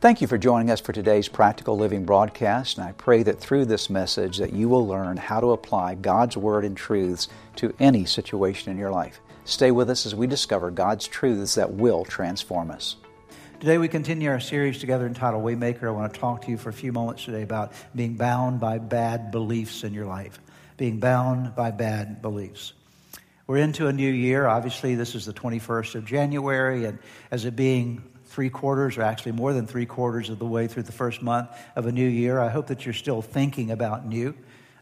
Thank 0.00 0.22
you 0.22 0.26
for 0.26 0.38
joining 0.38 0.70
us 0.70 0.80
for 0.80 0.94
today's 0.94 1.28
Practical 1.28 1.76
Living 1.76 2.06
broadcast, 2.06 2.78
and 2.78 2.88
I 2.88 2.92
pray 2.92 3.22
that 3.22 3.38
through 3.38 3.66
this 3.66 3.90
message 3.90 4.38
that 4.38 4.54
you 4.54 4.66
will 4.66 4.86
learn 4.86 5.18
how 5.18 5.40
to 5.40 5.50
apply 5.50 5.96
God's 5.96 6.38
Word 6.38 6.64
and 6.64 6.74
truths 6.74 7.28
to 7.56 7.74
any 7.78 8.06
situation 8.06 8.72
in 8.72 8.78
your 8.78 8.90
life. 8.90 9.20
Stay 9.44 9.70
with 9.70 9.90
us 9.90 10.06
as 10.06 10.14
we 10.14 10.26
discover 10.26 10.70
God's 10.70 11.06
truths 11.06 11.56
that 11.56 11.74
will 11.74 12.06
transform 12.06 12.70
us. 12.70 12.96
Today 13.60 13.76
we 13.76 13.88
continue 13.88 14.30
our 14.30 14.40
series 14.40 14.78
together 14.78 15.06
entitled 15.06 15.44
Waymaker. 15.44 15.88
I 15.88 15.90
want 15.90 16.14
to 16.14 16.18
talk 16.18 16.46
to 16.46 16.50
you 16.50 16.56
for 16.56 16.70
a 16.70 16.72
few 16.72 16.92
moments 16.92 17.26
today 17.26 17.42
about 17.42 17.74
being 17.94 18.14
bound 18.14 18.58
by 18.58 18.78
bad 18.78 19.30
beliefs 19.30 19.84
in 19.84 19.92
your 19.92 20.06
life. 20.06 20.40
Being 20.78 20.98
bound 20.98 21.54
by 21.54 21.72
bad 21.72 22.22
beliefs. 22.22 22.72
We're 23.46 23.58
into 23.58 23.86
a 23.86 23.92
new 23.92 24.10
year. 24.10 24.46
Obviously, 24.46 24.94
this 24.94 25.14
is 25.14 25.26
the 25.26 25.34
21st 25.34 25.96
of 25.96 26.06
January, 26.06 26.86
and 26.86 26.98
as 27.30 27.44
it 27.44 27.54
being 27.54 28.02
three 28.30 28.48
quarters, 28.48 28.96
or 28.96 29.02
actually 29.02 29.32
more 29.32 29.52
than 29.52 29.66
three 29.66 29.86
quarters 29.86 30.30
of 30.30 30.38
the 30.38 30.46
way 30.46 30.68
through 30.68 30.84
the 30.84 30.92
first 30.92 31.20
month 31.20 31.50
of 31.74 31.86
a 31.86 31.92
new 31.92 32.06
year. 32.06 32.38
I 32.38 32.48
hope 32.48 32.68
that 32.68 32.86
you're 32.86 32.94
still 32.94 33.22
thinking 33.22 33.72
about 33.72 34.06
new. 34.06 34.34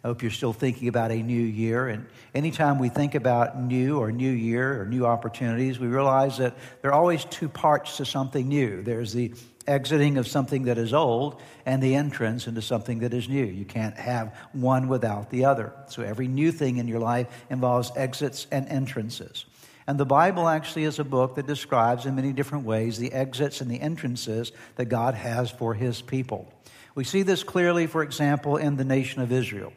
I 0.05 0.09
hope 0.09 0.23
you're 0.23 0.31
still 0.31 0.53
thinking 0.53 0.87
about 0.87 1.11
a 1.11 1.17
new 1.17 1.41
year. 1.41 1.89
And 1.89 2.07
anytime 2.35 2.79
we 2.79 2.91
think 2.91 3.15
about 3.15 3.59
new 3.61 3.99
or 3.99 4.13
new 4.13 4.31
year 4.31 4.81
or 4.81 4.85
new 4.85 5.07
opportunities, 5.07 5.79
we 5.79 5.87
realize 5.87 6.37
that 6.39 6.57
there 6.83 6.93
are 6.93 6.95
always 6.95 7.25
two 7.25 7.49
parts 7.49 7.97
to 7.97 8.05
something 8.05 8.47
new. 8.47 8.83
There's 8.83 9.15
the 9.15 9.33
exiting 9.67 10.19
of 10.19 10.29
something 10.29 10.65
that 10.65 10.77
is 10.77 10.93
old 10.93 11.41
and 11.65 11.83
the 11.83 11.95
entrance 11.95 12.47
into 12.47 12.61
something 12.61 12.99
that 13.01 13.15
is 13.15 13.31
new. 13.31 13.45
You 13.45 13.65
can't 13.65 13.97
have 13.97 14.37
one 14.53 14.89
without 14.89 15.31
the 15.31 15.47
other. 15.47 15.73
So 15.89 16.03
every 16.03 16.29
new 16.29 16.53
thing 16.53 16.77
in 16.77 16.87
your 16.87 17.01
life 17.01 17.27
involves 17.49 17.91
exits 17.97 18.47
and 18.53 18.69
entrances. 18.69 19.47
And 19.89 19.99
the 19.99 20.05
Bible 20.05 20.47
actually 20.47 20.85
is 20.85 20.99
a 20.99 21.05
book 21.05 21.37
that 21.37 21.47
describes 21.47 22.05
in 22.05 22.15
many 22.15 22.35
different 22.35 22.67
ways 22.67 22.99
the 22.99 23.11
exits 23.11 23.63
and 23.63 23.71
the 23.71 23.81
entrances 23.81 24.53
that 24.77 24.85
God 24.85 25.15
has 25.15 25.51
for 25.51 25.73
his 25.73 26.03
people. 26.03 26.47
We 26.95 27.05
see 27.05 27.23
this 27.23 27.43
clearly, 27.43 27.87
for 27.87 28.03
example, 28.03 28.59
in 28.59 28.77
the 28.77 28.85
nation 28.85 29.23
of 29.23 29.33
Israel. 29.33 29.73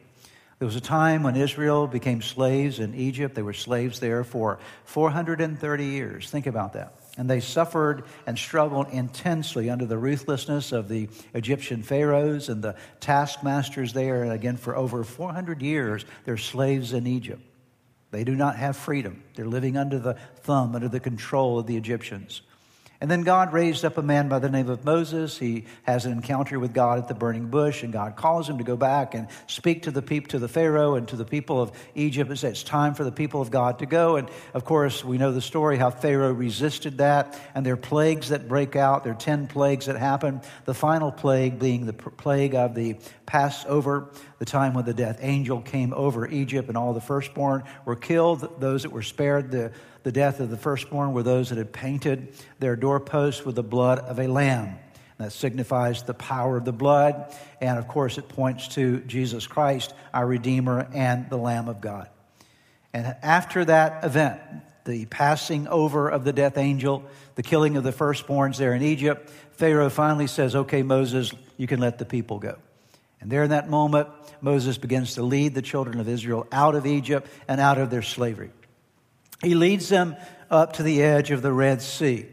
There 0.58 0.66
was 0.66 0.76
a 0.76 0.82
time 0.82 1.22
when 1.22 1.34
Israel 1.34 1.86
became 1.86 2.20
slaves 2.20 2.78
in 2.78 2.94
Egypt. 2.94 3.34
They 3.34 3.42
were 3.42 3.54
slaves 3.54 4.00
there 4.00 4.22
for 4.22 4.58
430 4.84 5.84
years. 5.86 6.30
Think 6.30 6.46
about 6.46 6.74
that. 6.74 6.94
And 7.16 7.28
they 7.28 7.40
suffered 7.40 8.04
and 8.26 8.38
struggled 8.38 8.88
intensely 8.90 9.70
under 9.70 9.86
the 9.86 9.96
ruthlessness 9.96 10.72
of 10.72 10.88
the 10.88 11.08
Egyptian 11.32 11.82
pharaohs 11.82 12.50
and 12.50 12.62
the 12.62 12.76
taskmasters 13.00 13.94
there. 13.94 14.24
And 14.24 14.32
again, 14.32 14.58
for 14.58 14.76
over 14.76 15.04
400 15.04 15.62
years, 15.62 16.04
they're 16.26 16.36
slaves 16.36 16.92
in 16.92 17.06
Egypt. 17.06 17.42
They 18.12 18.24
do 18.24 18.36
not 18.36 18.56
have 18.56 18.76
freedom. 18.76 19.24
They're 19.34 19.46
living 19.46 19.76
under 19.76 19.98
the 19.98 20.14
thumb, 20.42 20.76
under 20.76 20.88
the 20.88 21.00
control 21.00 21.58
of 21.58 21.66
the 21.66 21.76
Egyptians. 21.76 22.42
And 23.02 23.10
then 23.10 23.22
God 23.22 23.52
raised 23.52 23.84
up 23.84 23.98
a 23.98 24.02
man 24.02 24.28
by 24.28 24.38
the 24.38 24.48
name 24.48 24.68
of 24.68 24.84
Moses. 24.84 25.36
He 25.36 25.64
has 25.82 26.06
an 26.06 26.12
encounter 26.12 26.60
with 26.60 26.72
God 26.72 27.00
at 27.00 27.08
the 27.08 27.14
burning 27.14 27.48
bush, 27.48 27.82
and 27.82 27.92
God 27.92 28.14
calls 28.14 28.48
him 28.48 28.58
to 28.58 28.64
go 28.64 28.76
back 28.76 29.14
and 29.14 29.26
speak 29.48 29.82
to 29.82 29.90
the 29.90 30.00
people, 30.00 30.28
to 30.28 30.38
the 30.38 30.46
Pharaoh 30.46 30.94
and 30.94 31.08
to 31.08 31.16
the 31.16 31.24
people 31.24 31.60
of 31.60 31.72
Egypt 31.96 32.30
and 32.30 32.38
say 32.38 32.50
it's 32.50 32.62
time 32.62 32.94
for 32.94 33.02
the 33.02 33.10
people 33.10 33.40
of 33.40 33.50
God 33.50 33.80
to 33.80 33.86
go. 33.86 34.14
And 34.14 34.30
of 34.54 34.64
course, 34.64 35.04
we 35.04 35.18
know 35.18 35.32
the 35.32 35.40
story 35.40 35.78
how 35.78 35.90
Pharaoh 35.90 36.30
resisted 36.30 36.98
that, 36.98 37.36
and 37.56 37.66
there 37.66 37.74
are 37.74 37.76
plagues 37.76 38.28
that 38.28 38.46
break 38.46 38.76
out. 38.76 39.02
There 39.02 39.14
are 39.14 39.16
ten 39.16 39.48
plagues 39.48 39.86
that 39.86 39.96
happen. 39.96 40.40
The 40.64 40.74
final 40.74 41.10
plague 41.10 41.58
being 41.58 41.86
the 41.86 41.94
plague 41.94 42.54
of 42.54 42.76
the 42.76 42.94
Passover, 43.26 44.10
the 44.38 44.44
time 44.44 44.74
when 44.74 44.84
the 44.84 44.94
death 44.94 45.18
angel 45.22 45.60
came 45.60 45.92
over 45.92 46.28
Egypt, 46.28 46.68
and 46.68 46.78
all 46.78 46.94
the 46.94 47.00
firstborn 47.00 47.64
were 47.84 47.96
killed. 47.96 48.60
Those 48.60 48.84
that 48.84 48.92
were 48.92 49.02
spared 49.02 49.50
the 49.50 49.72
the 50.02 50.12
death 50.12 50.40
of 50.40 50.50
the 50.50 50.56
firstborn 50.56 51.12
were 51.12 51.22
those 51.22 51.50
that 51.50 51.58
had 51.58 51.72
painted 51.72 52.34
their 52.58 52.76
doorposts 52.76 53.44
with 53.44 53.54
the 53.54 53.62
blood 53.62 53.98
of 53.98 54.18
a 54.18 54.26
lamb. 54.26 54.76
That 55.18 55.32
signifies 55.32 56.02
the 56.02 56.14
power 56.14 56.56
of 56.56 56.64
the 56.64 56.72
blood. 56.72 57.32
And 57.60 57.78
of 57.78 57.86
course, 57.86 58.18
it 58.18 58.28
points 58.28 58.68
to 58.68 59.00
Jesus 59.00 59.46
Christ, 59.46 59.94
our 60.12 60.26
Redeemer 60.26 60.88
and 60.92 61.30
the 61.30 61.36
Lamb 61.36 61.68
of 61.68 61.80
God. 61.80 62.08
And 62.92 63.06
after 63.22 63.64
that 63.64 64.04
event, 64.04 64.40
the 64.84 65.06
passing 65.06 65.68
over 65.68 66.08
of 66.08 66.24
the 66.24 66.32
death 66.32 66.58
angel, 66.58 67.04
the 67.36 67.42
killing 67.42 67.76
of 67.76 67.84
the 67.84 67.92
firstborns 67.92 68.56
there 68.56 68.74
in 68.74 68.82
Egypt, 68.82 69.30
Pharaoh 69.52 69.90
finally 69.90 70.26
says, 70.26 70.56
Okay, 70.56 70.82
Moses, 70.82 71.32
you 71.56 71.68
can 71.68 71.78
let 71.78 71.98
the 71.98 72.04
people 72.04 72.40
go. 72.40 72.58
And 73.20 73.30
there 73.30 73.44
in 73.44 73.50
that 73.50 73.70
moment, 73.70 74.08
Moses 74.40 74.76
begins 74.76 75.14
to 75.14 75.22
lead 75.22 75.54
the 75.54 75.62
children 75.62 76.00
of 76.00 76.08
Israel 76.08 76.48
out 76.50 76.74
of 76.74 76.84
Egypt 76.84 77.28
and 77.46 77.60
out 77.60 77.78
of 77.78 77.90
their 77.90 78.02
slavery. 78.02 78.50
He 79.42 79.54
leads 79.54 79.88
them 79.88 80.16
up 80.50 80.74
to 80.74 80.82
the 80.82 81.02
edge 81.02 81.30
of 81.30 81.42
the 81.42 81.52
Red 81.52 81.82
Sea. 81.82 82.26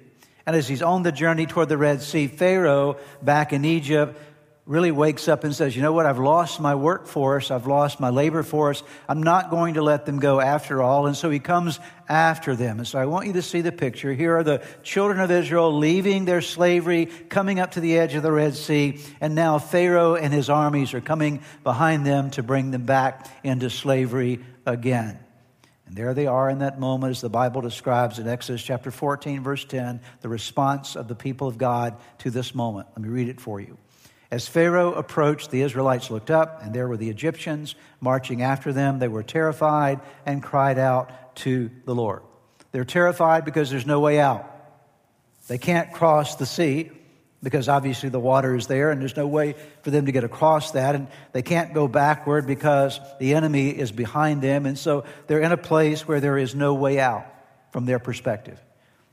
And 0.45 0.55
as 0.55 0.67
he's 0.67 0.81
on 0.81 1.03
the 1.03 1.11
journey 1.11 1.45
toward 1.45 1.69
the 1.69 1.77
Red 1.77 2.01
Sea, 2.01 2.27
Pharaoh 2.27 2.97
back 3.21 3.53
in 3.53 3.65
Egypt 3.65 4.19
really 4.65 4.91
wakes 4.91 5.27
up 5.27 5.43
and 5.43 5.55
says, 5.55 5.75
You 5.75 5.81
know 5.81 5.93
what? 5.93 6.05
I've 6.05 6.19
lost 6.19 6.59
my 6.59 6.75
workforce. 6.75 7.49
I've 7.49 7.65
lost 7.65 7.99
my 7.99 8.09
labor 8.09 8.43
force. 8.43 8.83
I'm 9.07 9.23
not 9.23 9.49
going 9.49 9.73
to 9.73 9.81
let 9.81 10.05
them 10.05 10.19
go 10.19 10.39
after 10.39 10.81
all. 10.81 11.07
And 11.07 11.17
so 11.17 11.31
he 11.31 11.39
comes 11.39 11.79
after 12.07 12.55
them. 12.55 12.77
And 12.77 12.87
so 12.87 12.99
I 12.99 13.07
want 13.07 13.25
you 13.25 13.33
to 13.33 13.41
see 13.41 13.61
the 13.61 13.71
picture. 13.71 14.13
Here 14.13 14.37
are 14.37 14.43
the 14.43 14.63
children 14.83 15.19
of 15.19 15.31
Israel 15.31 15.75
leaving 15.75 16.25
their 16.25 16.41
slavery, 16.41 17.07
coming 17.07 17.59
up 17.59 17.71
to 17.71 17.79
the 17.79 17.97
edge 17.97 18.13
of 18.13 18.21
the 18.21 18.31
Red 18.31 18.53
Sea. 18.53 18.99
And 19.19 19.33
now 19.33 19.57
Pharaoh 19.57 20.13
and 20.15 20.31
his 20.31 20.51
armies 20.51 20.93
are 20.93 21.01
coming 21.01 21.41
behind 21.63 22.05
them 22.05 22.29
to 22.31 22.43
bring 22.43 22.69
them 22.69 22.85
back 22.85 23.27
into 23.43 23.71
slavery 23.71 24.39
again. 24.67 25.19
And 25.89 25.97
there 25.97 26.13
they 26.13 26.27
are 26.27 26.51
in 26.51 26.59
that 26.59 26.79
moment, 26.79 27.09
as 27.09 27.21
the 27.21 27.29
Bible 27.29 27.61
describes 27.61 28.19
in 28.19 28.27
Exodus 28.27 28.61
chapter 28.61 28.91
14, 28.91 29.41
verse 29.41 29.65
10, 29.65 30.01
the 30.21 30.29
response 30.29 30.95
of 30.95 31.07
the 31.07 31.15
people 31.15 31.47
of 31.47 31.57
God 31.57 31.97
to 32.19 32.29
this 32.29 32.53
moment. 32.53 32.87
Let 32.91 33.01
me 33.01 33.09
read 33.09 33.27
it 33.27 33.41
for 33.41 33.59
you. 33.59 33.75
As 34.29 34.47
Pharaoh 34.47 34.93
approached, 34.93 35.49
the 35.49 35.63
Israelites 35.63 36.11
looked 36.11 36.29
up, 36.29 36.61
and 36.61 36.75
there 36.75 36.87
were 36.87 36.95
the 36.95 37.09
Egyptians 37.09 37.73
marching 37.99 38.43
after 38.43 38.71
them. 38.71 38.99
They 38.99 39.07
were 39.07 39.23
terrified 39.23 39.99
and 40.27 40.43
cried 40.43 40.77
out 40.77 41.35
to 41.37 41.71
the 41.85 41.95
Lord. 41.95 42.21
They're 42.71 42.85
terrified 42.85 43.43
because 43.43 43.71
there's 43.71 43.87
no 43.87 43.99
way 43.99 44.19
out. 44.19 44.45
They 45.47 45.57
can't 45.57 45.91
cross 45.91 46.35
the 46.35 46.45
sea 46.45 46.91
because 47.41 47.69
obviously 47.69 48.09
the 48.09 48.19
water 48.19 48.55
is 48.55 48.67
there 48.67 48.91
and 48.91 48.99
there's 48.99 49.15
no 49.15 49.27
way 49.27 49.55
for 49.81 49.91
them 49.91 50.05
to 50.07 50.11
get 50.11 50.23
across 50.23 50.71
that. 50.71 50.95
And 50.95 51.07
they 51.31 51.41
can't 51.41 51.73
go 51.73 51.87
backward 51.87 52.45
because 52.45 52.99
the 53.19 53.33
enemy 53.33 53.69
is 53.69 53.91
behind 53.91 54.41
them. 54.41 54.65
And 54.65 54.77
so 54.77 55.05
they're 55.27 55.41
in 55.41 55.51
a 55.51 55.57
place 55.57 56.07
where 56.07 56.19
there 56.19 56.37
is 56.37 56.53
no 56.53 56.73
way 56.73 56.99
out 56.99 57.25
from 57.71 57.85
their 57.85 57.99
perspective. 57.99 58.59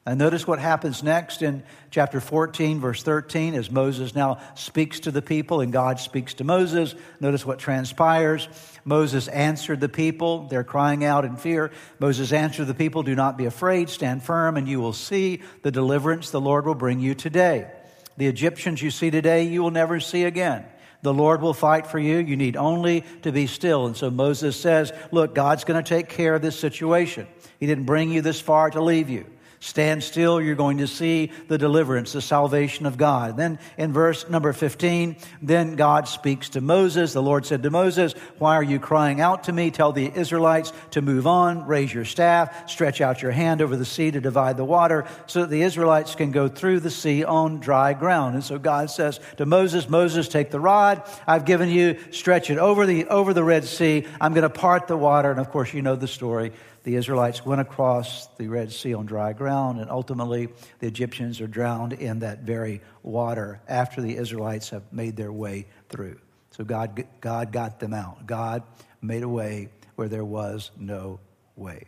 And 0.08 0.20
notice 0.20 0.46
what 0.46 0.60
happens 0.60 1.02
next 1.02 1.42
in 1.42 1.64
chapter 1.90 2.20
14 2.20 2.78
verse 2.80 3.02
13 3.02 3.54
as 3.54 3.72
moses 3.72 4.14
now 4.14 4.38
speaks 4.54 5.00
to 5.00 5.10
the 5.10 5.20
people 5.20 5.60
and 5.60 5.72
god 5.72 5.98
speaks 5.98 6.34
to 6.34 6.44
moses. 6.44 6.94
Notice 7.18 7.44
what 7.44 7.58
transpires. 7.58 8.48
Moses 8.84 9.26
answered 9.26 9.80
the 9.80 9.88
people. 9.88 10.46
They're 10.46 10.62
crying 10.62 11.04
out 11.04 11.24
in 11.24 11.34
fear. 11.34 11.72
Moses 11.98 12.32
answered 12.32 12.66
the 12.66 12.74
people 12.74 13.02
do 13.02 13.16
not 13.16 13.36
be 13.36 13.46
afraid. 13.46 13.90
Stand 13.90 14.22
firm 14.22 14.56
and 14.56 14.68
you 14.68 14.80
will 14.80 14.92
see 14.92 15.42
the 15.62 15.72
deliverance 15.72 16.30
the 16.30 16.40
lord 16.40 16.66
will 16.66 16.76
bring 16.76 17.00
you 17.00 17.16
today 17.16 17.68
the 18.16 18.26
Egyptians 18.26 18.82
you 18.82 18.90
see 18.90 19.10
today, 19.10 19.44
you 19.44 19.62
will 19.62 19.70
never 19.70 20.00
see 20.00 20.24
again. 20.24 20.64
The 21.02 21.14
Lord 21.14 21.40
will 21.42 21.54
fight 21.54 21.86
for 21.86 21.98
you. 21.98 22.18
You 22.18 22.36
need 22.36 22.56
only 22.56 23.04
to 23.22 23.30
be 23.30 23.46
still. 23.46 23.86
And 23.86 23.96
so 23.96 24.10
Moses 24.10 24.58
says, 24.58 24.92
Look, 25.12 25.34
God's 25.34 25.64
going 25.64 25.82
to 25.82 25.88
take 25.88 26.08
care 26.08 26.34
of 26.34 26.42
this 26.42 26.58
situation. 26.58 27.26
He 27.60 27.66
didn't 27.66 27.84
bring 27.84 28.10
you 28.10 28.22
this 28.22 28.40
far 28.40 28.70
to 28.70 28.82
leave 28.82 29.08
you. 29.08 29.26
Stand 29.60 30.02
still, 30.02 30.40
you're 30.40 30.54
going 30.54 30.78
to 30.78 30.86
see 30.86 31.32
the 31.48 31.58
deliverance, 31.58 32.12
the 32.12 32.20
salvation 32.20 32.86
of 32.86 32.96
God. 32.96 33.36
Then 33.36 33.58
in 33.76 33.92
verse 33.92 34.28
number 34.28 34.52
15, 34.52 35.16
then 35.42 35.76
God 35.76 36.08
speaks 36.08 36.50
to 36.50 36.60
Moses. 36.60 37.12
The 37.12 37.22
Lord 37.22 37.46
said 37.46 37.62
to 37.62 37.70
Moses, 37.70 38.14
Why 38.38 38.56
are 38.56 38.62
you 38.62 38.78
crying 38.78 39.20
out 39.20 39.44
to 39.44 39.52
me? 39.52 39.70
Tell 39.70 39.92
the 39.92 40.12
Israelites 40.14 40.72
to 40.92 41.02
move 41.02 41.26
on, 41.26 41.66
raise 41.66 41.92
your 41.92 42.04
staff, 42.04 42.70
stretch 42.70 43.00
out 43.00 43.22
your 43.22 43.32
hand 43.32 43.62
over 43.62 43.76
the 43.76 43.84
sea 43.84 44.10
to 44.10 44.20
divide 44.20 44.56
the 44.56 44.64
water, 44.64 45.06
so 45.26 45.40
that 45.40 45.50
the 45.50 45.62
Israelites 45.62 46.14
can 46.14 46.30
go 46.30 46.48
through 46.48 46.80
the 46.80 46.90
sea 46.90 47.24
on 47.24 47.58
dry 47.58 47.94
ground. 47.94 48.34
And 48.34 48.44
so 48.44 48.58
God 48.58 48.90
says 48.90 49.20
to 49.38 49.46
Moses, 49.46 49.88
Moses, 49.88 50.28
take 50.28 50.50
the 50.50 50.60
rod 50.60 51.02
I've 51.26 51.44
given 51.44 51.68
you, 51.68 51.98
stretch 52.10 52.50
it 52.50 52.58
over 52.58 52.86
the, 52.86 53.06
over 53.06 53.32
the 53.32 53.44
Red 53.44 53.64
Sea. 53.64 54.06
I'm 54.20 54.32
going 54.32 54.42
to 54.42 54.50
part 54.50 54.86
the 54.86 54.96
water. 54.96 55.30
And 55.30 55.40
of 55.40 55.50
course, 55.50 55.72
you 55.72 55.82
know 55.82 55.96
the 55.96 56.08
story 56.08 56.52
the 56.86 56.94
Israelites 56.94 57.44
went 57.44 57.60
across 57.60 58.28
the 58.36 58.46
Red 58.46 58.70
Sea 58.70 58.94
on 58.94 59.06
dry 59.06 59.32
ground, 59.32 59.80
and 59.80 59.90
ultimately 59.90 60.50
the 60.78 60.86
Egyptians 60.86 61.40
are 61.40 61.48
drowned 61.48 61.94
in 61.94 62.20
that 62.20 62.42
very 62.42 62.80
water 63.02 63.60
after 63.66 64.00
the 64.00 64.16
Israelites 64.16 64.70
have 64.70 64.84
made 64.92 65.16
their 65.16 65.32
way 65.32 65.66
through. 65.88 66.16
So 66.52 66.62
God, 66.62 67.04
God 67.20 67.50
got 67.50 67.80
them 67.80 67.92
out. 67.92 68.24
God 68.24 68.62
made 69.02 69.24
a 69.24 69.28
way 69.28 69.70
where 69.96 70.06
there 70.06 70.24
was 70.24 70.70
no 70.78 71.18
way. 71.56 71.86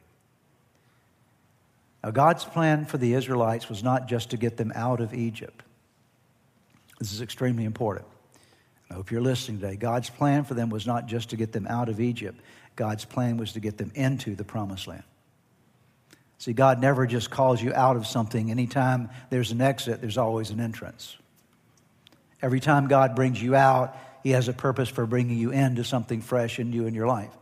Now, 2.03 2.11
God's 2.11 2.45
plan 2.45 2.85
for 2.85 2.99
the 2.99 3.15
Israelites 3.15 3.69
was 3.69 3.85
not 3.85 4.09
just 4.09 4.31
to 4.31 4.37
get 4.37 4.57
them 4.57 4.73
out 4.75 5.01
of 5.01 5.15
Egypt. 5.15 5.63
This 6.99 7.13
is 7.13 7.21
extremely 7.21 7.67
important. 7.67 8.09
I 8.91 8.95
hope 8.95 9.13
you're 9.13 9.21
listening 9.21 9.61
today. 9.61 9.77
God's 9.77 10.11
plan 10.11 10.43
for 10.43 10.55
them 10.55 10.71
was 10.71 10.89
not 10.89 11.07
just 11.07 11.31
to 11.31 11.37
get 11.37 11.53
them 11.53 11.69
out 11.69 11.89
of 11.89 12.01
Egypt, 12.01 12.41
God's 12.79 13.05
plan 13.05 13.39
was 13.39 13.55
to 13.55 13.61
get 13.61 13.77
them 13.77 13.91
into 13.97 14.37
the 14.37 14.45
promised 14.45 14.87
land. 14.87 15.03
See, 16.39 16.53
God 16.53 16.81
never 16.81 17.09
just 17.09 17.29
calls 17.29 17.61
you 17.61 17.75
out 17.75 17.97
of 17.97 18.07
something. 18.07 18.53
Anytime 18.53 19.11
there's 19.31 19.51
an 19.51 19.61
exit, 19.61 20.01
there's 20.01 20.17
always 20.17 20.51
an 20.51 20.61
entrance. 20.61 21.17
Every 22.41 22.61
time 22.61 22.87
God 22.87 23.17
brings 23.17 23.43
you 23.43 23.57
out, 23.57 23.97
He 24.23 24.31
has 24.31 24.47
a 24.47 24.53
purpose 24.53 24.89
for 24.89 25.07
bringing 25.07 25.39
you 25.39 25.51
into 25.51 25.83
something 25.83 26.21
fresh 26.21 26.61
and 26.61 26.71
new 26.71 26.87
in 26.87 26.95
your 26.95 27.09
life. 27.09 27.33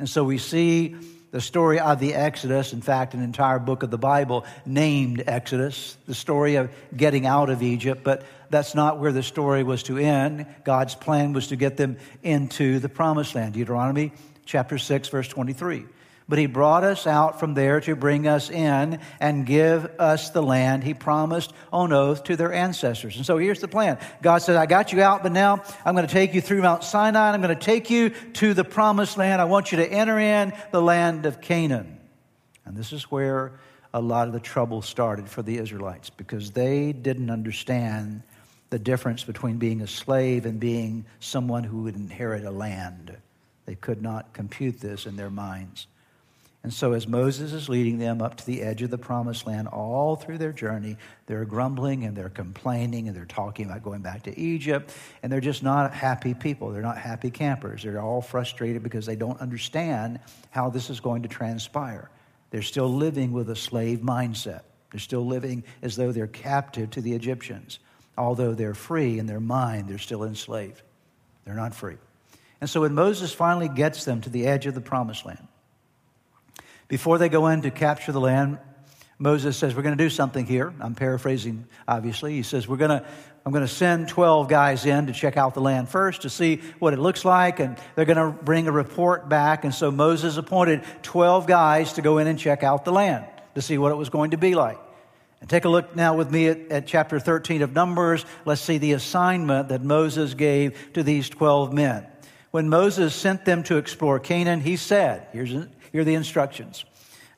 And 0.00 0.08
so 0.08 0.24
we 0.24 0.38
see 0.38 0.96
the 1.30 1.40
story 1.40 1.78
of 1.78 2.00
the 2.00 2.14
Exodus, 2.14 2.72
in 2.72 2.82
fact, 2.82 3.14
an 3.14 3.22
entire 3.22 3.60
book 3.60 3.84
of 3.84 3.92
the 3.92 3.98
Bible 3.98 4.44
named 4.66 5.22
Exodus, 5.28 5.96
the 6.08 6.14
story 6.14 6.56
of 6.56 6.72
getting 6.96 7.24
out 7.24 7.50
of 7.50 7.62
Egypt, 7.62 8.02
but 8.02 8.24
that's 8.50 8.74
not 8.74 8.98
where 8.98 9.12
the 9.12 9.22
story 9.22 9.62
was 9.62 9.84
to 9.84 9.96
end. 9.96 10.46
God's 10.64 10.96
plan 10.96 11.34
was 11.34 11.46
to 11.46 11.56
get 11.56 11.76
them 11.76 11.98
into 12.24 12.80
the 12.80 12.88
promised 12.88 13.36
land. 13.36 13.54
Deuteronomy 13.54 14.10
chapter 14.44 14.78
6, 14.78 15.08
verse 15.08 15.28
23. 15.28 15.84
But 16.28 16.38
he 16.38 16.46
brought 16.46 16.84
us 16.84 17.06
out 17.06 17.40
from 17.40 17.54
there 17.54 17.80
to 17.80 17.96
bring 17.96 18.26
us 18.26 18.48
in 18.48 19.00
and 19.20 19.44
give 19.44 19.84
us 19.98 20.30
the 20.30 20.42
land 20.42 20.84
he 20.84 20.94
promised 20.94 21.52
on 21.72 21.92
oath 21.92 22.24
to 22.24 22.36
their 22.36 22.52
ancestors. 22.52 23.16
And 23.16 23.26
so 23.26 23.38
here's 23.38 23.60
the 23.60 23.68
plan 23.68 23.98
God 24.22 24.38
said, 24.38 24.56
I 24.56 24.66
got 24.66 24.92
you 24.92 25.02
out, 25.02 25.22
but 25.22 25.32
now 25.32 25.62
I'm 25.84 25.94
going 25.94 26.06
to 26.06 26.12
take 26.12 26.32
you 26.32 26.40
through 26.40 26.62
Mount 26.62 26.84
Sinai. 26.84 27.32
I'm 27.32 27.42
going 27.42 27.56
to 27.56 27.64
take 27.64 27.90
you 27.90 28.10
to 28.10 28.54
the 28.54 28.64
promised 28.64 29.18
land. 29.18 29.40
I 29.42 29.44
want 29.44 29.72
you 29.72 29.78
to 29.78 29.86
enter 29.86 30.18
in 30.18 30.52
the 30.70 30.80
land 30.80 31.26
of 31.26 31.40
Canaan. 31.40 31.98
And 32.64 32.76
this 32.76 32.92
is 32.92 33.10
where 33.10 33.52
a 33.92 34.00
lot 34.00 34.26
of 34.26 34.32
the 34.32 34.40
trouble 34.40 34.80
started 34.80 35.28
for 35.28 35.42
the 35.42 35.58
Israelites 35.58 36.08
because 36.08 36.52
they 36.52 36.92
didn't 36.92 37.30
understand 37.30 38.22
the 38.70 38.78
difference 38.78 39.22
between 39.22 39.58
being 39.58 39.82
a 39.82 39.86
slave 39.86 40.46
and 40.46 40.58
being 40.58 41.04
someone 41.20 41.64
who 41.64 41.82
would 41.82 41.96
inherit 41.96 42.44
a 42.44 42.50
land. 42.50 43.14
They 43.66 43.74
could 43.74 44.02
not 44.02 44.32
compute 44.32 44.80
this 44.80 45.06
in 45.06 45.16
their 45.16 45.30
minds. 45.30 45.86
And 46.64 46.72
so, 46.72 46.92
as 46.92 47.08
Moses 47.08 47.52
is 47.52 47.68
leading 47.68 47.98
them 47.98 48.22
up 48.22 48.36
to 48.36 48.46
the 48.46 48.62
edge 48.62 48.82
of 48.82 48.90
the 48.90 48.98
promised 48.98 49.48
land, 49.48 49.66
all 49.66 50.14
through 50.14 50.38
their 50.38 50.52
journey, 50.52 50.96
they're 51.26 51.44
grumbling 51.44 52.04
and 52.04 52.16
they're 52.16 52.28
complaining 52.28 53.08
and 53.08 53.16
they're 53.16 53.24
talking 53.24 53.66
about 53.66 53.82
going 53.82 54.00
back 54.00 54.22
to 54.24 54.38
Egypt. 54.38 54.94
And 55.22 55.32
they're 55.32 55.40
just 55.40 55.64
not 55.64 55.92
happy 55.92 56.34
people. 56.34 56.70
They're 56.70 56.80
not 56.80 56.98
happy 56.98 57.30
campers. 57.30 57.82
They're 57.82 58.00
all 58.00 58.22
frustrated 58.22 58.84
because 58.84 59.06
they 59.06 59.16
don't 59.16 59.40
understand 59.40 60.20
how 60.50 60.70
this 60.70 60.88
is 60.88 61.00
going 61.00 61.22
to 61.22 61.28
transpire. 61.28 62.10
They're 62.50 62.62
still 62.62 62.92
living 62.92 63.32
with 63.32 63.50
a 63.50 63.56
slave 63.56 63.98
mindset. 63.98 64.62
They're 64.92 65.00
still 65.00 65.26
living 65.26 65.64
as 65.80 65.96
though 65.96 66.12
they're 66.12 66.28
captive 66.28 66.90
to 66.90 67.00
the 67.00 67.14
Egyptians. 67.14 67.80
Although 68.16 68.54
they're 68.54 68.74
free 68.74 69.18
in 69.18 69.26
their 69.26 69.40
mind, 69.40 69.88
they're 69.88 69.98
still 69.98 70.22
enslaved. 70.22 70.82
They're 71.44 71.54
not 71.54 71.74
free. 71.74 71.96
And 72.62 72.70
so, 72.70 72.82
when 72.82 72.94
Moses 72.94 73.32
finally 73.32 73.68
gets 73.68 74.04
them 74.04 74.20
to 74.20 74.30
the 74.30 74.46
edge 74.46 74.66
of 74.66 74.74
the 74.76 74.80
promised 74.80 75.26
land, 75.26 75.48
before 76.86 77.18
they 77.18 77.28
go 77.28 77.48
in 77.48 77.62
to 77.62 77.72
capture 77.72 78.12
the 78.12 78.20
land, 78.20 78.58
Moses 79.18 79.56
says, 79.56 79.74
We're 79.74 79.82
going 79.82 79.98
to 79.98 80.04
do 80.04 80.08
something 80.08 80.46
here. 80.46 80.72
I'm 80.78 80.94
paraphrasing, 80.94 81.66
obviously. 81.88 82.34
He 82.34 82.44
says, 82.44 82.68
We're 82.68 82.76
going 82.76 83.00
to, 83.00 83.04
I'm 83.44 83.50
going 83.50 83.66
to 83.66 83.72
send 83.72 84.06
12 84.06 84.48
guys 84.48 84.86
in 84.86 85.08
to 85.08 85.12
check 85.12 85.36
out 85.36 85.54
the 85.54 85.60
land 85.60 85.88
first 85.88 86.22
to 86.22 86.30
see 86.30 86.60
what 86.78 86.92
it 86.94 87.00
looks 87.00 87.24
like, 87.24 87.58
and 87.58 87.76
they're 87.96 88.04
going 88.04 88.16
to 88.16 88.30
bring 88.30 88.68
a 88.68 88.72
report 88.72 89.28
back. 89.28 89.64
And 89.64 89.74
so 89.74 89.90
Moses 89.90 90.36
appointed 90.36 90.84
12 91.02 91.48
guys 91.48 91.94
to 91.94 92.00
go 92.00 92.18
in 92.18 92.28
and 92.28 92.38
check 92.38 92.62
out 92.62 92.84
the 92.84 92.92
land 92.92 93.26
to 93.56 93.60
see 93.60 93.76
what 93.76 93.90
it 93.90 93.96
was 93.96 94.08
going 94.08 94.30
to 94.30 94.38
be 94.38 94.54
like. 94.54 94.78
And 95.40 95.50
take 95.50 95.64
a 95.64 95.68
look 95.68 95.96
now 95.96 96.14
with 96.14 96.30
me 96.30 96.46
at, 96.46 96.70
at 96.70 96.86
chapter 96.86 97.18
13 97.18 97.62
of 97.62 97.72
Numbers. 97.72 98.24
Let's 98.44 98.60
see 98.60 98.78
the 98.78 98.92
assignment 98.92 99.70
that 99.70 99.82
Moses 99.82 100.34
gave 100.34 100.92
to 100.92 101.02
these 101.02 101.28
12 101.28 101.72
men. 101.72 102.06
When 102.52 102.68
Moses 102.68 103.14
sent 103.14 103.46
them 103.46 103.62
to 103.64 103.78
explore 103.78 104.20
Canaan, 104.20 104.60
he 104.60 104.76
said, 104.76 105.26
Here's, 105.32 105.48
here 105.48 105.68
are 105.94 106.04
the 106.04 106.14
instructions. 106.14 106.84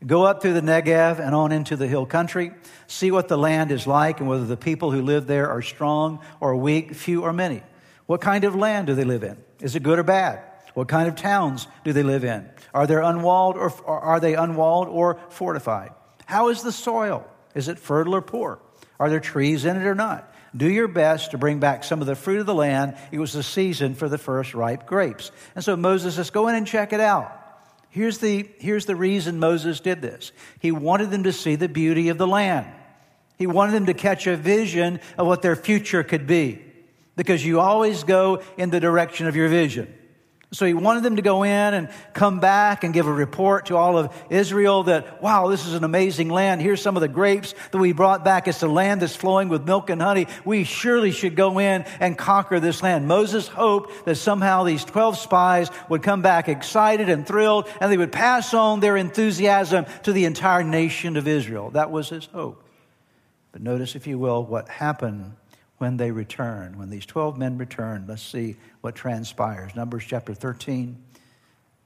Go 0.05 0.25
up 0.25 0.43
through 0.43 0.55
the 0.55 0.61
Negev 0.61 1.21
and 1.21 1.37
on 1.37 1.53
into 1.53 1.77
the 1.77 1.87
hill 1.87 2.05
country. 2.05 2.51
See 2.89 3.13
what 3.13 3.29
the 3.29 3.39
land 3.39 3.71
is 3.71 3.87
like 3.87 4.19
and 4.19 4.29
whether 4.29 4.45
the 4.45 4.57
people 4.57 4.91
who 4.91 5.03
live 5.03 5.29
there 5.29 5.49
are 5.49 5.63
strong 5.63 6.19
or 6.41 6.57
weak, 6.57 6.95
few 6.95 7.23
or 7.23 7.33
many. 7.33 7.63
What 8.07 8.21
kind 8.21 8.43
of 8.43 8.57
land 8.57 8.89
do 8.89 8.97
they 8.97 9.05
live 9.05 9.23
in? 9.23 9.39
Is 9.61 9.77
it 9.77 9.85
good 9.85 10.01
or 10.01 10.03
bad? 10.03 10.43
What 10.75 10.89
kind 10.89 11.09
of 11.09 11.15
towns 11.15 11.69
do 11.85 11.93
they 11.93 12.03
live 12.03 12.25
in? 12.25 12.51
Are 12.75 12.89
they 12.89 12.97
unwalled 12.97 13.57
or, 13.57 13.71
or 13.85 14.01
are 14.01 14.19
they 14.19 14.35
unwalled 14.35 14.89
or 14.89 15.21
fortified? 15.31 15.93
How 16.27 16.49
is 16.49 16.63
the 16.63 16.73
soil? 16.73 17.25
Is 17.55 17.69
it 17.69 17.79
fertile 17.79 18.17
or 18.17 18.21
poor? 18.21 18.59
Are 18.99 19.09
there 19.09 19.21
trees 19.21 19.65
in 19.65 19.77
it 19.77 19.87
or 19.87 19.95
not? 19.95 20.34
Do 20.57 20.71
your 20.71 20.89
best 20.89 21.33
to 21.33 21.39
bring 21.39 21.59
back 21.59 21.83
some 21.83 22.01
of 22.01 22.07
the 22.07 22.15
fruit 22.15 22.41
of 22.41 22.47
the 22.47 22.55
land. 22.55 22.97
It 23.11 23.19
was 23.19 23.33
the 23.33 23.43
season 23.43 23.95
for 23.95 24.09
the 24.09 24.19
first 24.19 24.55
ripe 24.55 24.87
grapes. 24.87 25.33
And 25.55 25.65
so 25.65 25.77
Moses 25.77 26.15
says, 26.15 26.31
Go 26.31 26.49
in 26.49 26.55
and 26.55 26.67
check 26.67 26.93
it 26.93 27.01
out. 27.01 27.41
Here's 27.91 28.19
the, 28.19 28.49
here's 28.59 28.87
the 28.87 28.97
reason 28.97 29.39
Moses 29.39 29.81
did 29.81 30.03
this. 30.03 30.33
He 30.61 30.73
wanted 30.73 31.11
them 31.11 31.25
to 31.25 31.33
see 31.33 31.57
the 31.57 31.69
beauty 31.69 32.09
of 32.09 32.19
the 32.19 32.27
land. 32.27 32.67
He 33.37 33.47
wanted 33.47 33.73
them 33.73 33.87
to 33.87 33.95
catch 33.95 34.27
a 34.27 34.37
vision 34.37 35.01
of 35.19 35.27
what 35.27 35.43
their 35.43 35.57
future 35.57 36.03
could 36.03 36.27
be. 36.27 36.61
Because 37.17 37.45
you 37.45 37.61
always 37.61 38.03
go 38.03 38.43
in 38.57 38.71
the 38.71 38.81
direction 38.81 39.27
of 39.27 39.37
your 39.37 39.49
vision. 39.49 39.93
So 40.55 40.67
he 40.67 40.73
wanted 40.73 41.03
them 41.03 41.17
to 41.17 41.23
go 41.23 41.43
in 41.43 41.51
and 41.51 41.89
come 42.13 42.39
back 42.39 42.85
and 42.85 42.95
give 42.95 43.09
a 43.09 43.13
report 43.13 43.67
to 43.67 43.77
all 43.77 43.99
of 43.99 44.15
Israel 44.31 44.85
that, 44.85 45.21
wow, 45.21 45.49
this 45.49 45.67
is 45.67 45.75
an 45.75 45.83
amazing 45.83 46.29
land. 46.29 46.63
Here's 46.63 46.81
some 46.81 46.97
of 46.97 47.01
the 47.01 47.09
grapes 47.09 47.55
that 47.73 47.79
we 47.79 47.93
brought 47.93 48.25
back. 48.25 48.47
It's 48.47 48.63
a 48.63 48.69
land 48.69 49.03
that's 49.03 49.17
flowing 49.17 49.49
with 49.49 49.67
milk 49.67 49.91
and 49.91 50.01
honey. 50.01 50.29
We 50.45 50.63
surely 50.63 51.11
should 51.11 51.35
go 51.35 51.59
in 51.59 51.83
and 51.99 52.17
conquer 52.17 52.61
this 52.61 52.85
land. 52.85 53.09
Moses 53.09 53.49
hoped 53.49 54.05
that 54.05 54.15
somehow 54.15 54.63
these 54.63 54.85
12 54.85 55.19
spies 55.19 55.71
would 55.89 56.05
come 56.05 56.23
back 56.23 56.49
excited 56.49 57.09
and 57.09 57.27
thrilled 57.27 57.69
and 57.81 57.91
they 57.91 57.99
would 57.99 58.13
pass 58.13 58.55
on 58.55 58.79
their 58.79 58.97
enthusiasm 58.97 59.87
to 60.05 60.13
the 60.13 60.25
entire 60.25 60.63
nation 60.63 61.17
of 61.17 61.27
Israel. 61.27 61.71
That 61.71 61.91
was 61.91 62.09
his 62.11 62.27
hope. 62.27 62.63
But 63.51 63.63
notice, 63.63 63.97
if 63.97 64.07
you 64.07 64.19
will, 64.19 64.45
what 64.45 64.69
happened 64.69 65.35
when 65.79 65.97
they 65.97 66.11
return. 66.11 66.79
When 66.79 66.91
these 66.91 67.07
12 67.07 67.37
men 67.39 67.59
return, 67.59 68.07
let's 68.09 68.23
see 68.23 68.57
what 68.81 68.95
transpires. 68.95 69.75
Numbers 69.75 70.05
chapter 70.07 70.35
13. 70.35 70.97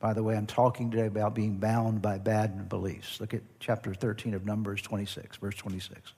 By 0.01 0.13
the 0.13 0.23
way, 0.23 0.37
I'm 0.37 0.47
talking 0.47 0.91
today 0.91 1.07
about 1.07 1.35
being 1.35 1.57
bound 1.57 2.01
by 2.01 2.19
bad 2.19 2.69
beliefs. 2.69 3.21
Look 3.21 3.35
at 3.35 3.43
chapter 3.59 3.95
13 3.95 4.35
of 4.35 4.47
Numbers 4.47 4.81
26, 4.83 5.39
verse 5.39 5.57
26. 5.57 6.13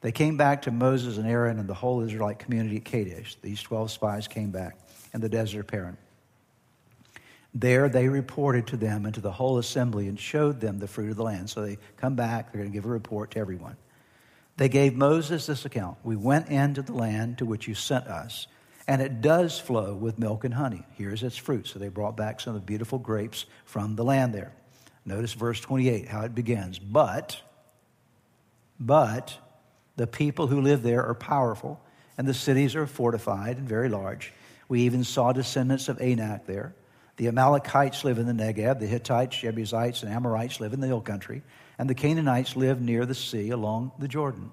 They 0.00 0.12
came 0.12 0.36
back 0.36 0.62
to 0.62 0.70
Moses 0.70 1.18
and 1.18 1.28
Aaron 1.28 1.58
and 1.58 1.68
the 1.68 1.74
whole 1.74 2.00
Israelite 2.00 2.38
community 2.38 2.76
at 2.76 2.84
Kadesh. 2.84 3.36
These 3.42 3.62
12 3.62 3.90
spies 3.90 4.26
came 4.26 4.50
back 4.50 4.76
in 5.12 5.20
the 5.20 5.28
desert 5.28 5.60
of 5.60 5.66
Paran. 5.68 5.96
There 7.54 7.88
they 7.88 8.08
reported 8.08 8.66
to 8.68 8.76
them 8.78 9.04
and 9.04 9.14
to 9.14 9.20
the 9.20 9.30
whole 9.30 9.58
assembly 9.58 10.08
and 10.08 10.18
showed 10.18 10.60
them 10.60 10.78
the 10.78 10.88
fruit 10.88 11.10
of 11.10 11.16
the 11.16 11.22
land. 11.22 11.50
So 11.50 11.60
they 11.60 11.78
come 11.98 12.14
back, 12.14 12.50
they're 12.50 12.62
going 12.62 12.72
to 12.72 12.74
give 12.74 12.86
a 12.86 12.88
report 12.88 13.32
to 13.32 13.38
everyone. 13.38 13.76
They 14.56 14.68
gave 14.68 14.94
Moses 14.94 15.46
this 15.46 15.64
account 15.64 15.98
We 16.02 16.16
went 16.16 16.48
into 16.48 16.82
the 16.82 16.92
land 16.92 17.38
to 17.38 17.46
which 17.46 17.66
you 17.68 17.74
sent 17.74 18.06
us, 18.06 18.46
and 18.86 19.00
it 19.00 19.20
does 19.20 19.58
flow 19.58 19.94
with 19.94 20.18
milk 20.18 20.44
and 20.44 20.54
honey. 20.54 20.84
Here's 20.96 21.22
its 21.22 21.36
fruit. 21.36 21.66
So 21.66 21.78
they 21.78 21.88
brought 21.88 22.16
back 22.16 22.40
some 22.40 22.54
of 22.54 22.60
the 22.60 22.66
beautiful 22.66 22.98
grapes 22.98 23.46
from 23.64 23.96
the 23.96 24.04
land 24.04 24.34
there. 24.34 24.52
Notice 25.04 25.32
verse 25.32 25.60
28, 25.60 26.08
how 26.08 26.22
it 26.22 26.34
begins. 26.34 26.78
But, 26.78 27.40
but 28.78 29.36
the 29.96 30.06
people 30.06 30.46
who 30.46 30.60
live 30.60 30.82
there 30.82 31.04
are 31.04 31.14
powerful, 31.14 31.80
and 32.18 32.28
the 32.28 32.34
cities 32.34 32.76
are 32.76 32.86
fortified 32.86 33.56
and 33.56 33.68
very 33.68 33.88
large. 33.88 34.32
We 34.68 34.82
even 34.82 35.04
saw 35.04 35.32
descendants 35.32 35.88
of 35.88 36.00
Anak 36.00 36.46
there. 36.46 36.74
The 37.16 37.28
Amalekites 37.28 38.04
live 38.04 38.18
in 38.18 38.26
the 38.26 38.32
Negev, 38.32 38.78
the 38.78 38.86
Hittites, 38.86 39.38
Jebusites, 39.38 40.02
and 40.02 40.12
Amorites 40.12 40.60
live 40.60 40.72
in 40.72 40.80
the 40.80 40.86
hill 40.86 41.00
country 41.00 41.42
and 41.78 41.88
the 41.88 41.94
Canaanites 41.94 42.56
lived 42.56 42.80
near 42.80 43.06
the 43.06 43.14
sea 43.14 43.50
along 43.50 43.92
the 43.98 44.08
Jordan. 44.08 44.50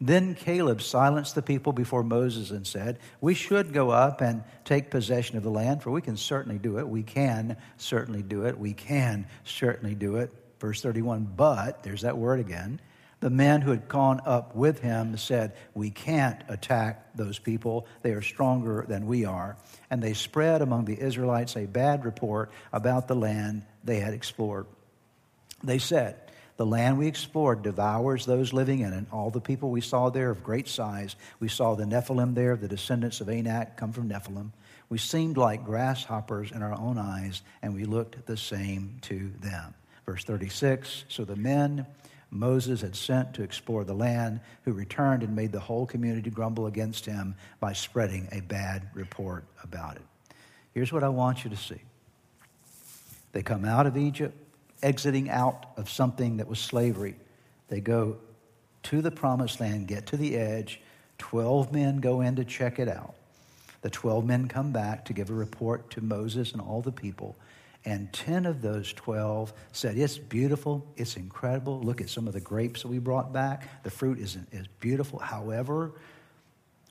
Then 0.00 0.34
Caleb 0.34 0.82
silenced 0.82 1.36
the 1.36 1.42
people 1.42 1.72
before 1.72 2.02
Moses 2.02 2.50
and 2.50 2.66
said, 2.66 2.98
We 3.20 3.34
should 3.34 3.72
go 3.72 3.90
up 3.90 4.20
and 4.20 4.42
take 4.64 4.90
possession 4.90 5.36
of 5.36 5.44
the 5.44 5.50
land, 5.50 5.80
for 5.80 5.92
we 5.92 6.02
can 6.02 6.16
certainly 6.16 6.58
do 6.58 6.78
it. 6.78 6.88
We 6.88 7.04
can 7.04 7.56
certainly 7.76 8.22
do 8.22 8.44
it. 8.46 8.58
We 8.58 8.72
can 8.72 9.26
certainly 9.44 9.94
do 9.94 10.16
it. 10.16 10.32
Verse 10.58 10.82
31 10.82 11.32
But, 11.36 11.84
there's 11.84 12.02
that 12.02 12.18
word 12.18 12.40
again, 12.40 12.80
the 13.22 13.30
men 13.30 13.60
who 13.60 13.70
had 13.70 13.86
gone 13.86 14.20
up 14.26 14.56
with 14.56 14.80
him 14.80 15.16
said, 15.16 15.52
We 15.72 15.90
can't 15.90 16.42
attack 16.48 17.14
those 17.14 17.38
people. 17.38 17.86
They 18.02 18.10
are 18.10 18.22
stronger 18.22 18.84
than 18.88 19.06
we 19.06 19.24
are. 19.24 19.56
And 19.88 20.02
they 20.02 20.14
spread 20.14 20.60
among 20.60 20.86
the 20.86 21.00
Israelites 21.00 21.56
a 21.56 21.66
bad 21.66 22.04
report 22.04 22.50
about 22.72 23.06
the 23.06 23.14
land 23.14 23.64
they 23.84 24.00
had 24.00 24.14
explored. 24.14 24.66
They 25.64 25.78
said, 25.78 26.16
The 26.56 26.66
land 26.66 26.98
we 26.98 27.06
explored 27.06 27.62
devours 27.62 28.26
those 28.26 28.52
living 28.52 28.80
in 28.80 28.92
it. 28.92 29.04
All 29.12 29.30
the 29.30 29.40
people 29.40 29.70
we 29.70 29.80
saw 29.80 30.10
there 30.10 30.30
of 30.30 30.44
great 30.44 30.68
size. 30.68 31.16
We 31.40 31.48
saw 31.48 31.74
the 31.74 31.84
Nephilim 31.84 32.34
there, 32.34 32.56
the 32.56 32.68
descendants 32.68 33.20
of 33.20 33.28
Anak 33.28 33.76
come 33.76 33.92
from 33.92 34.08
Nephilim. 34.08 34.50
We 34.88 34.98
seemed 34.98 35.36
like 35.36 35.64
grasshoppers 35.64 36.52
in 36.52 36.62
our 36.62 36.78
own 36.78 36.98
eyes, 36.98 37.42
and 37.62 37.74
we 37.74 37.84
looked 37.84 38.26
the 38.26 38.36
same 38.36 38.98
to 39.02 39.32
them. 39.40 39.74
Verse 40.04 40.24
36 40.24 41.04
So 41.08 41.24
the 41.24 41.36
men 41.36 41.86
Moses 42.32 42.80
had 42.80 42.96
sent 42.96 43.34
to 43.34 43.42
explore 43.42 43.84
the 43.84 43.94
land, 43.94 44.40
who 44.64 44.72
returned 44.72 45.22
and 45.22 45.36
made 45.36 45.52
the 45.52 45.60
whole 45.60 45.84
community 45.84 46.30
grumble 46.30 46.66
against 46.66 47.04
him 47.04 47.34
by 47.60 47.74
spreading 47.74 48.26
a 48.32 48.40
bad 48.40 48.88
report 48.94 49.44
about 49.62 49.96
it. 49.96 50.02
Here's 50.72 50.92
what 50.92 51.04
I 51.04 51.10
want 51.10 51.44
you 51.44 51.50
to 51.50 51.56
see 51.56 51.80
they 53.32 53.42
come 53.42 53.64
out 53.64 53.86
of 53.86 53.96
Egypt 53.96 54.36
exiting 54.82 55.30
out 55.30 55.66
of 55.76 55.88
something 55.88 56.38
that 56.38 56.48
was 56.48 56.58
slavery. 56.58 57.16
They 57.68 57.80
go 57.80 58.18
to 58.84 59.00
the 59.00 59.10
promised 59.10 59.60
land, 59.60 59.88
get 59.88 60.06
to 60.06 60.16
the 60.16 60.36
edge, 60.36 60.80
12 61.18 61.72
men 61.72 61.98
go 61.98 62.20
in 62.20 62.36
to 62.36 62.44
check 62.44 62.78
it 62.78 62.88
out. 62.88 63.14
The 63.82 63.90
12 63.90 64.24
men 64.24 64.48
come 64.48 64.72
back 64.72 65.04
to 65.06 65.12
give 65.12 65.30
a 65.30 65.34
report 65.34 65.90
to 65.90 66.00
Moses 66.00 66.52
and 66.52 66.60
all 66.60 66.82
the 66.82 66.92
people. 66.92 67.36
And 67.84 68.12
10 68.12 68.46
of 68.46 68.62
those 68.62 68.92
12 68.92 69.52
said, 69.72 69.98
It's 69.98 70.18
beautiful. 70.18 70.86
It's 70.96 71.16
incredible. 71.16 71.80
Look 71.80 72.00
at 72.00 72.08
some 72.08 72.28
of 72.28 72.32
the 72.32 72.40
grapes 72.40 72.82
that 72.82 72.88
we 72.88 72.98
brought 72.98 73.32
back. 73.32 73.82
The 73.82 73.90
fruit 73.90 74.18
is, 74.18 74.38
is 74.52 74.68
beautiful. 74.78 75.18
However, 75.18 75.92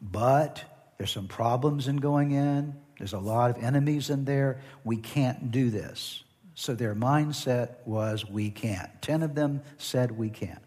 but 0.01 0.63
there's 0.98 1.12
some 1.12 1.27
problems 1.27 1.88
in 1.88 1.98
going 1.98 2.31
in. 2.31 2.75
There's 2.98 3.13
a 3.13 3.19
lot 3.19 3.57
of 3.57 3.63
enemies 3.63 4.10
in 4.10 4.25
there. 4.25 4.62
We 4.83 4.98
can't 4.98 5.51
do 5.51 5.69
this. 5.69 6.24
So 6.55 6.75
their 6.75 6.96
mindset 6.96 7.75
was, 7.86 8.29
We 8.29 8.50
can't. 8.50 8.89
10 9.01 9.24
of 9.24 9.36
them 9.36 9.62
said, 9.77 10.12
We 10.12 10.29
can't. 10.29 10.62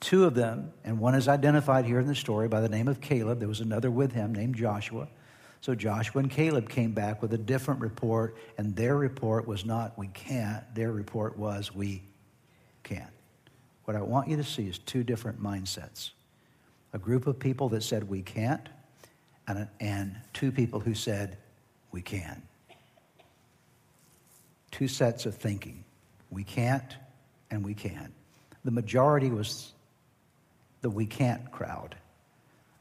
Two 0.00 0.24
of 0.24 0.34
them, 0.34 0.72
and 0.82 0.98
one 0.98 1.14
is 1.14 1.28
identified 1.28 1.84
here 1.84 2.00
in 2.00 2.06
the 2.06 2.14
story 2.14 2.48
by 2.48 2.62
the 2.62 2.68
name 2.68 2.88
of 2.88 3.00
Caleb. 3.00 3.38
There 3.38 3.48
was 3.48 3.60
another 3.60 3.90
with 3.90 4.12
him 4.12 4.34
named 4.34 4.56
Joshua. 4.56 5.08
So 5.60 5.74
Joshua 5.74 6.20
and 6.20 6.30
Caleb 6.30 6.70
came 6.70 6.92
back 6.92 7.20
with 7.20 7.34
a 7.34 7.38
different 7.38 7.80
report, 7.80 8.36
and 8.56 8.74
their 8.74 8.96
report 8.96 9.46
was 9.46 9.66
not, 9.66 9.98
we 9.98 10.08
can't. 10.08 10.64
Their 10.74 10.90
report 10.90 11.36
was, 11.36 11.74
we 11.74 12.02
can. 12.82 13.08
What 13.84 13.94
I 13.94 14.00
want 14.00 14.28
you 14.28 14.36
to 14.38 14.44
see 14.44 14.66
is 14.66 14.78
two 14.78 15.04
different 15.04 15.42
mindsets 15.42 16.10
a 16.92 16.98
group 16.98 17.28
of 17.28 17.38
people 17.38 17.68
that 17.68 17.82
said, 17.82 18.08
we 18.08 18.20
can't, 18.20 18.68
and, 19.46 19.68
and 19.78 20.16
two 20.32 20.50
people 20.50 20.80
who 20.80 20.94
said, 20.94 21.36
we 21.92 22.02
can. 22.02 22.42
Two 24.70 24.88
sets 24.88 25.26
of 25.26 25.34
thinking. 25.36 25.84
We 26.30 26.44
can't, 26.44 26.96
and 27.50 27.64
we 27.64 27.74
can. 27.74 28.12
The 28.64 28.70
majority 28.70 29.30
was 29.30 29.72
the 30.80 30.90
we 30.90 31.06
can't 31.06 31.50
crowd. 31.50 31.96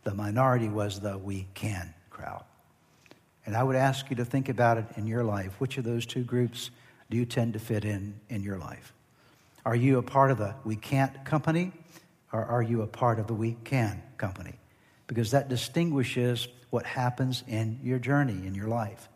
The 0.04 0.14
minority 0.14 0.70
was 0.70 1.00
the 1.00 1.18
we 1.18 1.48
can 1.54 1.94
crowd. 2.10 2.44
And 3.46 3.56
I 3.56 3.64
would 3.64 3.76
ask 3.76 4.10
you 4.10 4.16
to 4.18 4.26
think 4.26 4.50
about 4.50 4.78
it 4.78 4.86
in 4.96 5.08
your 5.08 5.24
life. 5.24 5.60
Which 5.60 5.78
of 5.78 5.84
those 5.84 6.06
two 6.06 6.24
groups 6.24 6.70
do 7.10 7.18
you 7.18 7.26
tend 7.26 7.54
to 7.54 7.60
fit 7.60 7.86
in 7.86 8.14
in 8.30 8.44
your 8.44 8.58
life? 8.58 8.94
Are 9.66 9.76
you 9.76 9.98
a 9.98 10.04
part 10.04 10.32
of 10.32 10.38
the 10.38 10.54
we 10.64 10.76
can't 10.76 11.26
company 11.26 11.72
or 12.32 12.46
are 12.46 12.62
you 12.62 12.82
a 12.82 12.88
part 12.88 13.20
of 13.20 13.28
the 13.28 13.34
we 13.34 13.58
can 13.64 14.02
company? 14.18 14.54
Because 15.08 15.32
that 15.32 15.50
distinguishes 15.50 16.48
what 16.70 16.86
happens 16.86 17.44
in 17.48 17.80
your 17.84 18.00
journey, 18.00 18.46
in 18.46 18.54
your 18.54 18.68
life. 18.68 19.10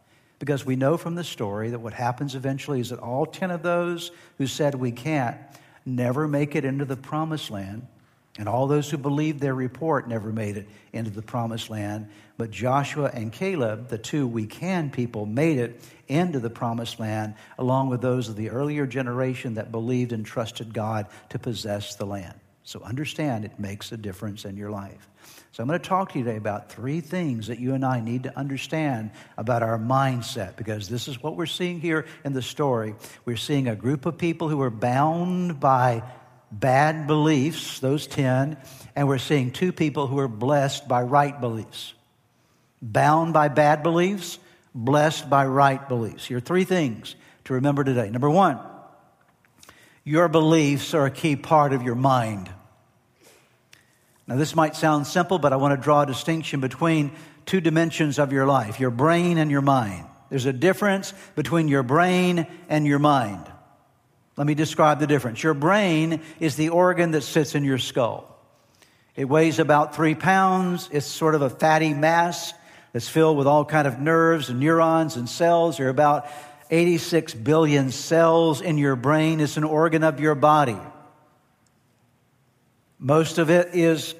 Because 0.43 0.65
we 0.65 0.75
know 0.75 0.97
from 0.97 1.15
the 1.15 1.23
story 1.23 1.69
that 1.69 1.79
what 1.79 1.93
happens 1.93 2.35
eventually 2.35 2.81
is 2.81 2.89
that 2.89 2.99
all 2.99 3.25
10 3.25 3.49
of 3.49 3.63
those 3.63 4.11
who 4.37 4.45
said 4.45 4.75
we 4.75 4.91
can't 4.91 5.37
never 5.85 6.27
make 6.27 6.53
it 6.53 6.65
into 6.65 6.83
the 6.83 6.97
promised 6.97 7.49
land 7.49 7.87
and 8.37 8.49
all 8.49 8.67
those 8.67 8.89
who 8.89 8.97
believed 8.97 9.39
their 9.39 9.55
report 9.55 10.09
never 10.09 10.33
made 10.33 10.57
it 10.57 10.67
into 10.91 11.11
the 11.11 11.21
promised 11.21 11.69
land. 11.69 12.09
But 12.35 12.51
Joshua 12.51 13.09
and 13.13 13.31
Caleb, 13.31 13.87
the 13.87 13.97
two 13.97 14.27
we 14.27 14.45
can 14.45 14.89
people, 14.89 15.25
made 15.25 15.59
it 15.59 15.79
into 16.09 16.41
the 16.41 16.49
promised 16.49 16.99
land, 16.99 17.35
along 17.57 17.87
with 17.87 18.01
those 18.01 18.27
of 18.27 18.35
the 18.35 18.49
earlier 18.49 18.85
generation 18.85 19.53
that 19.53 19.71
believed 19.71 20.11
and 20.11 20.25
trusted 20.25 20.73
God 20.73 21.07
to 21.29 21.39
possess 21.39 21.95
the 21.95 22.05
land. 22.05 22.37
So 22.63 22.81
understand 22.81 23.43
it 23.43 23.59
makes 23.59 23.91
a 23.91 23.97
difference 23.97 24.45
in 24.45 24.55
your 24.55 24.71
life. 24.71 25.09
So 25.51 25.61
I'm 25.61 25.67
going 25.67 25.79
to 25.79 25.87
talk 25.87 26.13
to 26.13 26.19
you 26.19 26.25
today 26.25 26.37
about 26.37 26.71
three 26.71 27.01
things 27.01 27.47
that 27.47 27.59
you 27.59 27.73
and 27.73 27.85
I 27.85 27.99
need 27.99 28.23
to 28.23 28.37
understand 28.37 29.11
about 29.37 29.61
our 29.61 29.77
mindset 29.77 30.55
because 30.55 30.87
this 30.87 31.07
is 31.07 31.21
what 31.21 31.35
we're 31.35 31.45
seeing 31.45 31.79
here 31.79 32.05
in 32.23 32.33
the 32.33 32.41
story. 32.41 32.95
We're 33.25 33.37
seeing 33.37 33.67
a 33.67 33.75
group 33.75 34.05
of 34.05 34.17
people 34.17 34.47
who 34.47 34.61
are 34.61 34.71
bound 34.71 35.59
by 35.59 36.03
bad 36.51 37.05
beliefs, 37.05 37.79
those 37.79 38.07
10, 38.07 38.57
and 38.95 39.07
we're 39.07 39.17
seeing 39.17 39.51
two 39.51 39.71
people 39.71 40.07
who 40.07 40.19
are 40.19 40.27
blessed 40.27 40.87
by 40.87 41.01
right 41.01 41.39
beliefs. 41.39 41.93
Bound 42.81 43.33
by 43.33 43.49
bad 43.49 43.83
beliefs, 43.83 44.39
blessed 44.73 45.29
by 45.29 45.45
right 45.45 45.87
beliefs. 45.87 46.25
Here 46.25 46.37
are 46.37 46.41
three 46.41 46.63
things 46.63 47.15
to 47.45 47.53
remember 47.53 47.83
today. 47.83 48.09
Number 48.09 48.29
one, 48.29 48.59
your 50.03 50.27
beliefs 50.27 50.93
are 50.93 51.05
a 51.05 51.11
key 51.11 51.35
part 51.35 51.73
of 51.73 51.83
your 51.83 51.95
mind. 51.95 52.49
Now, 54.27 54.35
this 54.35 54.55
might 54.55 54.75
sound 54.75 55.05
simple, 55.07 55.37
but 55.37 55.53
I 55.53 55.57
want 55.57 55.77
to 55.77 55.83
draw 55.83 56.03
a 56.03 56.05
distinction 56.05 56.59
between 56.59 57.11
two 57.45 57.59
dimensions 57.59 58.19
of 58.19 58.31
your 58.31 58.45
life 58.45 58.79
your 58.79 58.91
brain 58.91 59.37
and 59.37 59.51
your 59.51 59.61
mind. 59.61 60.05
There's 60.29 60.45
a 60.45 60.53
difference 60.53 61.13
between 61.35 61.67
your 61.67 61.83
brain 61.83 62.47
and 62.69 62.87
your 62.87 62.99
mind. 62.99 63.51
Let 64.35 64.47
me 64.47 64.55
describe 64.55 64.99
the 64.99 65.07
difference. 65.07 65.43
Your 65.43 65.53
brain 65.53 66.21
is 66.39 66.55
the 66.55 66.69
organ 66.69 67.11
that 67.11 67.21
sits 67.21 67.53
in 67.53 67.63
your 67.63 67.77
skull. 67.77 68.29
It 69.15 69.25
weighs 69.25 69.59
about 69.59 69.95
three 69.95 70.15
pounds. 70.15 70.89
It's 70.91 71.05
sort 71.05 71.35
of 71.35 71.43
a 71.43 71.49
fatty 71.49 71.93
mass 71.93 72.53
that's 72.93 73.07
filled 73.07 73.37
with 73.37 73.45
all 73.45 73.63
kind 73.63 73.87
of 73.87 73.99
nerves 73.99 74.49
and 74.49 74.59
neurons 74.59 75.17
and 75.17 75.29
cells. 75.29 75.77
There 75.77 75.87
are 75.87 75.91
about 75.91 76.27
86 76.73 77.35
billion 77.35 77.91
cells 77.91 78.59
in 78.59 78.79
your 78.79 78.95
brain. 78.95 79.39
It's 79.39 79.57
an 79.57 79.63
organ 79.63 80.03
of 80.03 80.19
your 80.19 80.33
body. 80.33 80.79
Most 82.97 83.37
of 83.37 83.51
it 83.51 83.75
is 83.75 84.15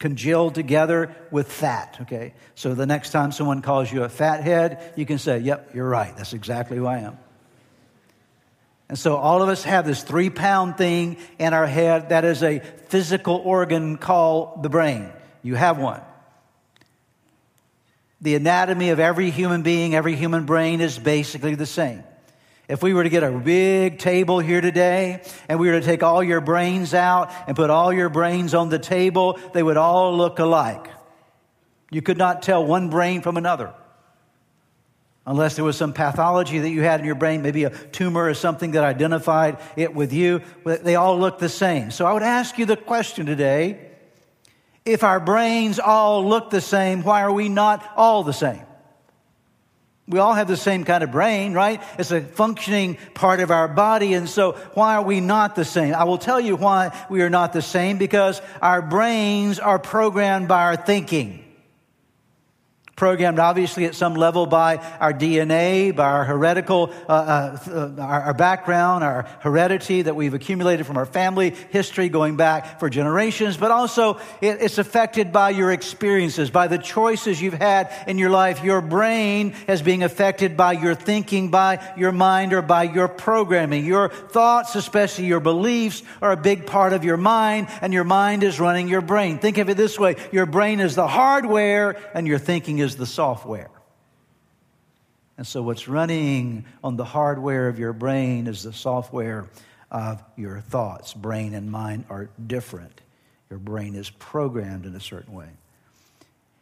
congealed 0.00 0.56
together 0.56 1.14
with 1.30 1.50
fat, 1.50 1.96
okay? 2.02 2.34
So 2.56 2.74
the 2.74 2.86
next 2.86 3.12
time 3.12 3.30
someone 3.30 3.62
calls 3.62 3.92
you 3.92 4.02
a 4.02 4.08
fathead, 4.08 4.92
you 4.96 5.06
can 5.06 5.18
say, 5.18 5.38
Yep, 5.38 5.74
you're 5.74 5.88
right. 5.88 6.16
That's 6.16 6.32
exactly 6.32 6.76
who 6.76 6.86
I 6.86 6.98
am. 6.98 7.16
And 8.88 8.98
so 8.98 9.16
all 9.16 9.40
of 9.40 9.48
us 9.48 9.62
have 9.62 9.86
this 9.86 10.02
three 10.02 10.30
pound 10.30 10.76
thing 10.76 11.18
in 11.38 11.54
our 11.54 11.66
head 11.68 12.08
that 12.08 12.24
is 12.24 12.42
a 12.42 12.58
physical 12.88 13.36
organ 13.36 13.96
called 13.96 14.64
the 14.64 14.68
brain. 14.68 15.12
You 15.44 15.54
have 15.54 15.78
one. 15.78 16.00
The 18.20 18.34
anatomy 18.34 18.90
of 18.90 18.98
every 18.98 19.30
human 19.30 19.62
being, 19.62 19.94
every 19.94 20.16
human 20.16 20.44
brain 20.44 20.80
is 20.80 20.98
basically 20.98 21.54
the 21.54 21.66
same. 21.66 22.02
If 22.68 22.82
we 22.82 22.92
were 22.92 23.02
to 23.02 23.08
get 23.08 23.22
a 23.22 23.30
big 23.30 23.98
table 23.98 24.40
here 24.40 24.60
today 24.60 25.22
and 25.48 25.58
we 25.58 25.68
were 25.68 25.80
to 25.80 25.86
take 25.86 26.02
all 26.02 26.22
your 26.22 26.40
brains 26.40 26.92
out 26.92 27.32
and 27.46 27.56
put 27.56 27.70
all 27.70 27.92
your 27.92 28.10
brains 28.10 28.52
on 28.52 28.68
the 28.68 28.78
table, 28.78 29.38
they 29.54 29.62
would 29.62 29.78
all 29.78 30.16
look 30.16 30.38
alike. 30.38 30.88
You 31.90 32.02
could 32.02 32.18
not 32.18 32.42
tell 32.42 32.66
one 32.66 32.90
brain 32.90 33.22
from 33.22 33.38
another 33.38 33.72
unless 35.26 35.56
there 35.56 35.64
was 35.64 35.76
some 35.76 35.92
pathology 35.92 36.58
that 36.58 36.70
you 36.70 36.82
had 36.82 37.00
in 37.00 37.06
your 37.06 37.14
brain, 37.14 37.42
maybe 37.42 37.64
a 37.64 37.70
tumor 37.70 38.24
or 38.24 38.34
something 38.34 38.72
that 38.72 38.84
identified 38.84 39.58
it 39.76 39.94
with 39.94 40.12
you. 40.12 40.42
They 40.64 40.96
all 40.96 41.18
look 41.18 41.38
the 41.38 41.48
same. 41.48 41.90
So 41.90 42.04
I 42.06 42.12
would 42.12 42.22
ask 42.22 42.58
you 42.58 42.66
the 42.66 42.76
question 42.76 43.24
today 43.26 43.87
if 44.88 45.04
our 45.04 45.20
brains 45.20 45.78
all 45.78 46.26
look 46.26 46.50
the 46.50 46.60
same, 46.60 47.02
why 47.02 47.22
are 47.22 47.32
we 47.32 47.48
not 47.48 47.88
all 47.96 48.24
the 48.24 48.32
same? 48.32 48.62
We 50.08 50.18
all 50.18 50.32
have 50.32 50.48
the 50.48 50.56
same 50.56 50.84
kind 50.84 51.04
of 51.04 51.10
brain, 51.10 51.52
right? 51.52 51.82
It's 51.98 52.10
a 52.10 52.22
functioning 52.22 52.96
part 53.12 53.40
of 53.40 53.50
our 53.50 53.68
body. 53.68 54.14
And 54.14 54.26
so 54.26 54.52
why 54.72 54.94
are 54.94 55.02
we 55.02 55.20
not 55.20 55.54
the 55.54 55.66
same? 55.66 55.94
I 55.94 56.04
will 56.04 56.16
tell 56.16 56.40
you 56.40 56.56
why 56.56 56.96
we 57.10 57.20
are 57.20 57.28
not 57.28 57.52
the 57.52 57.60
same 57.60 57.98
because 57.98 58.40
our 58.62 58.80
brains 58.80 59.58
are 59.58 59.78
programmed 59.78 60.48
by 60.48 60.62
our 60.62 60.76
thinking 60.76 61.44
programmed 62.98 63.38
obviously 63.38 63.84
at 63.84 63.94
some 63.94 64.14
level 64.14 64.44
by 64.44 64.76
our 64.98 65.12
DNA, 65.12 65.94
by 65.94 66.04
our 66.04 66.24
heretical, 66.24 66.92
uh, 67.08 67.12
uh, 67.12 67.94
our, 68.00 68.22
our, 68.22 68.34
background, 68.34 69.04
our 69.04 69.22
heredity 69.38 70.02
that 70.02 70.16
we've 70.16 70.34
accumulated 70.34 70.84
from 70.84 70.96
our 70.96 71.06
family 71.06 71.50
history 71.70 72.08
going 72.08 72.36
back 72.36 72.80
for 72.80 72.90
generations, 72.90 73.56
but 73.56 73.70
also 73.70 74.14
it, 74.42 74.60
it's 74.60 74.78
affected 74.78 75.32
by 75.32 75.50
your 75.50 75.70
experiences, 75.70 76.50
by 76.50 76.66
the 76.66 76.76
choices 76.76 77.40
you've 77.40 77.54
had 77.54 77.92
in 78.08 78.18
your 78.18 78.30
life. 78.30 78.64
Your 78.64 78.80
brain 78.80 79.54
is 79.68 79.80
being 79.80 80.02
affected 80.02 80.56
by 80.56 80.72
your 80.72 80.96
thinking, 80.96 81.52
by 81.52 81.94
your 81.96 82.10
mind, 82.10 82.52
or 82.52 82.62
by 82.62 82.82
your 82.82 83.06
programming. 83.06 83.84
Your 83.84 84.08
thoughts, 84.08 84.74
especially 84.74 85.26
your 85.26 85.40
beliefs, 85.40 86.02
are 86.20 86.32
a 86.32 86.36
big 86.36 86.66
part 86.66 86.92
of 86.92 87.04
your 87.04 87.16
mind, 87.16 87.68
and 87.80 87.92
your 87.92 88.02
mind 88.02 88.42
is 88.42 88.58
running 88.58 88.88
your 88.88 89.02
brain. 89.02 89.38
Think 89.38 89.58
of 89.58 89.68
it 89.68 89.76
this 89.76 90.00
way. 90.00 90.16
Your 90.32 90.46
brain 90.46 90.80
is 90.80 90.96
the 90.96 91.06
hardware, 91.06 91.94
and 92.12 92.26
your 92.26 92.38
thinking 92.38 92.80
is 92.80 92.87
is 92.88 92.96
the 92.96 93.06
software. 93.06 93.70
And 95.36 95.46
so, 95.46 95.62
what's 95.62 95.86
running 95.86 96.64
on 96.82 96.96
the 96.96 97.04
hardware 97.04 97.68
of 97.68 97.78
your 97.78 97.92
brain 97.92 98.46
is 98.46 98.62
the 98.62 98.72
software 98.72 99.46
of 99.90 100.22
your 100.36 100.60
thoughts. 100.60 101.14
Brain 101.14 101.54
and 101.54 101.70
mind 101.70 102.06
are 102.10 102.28
different. 102.44 103.00
Your 103.50 103.58
brain 103.58 103.94
is 103.94 104.10
programmed 104.10 104.84
in 104.86 104.94
a 104.94 105.00
certain 105.00 105.32
way. 105.32 105.48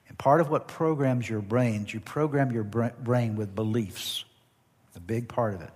And 0.09 0.19
part 0.19 0.41
of 0.41 0.51
what 0.51 0.69
programs 0.69 1.29
your 1.29 1.41
brain 1.41 1.87
you 1.89 2.01
program 2.01 2.51
your 2.53 2.65
brain 2.65 3.37
with 3.37 3.55
beliefs. 3.55 4.25
A 4.95 5.01
big 5.01 5.29
part 5.29 5.55
of 5.55 5.63
it. 5.63 5.71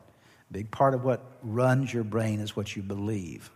A 0.50 0.52
big 0.52 0.71
part 0.71 0.95
of 0.95 1.04
what 1.04 1.23
runs 1.42 1.92
your 1.92 2.04
brain 2.04 2.40
is 2.40 2.57
what 2.57 2.75
you 2.76 2.83
believe. 2.83 3.50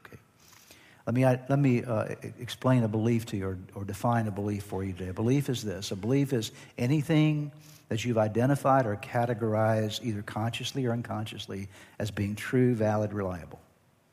Let 1.06 1.14
me, 1.14 1.25
let 1.25 1.58
me 1.58 1.84
uh, 1.84 2.14
explain 2.40 2.82
a 2.82 2.88
belief 2.88 3.26
to 3.26 3.37
you 3.37 3.49
or, 3.49 3.58
or 3.75 3.84
define 3.84 4.26
a 4.26 4.30
belief 4.30 4.64
for 4.64 4.82
you 4.82 4.92
today. 4.92 5.11
A 5.11 5.14
belief 5.14 5.50
is 5.50 5.62
this 5.62 5.90
a 5.90 5.96
belief 5.96 6.32
is 6.32 6.50
anything 6.78 7.52
that 7.88 8.04
you've 8.04 8.18
identified 8.18 8.87
or 8.87 8.96
categorized, 8.96 10.02
either 10.02 10.23
consciously 10.23 10.87
or 10.87 10.92
unconsciously, 10.92 11.68
as 11.99 12.11
being 12.11 12.34
true, 12.34 12.75
valid, 12.75 13.12
reliable. 13.12 13.61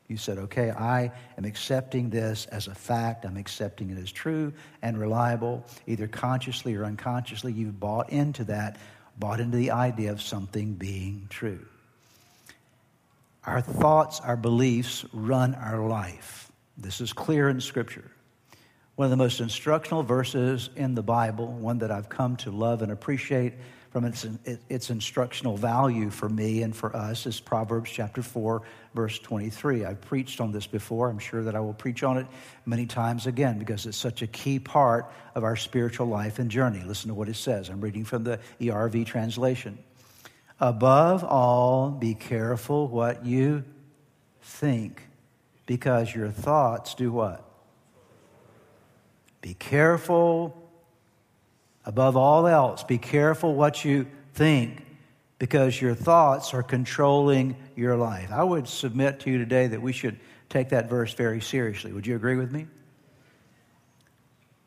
You 0.08 0.18
said, 0.18 0.36
okay, 0.36 0.70
I 0.70 1.10
am 1.38 1.46
accepting 1.46 2.10
this 2.10 2.44
as 2.46 2.66
a 2.66 2.74
fact. 2.74 3.24
I'm 3.24 3.38
accepting 3.38 3.88
it 3.88 3.98
as 3.98 4.12
true 4.12 4.52
and 4.82 4.98
reliable. 4.98 5.64
Either 5.86 6.06
consciously 6.06 6.74
or 6.74 6.84
unconsciously, 6.84 7.54
you've 7.54 7.80
bought 7.80 8.10
into 8.10 8.44
that, 8.44 8.76
bought 9.18 9.40
into 9.40 9.56
the 9.56 9.70
idea 9.70 10.12
of 10.12 10.20
something 10.20 10.74
being 10.74 11.26
true. 11.30 11.64
Our 13.46 13.62
thoughts, 13.62 14.20
our 14.20 14.36
beliefs 14.36 15.06
run 15.14 15.54
our 15.54 15.80
life. 15.88 16.51
This 16.82 17.00
is 17.00 17.12
clear 17.12 17.48
in 17.48 17.60
Scripture. 17.60 18.10
One 18.96 19.06
of 19.06 19.10
the 19.10 19.16
most 19.16 19.40
instructional 19.40 20.02
verses 20.02 20.68
in 20.74 20.94
the 20.96 21.02
Bible, 21.02 21.46
one 21.46 21.78
that 21.78 21.92
I've 21.92 22.08
come 22.08 22.36
to 22.38 22.50
love 22.50 22.82
and 22.82 22.90
appreciate 22.90 23.54
from 23.90 24.04
its, 24.04 24.26
its 24.68 24.90
instructional 24.90 25.56
value 25.56 26.10
for 26.10 26.28
me 26.28 26.62
and 26.62 26.74
for 26.74 26.94
us 26.96 27.24
is 27.24 27.38
Proverbs 27.38 27.88
chapter 27.88 28.20
4, 28.20 28.62
verse 28.94 29.18
23. 29.20 29.84
I've 29.84 30.00
preached 30.00 30.40
on 30.40 30.50
this 30.50 30.66
before. 30.66 31.08
I'm 31.08 31.20
sure 31.20 31.44
that 31.44 31.54
I 31.54 31.60
will 31.60 31.72
preach 31.72 32.02
on 32.02 32.18
it 32.18 32.26
many 32.66 32.86
times 32.86 33.28
again 33.28 33.60
because 33.60 33.86
it's 33.86 33.96
such 33.96 34.22
a 34.22 34.26
key 34.26 34.58
part 34.58 35.12
of 35.36 35.44
our 35.44 35.56
spiritual 35.56 36.08
life 36.08 36.40
and 36.40 36.50
journey. 36.50 36.82
Listen 36.84 37.08
to 37.08 37.14
what 37.14 37.28
it 37.28 37.36
says. 37.36 37.68
I'm 37.68 37.80
reading 37.80 38.04
from 38.04 38.24
the 38.24 38.40
ERV 38.60 39.06
translation. 39.06 39.78
Above 40.58 41.22
all, 41.22 41.90
be 41.90 42.14
careful 42.14 42.88
what 42.88 43.24
you 43.24 43.62
think 44.40 45.02
because 45.66 46.14
your 46.14 46.30
thoughts 46.30 46.94
do 46.94 47.12
what? 47.12 47.44
Be 49.40 49.54
careful 49.54 50.62
Above 51.84 52.16
all 52.16 52.46
else, 52.46 52.84
be 52.84 52.98
careful 52.98 53.54
what 53.54 53.84
you 53.84 54.06
think 54.34 54.84
because 55.38 55.80
your 55.80 55.94
thoughts 55.94 56.54
are 56.54 56.62
controlling 56.62 57.56
your 57.74 57.96
life. 57.96 58.30
I 58.30 58.44
would 58.44 58.68
submit 58.68 59.20
to 59.20 59.30
you 59.30 59.38
today 59.38 59.66
that 59.66 59.82
we 59.82 59.92
should 59.92 60.18
take 60.48 60.68
that 60.68 60.88
verse 60.88 61.14
very 61.14 61.40
seriously. 61.40 61.92
Would 61.92 62.06
you 62.06 62.14
agree 62.14 62.36
with 62.36 62.52
me? 62.52 62.68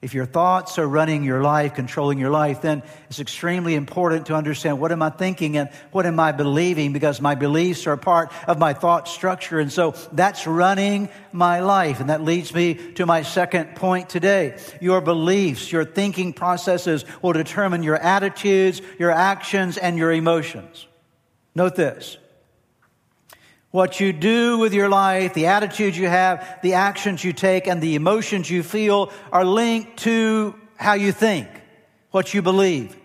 If 0.05 0.13
your 0.13 0.27
thoughts 0.27 0.77
are 0.77 0.87
running 0.87 1.23
your 1.23 1.41
life, 1.41 1.73
controlling 1.73 2.19
your 2.19 2.29
life, 2.29 2.61
then 2.61 2.83
it's 3.09 3.19
extremely 3.19 3.73
important 3.73 4.27
to 4.27 4.35
understand 4.35 4.79
what 4.79 4.91
am 4.91 5.01
I 5.01 5.09
thinking 5.09 5.57
and 5.57 5.67
what 5.89 6.05
am 6.05 6.19
I 6.19 6.31
believing 6.31 6.93
because 6.93 7.19
my 7.19 7.33
beliefs 7.33 7.87
are 7.87 7.97
part 7.97 8.31
of 8.47 8.59
my 8.59 8.73
thought 8.73 9.07
structure. 9.07 9.59
And 9.59 9.71
so 9.71 9.95
that's 10.11 10.45
running 10.45 11.09
my 11.31 11.61
life. 11.61 12.01
And 12.01 12.11
that 12.11 12.21
leads 12.21 12.53
me 12.53 12.75
to 12.93 13.07
my 13.07 13.23
second 13.23 13.77
point 13.77 14.07
today. 14.07 14.59
Your 14.79 15.01
beliefs, 15.01 15.71
your 15.71 15.85
thinking 15.85 16.33
processes 16.33 17.03
will 17.23 17.33
determine 17.33 17.81
your 17.81 17.97
attitudes, 17.97 18.83
your 18.99 19.09
actions, 19.09 19.75
and 19.75 19.97
your 19.97 20.11
emotions. 20.11 20.85
Note 21.55 21.75
this. 21.75 22.19
What 23.75 23.99
you 23.99 24.13
do 24.13 24.57
with 24.57 24.73
your 24.73 24.87
life, 24.87 25.33
the 25.33 25.47
attitudes 25.47 25.97
you 25.97 26.07
have, 26.07 26.61
the 26.61 26.75
actions 26.75 27.25
you 27.25 27.33
take, 27.33 27.67
and 27.67 27.81
the 27.81 27.95
emotions 27.95 28.49
you 28.49 28.63
feel 28.63 29.11
are 29.33 29.43
linked 29.43 29.97
to 30.03 30.55
how 30.77 30.93
you 30.93 31.11
think, 31.11 31.49
what 32.11 32.33
you 32.33 32.41
believe. 32.41 32.95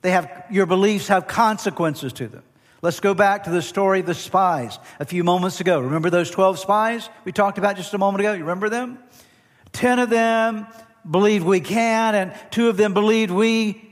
They 0.00 0.12
have, 0.12 0.46
your 0.50 0.64
beliefs 0.64 1.08
have 1.08 1.26
consequences 1.26 2.14
to 2.14 2.28
them. 2.28 2.42
Let's 2.80 2.98
go 2.98 3.12
back 3.12 3.44
to 3.44 3.50
the 3.50 3.60
story 3.60 4.00
of 4.00 4.06
the 4.06 4.14
spies 4.14 4.78
a 4.98 5.04
few 5.04 5.22
moments 5.22 5.60
ago. 5.60 5.80
Remember 5.80 6.08
those 6.08 6.30
12 6.30 6.58
spies 6.58 7.10
we 7.26 7.32
talked 7.32 7.58
about 7.58 7.76
just 7.76 7.92
a 7.92 7.98
moment 7.98 8.20
ago? 8.20 8.32
You 8.32 8.40
remember 8.40 8.70
them? 8.70 9.00
10 9.74 9.98
of 9.98 10.08
them 10.08 10.66
believed 11.10 11.44
we 11.44 11.60
can, 11.60 12.14
and 12.14 12.32
two 12.50 12.70
of 12.70 12.78
them 12.78 12.94
believed 12.94 13.32
we 13.32 13.89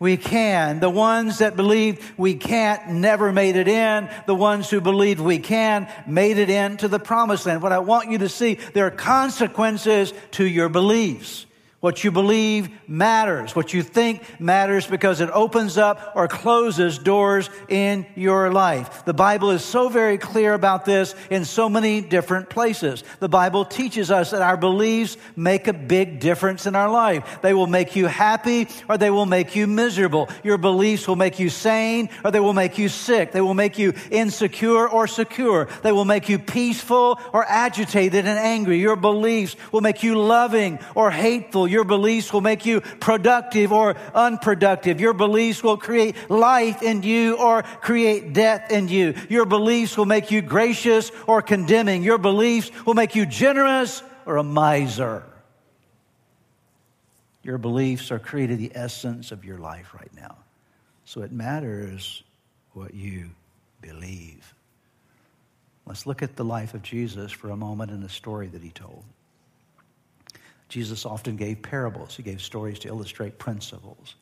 we 0.00 0.16
can. 0.16 0.80
The 0.80 0.90
ones 0.90 1.38
that 1.38 1.54
believed 1.54 2.02
we 2.16 2.34
can't 2.34 2.88
never 2.88 3.30
made 3.30 3.54
it 3.54 3.68
in. 3.68 4.08
The 4.26 4.34
ones 4.34 4.68
who 4.68 4.80
believed 4.80 5.20
we 5.20 5.38
can 5.38 5.88
made 6.06 6.38
it 6.38 6.50
into 6.50 6.88
the 6.88 6.98
promised 6.98 7.46
land. 7.46 7.62
What 7.62 7.72
I 7.72 7.78
want 7.78 8.10
you 8.10 8.18
to 8.18 8.28
see, 8.28 8.54
there 8.54 8.86
are 8.86 8.90
consequences 8.90 10.12
to 10.32 10.44
your 10.44 10.70
beliefs. 10.70 11.46
What 11.80 12.04
you 12.04 12.10
believe 12.10 12.68
matters. 12.86 13.56
What 13.56 13.72
you 13.72 13.82
think 13.82 14.22
matters 14.38 14.86
because 14.86 15.22
it 15.22 15.30
opens 15.30 15.78
up 15.78 16.12
or 16.14 16.28
closes 16.28 16.98
doors 16.98 17.48
in 17.70 18.04
your 18.14 18.52
life. 18.52 19.06
The 19.06 19.14
Bible 19.14 19.50
is 19.50 19.64
so 19.64 19.88
very 19.88 20.18
clear 20.18 20.52
about 20.52 20.84
this 20.84 21.14
in 21.30 21.46
so 21.46 21.70
many 21.70 22.02
different 22.02 22.50
places. 22.50 23.02
The 23.18 23.30
Bible 23.30 23.64
teaches 23.64 24.10
us 24.10 24.32
that 24.32 24.42
our 24.42 24.58
beliefs 24.58 25.16
make 25.36 25.68
a 25.68 25.72
big 25.72 26.20
difference 26.20 26.66
in 26.66 26.76
our 26.76 26.90
life. 26.90 27.38
They 27.40 27.54
will 27.54 27.66
make 27.66 27.96
you 27.96 28.08
happy 28.08 28.68
or 28.86 28.98
they 28.98 29.10
will 29.10 29.24
make 29.24 29.56
you 29.56 29.66
miserable. 29.66 30.28
Your 30.44 30.58
beliefs 30.58 31.08
will 31.08 31.16
make 31.16 31.38
you 31.38 31.48
sane 31.48 32.10
or 32.22 32.30
they 32.30 32.40
will 32.40 32.52
make 32.52 32.76
you 32.76 32.90
sick. 32.90 33.32
They 33.32 33.40
will 33.40 33.54
make 33.54 33.78
you 33.78 33.94
insecure 34.10 34.86
or 34.86 35.06
secure. 35.06 35.66
They 35.82 35.92
will 35.92 36.04
make 36.04 36.28
you 36.28 36.38
peaceful 36.38 37.18
or 37.32 37.42
agitated 37.46 38.26
and 38.26 38.38
angry. 38.38 38.78
Your 38.80 38.96
beliefs 38.96 39.56
will 39.72 39.80
make 39.80 40.02
you 40.02 40.20
loving 40.20 40.78
or 40.94 41.10
hateful. 41.10 41.69
Your 41.70 41.84
beliefs 41.84 42.32
will 42.32 42.40
make 42.40 42.66
you 42.66 42.80
productive 42.80 43.72
or 43.72 43.96
unproductive. 44.14 45.00
Your 45.00 45.14
beliefs 45.14 45.62
will 45.62 45.76
create 45.76 46.16
life 46.28 46.82
in 46.82 47.02
you 47.02 47.36
or 47.36 47.62
create 47.62 48.32
death 48.32 48.70
in 48.70 48.88
you. 48.88 49.14
Your 49.28 49.46
beliefs 49.46 49.96
will 49.96 50.06
make 50.06 50.30
you 50.30 50.42
gracious 50.42 51.10
or 51.26 51.40
condemning. 51.40 52.02
Your 52.02 52.18
beliefs 52.18 52.70
will 52.84 52.94
make 52.94 53.14
you 53.14 53.24
generous 53.24 54.02
or 54.26 54.36
a 54.36 54.44
miser. 54.44 55.24
Your 57.42 57.58
beliefs 57.58 58.10
are 58.10 58.18
created 58.18 58.58
the 58.58 58.72
essence 58.74 59.32
of 59.32 59.44
your 59.44 59.58
life 59.58 59.94
right 59.94 60.14
now. 60.14 60.36
So 61.04 61.22
it 61.22 61.32
matters 61.32 62.22
what 62.74 62.94
you 62.94 63.30
believe. 63.80 64.54
Let's 65.86 66.06
look 66.06 66.22
at 66.22 66.36
the 66.36 66.44
life 66.44 66.74
of 66.74 66.82
Jesus 66.82 67.32
for 67.32 67.50
a 67.50 67.56
moment 67.56 67.90
in 67.90 68.00
the 68.00 68.08
story 68.08 68.46
that 68.48 68.62
he 68.62 68.70
told. 68.70 69.02
Jesus 70.70 71.04
often 71.04 71.36
gave 71.36 71.60
parables. 71.60 72.16
He 72.16 72.22
gave 72.22 72.40
stories 72.40 72.78
to 72.80 72.88
illustrate 72.88 73.38
principles. 73.38 74.14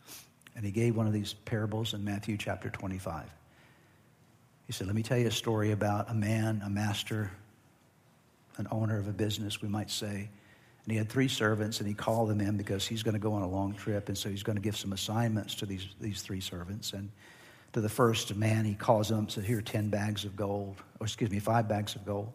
And 0.57 0.65
he 0.65 0.73
gave 0.73 0.97
one 0.97 1.07
of 1.07 1.13
these 1.13 1.35
parables 1.35 1.95
in 1.95 2.03
Matthew 2.03 2.37
chapter 2.37 2.71
25. 2.71 3.25
He 4.67 4.73
said, 4.73 4.87
Let 4.87 4.97
me 4.97 5.03
tell 5.03 5.19
you 5.19 5.29
a 5.29 5.31
story 5.31 5.71
about 5.71 6.11
a 6.11 6.15
man, 6.15 6.63
a 6.65 6.71
master, 6.71 7.31
an 8.57 8.67
owner 8.71 8.99
of 8.99 9.07
a 9.07 9.13
business, 9.13 9.63
we 9.63 9.69
might 9.69 9.91
say. 9.91 10.31
And 10.85 10.93
he 10.93 10.97
had 10.97 11.11
three 11.11 11.29
servants, 11.29 11.81
and 11.81 11.89
he 11.89 11.95
called 11.95 12.31
them 12.31 12.41
in 12.41 12.57
because 12.57 12.87
he's 12.87 13.03
going 13.03 13.15
to 13.15 13.21
go 13.21 13.35
on 13.35 13.43
a 13.43 13.49
long 13.49 13.75
trip. 13.75 14.09
And 14.09 14.17
so 14.17 14.31
he's 14.31 14.43
going 14.43 14.57
to 14.57 14.63
give 14.63 14.77
some 14.77 14.93
assignments 14.93 15.55
to 15.57 15.67
these, 15.67 15.87
these 16.01 16.23
three 16.23 16.41
servants. 16.41 16.95
And 16.95 17.11
to 17.75 17.83
the 17.83 17.91
first 17.91 18.35
man, 18.35 18.65
he 18.65 18.75
calls 18.75 19.11
them, 19.11 19.29
says, 19.29 19.45
Here, 19.45 19.59
are 19.59 19.63
10 19.63 19.91
bags 19.91 20.25
of 20.25 20.35
gold, 20.35 20.77
or 20.99 21.05
excuse 21.07 21.31
me, 21.31 21.39
five 21.41 21.69
bags 21.69 21.95
of 21.95 22.07
gold. 22.07 22.33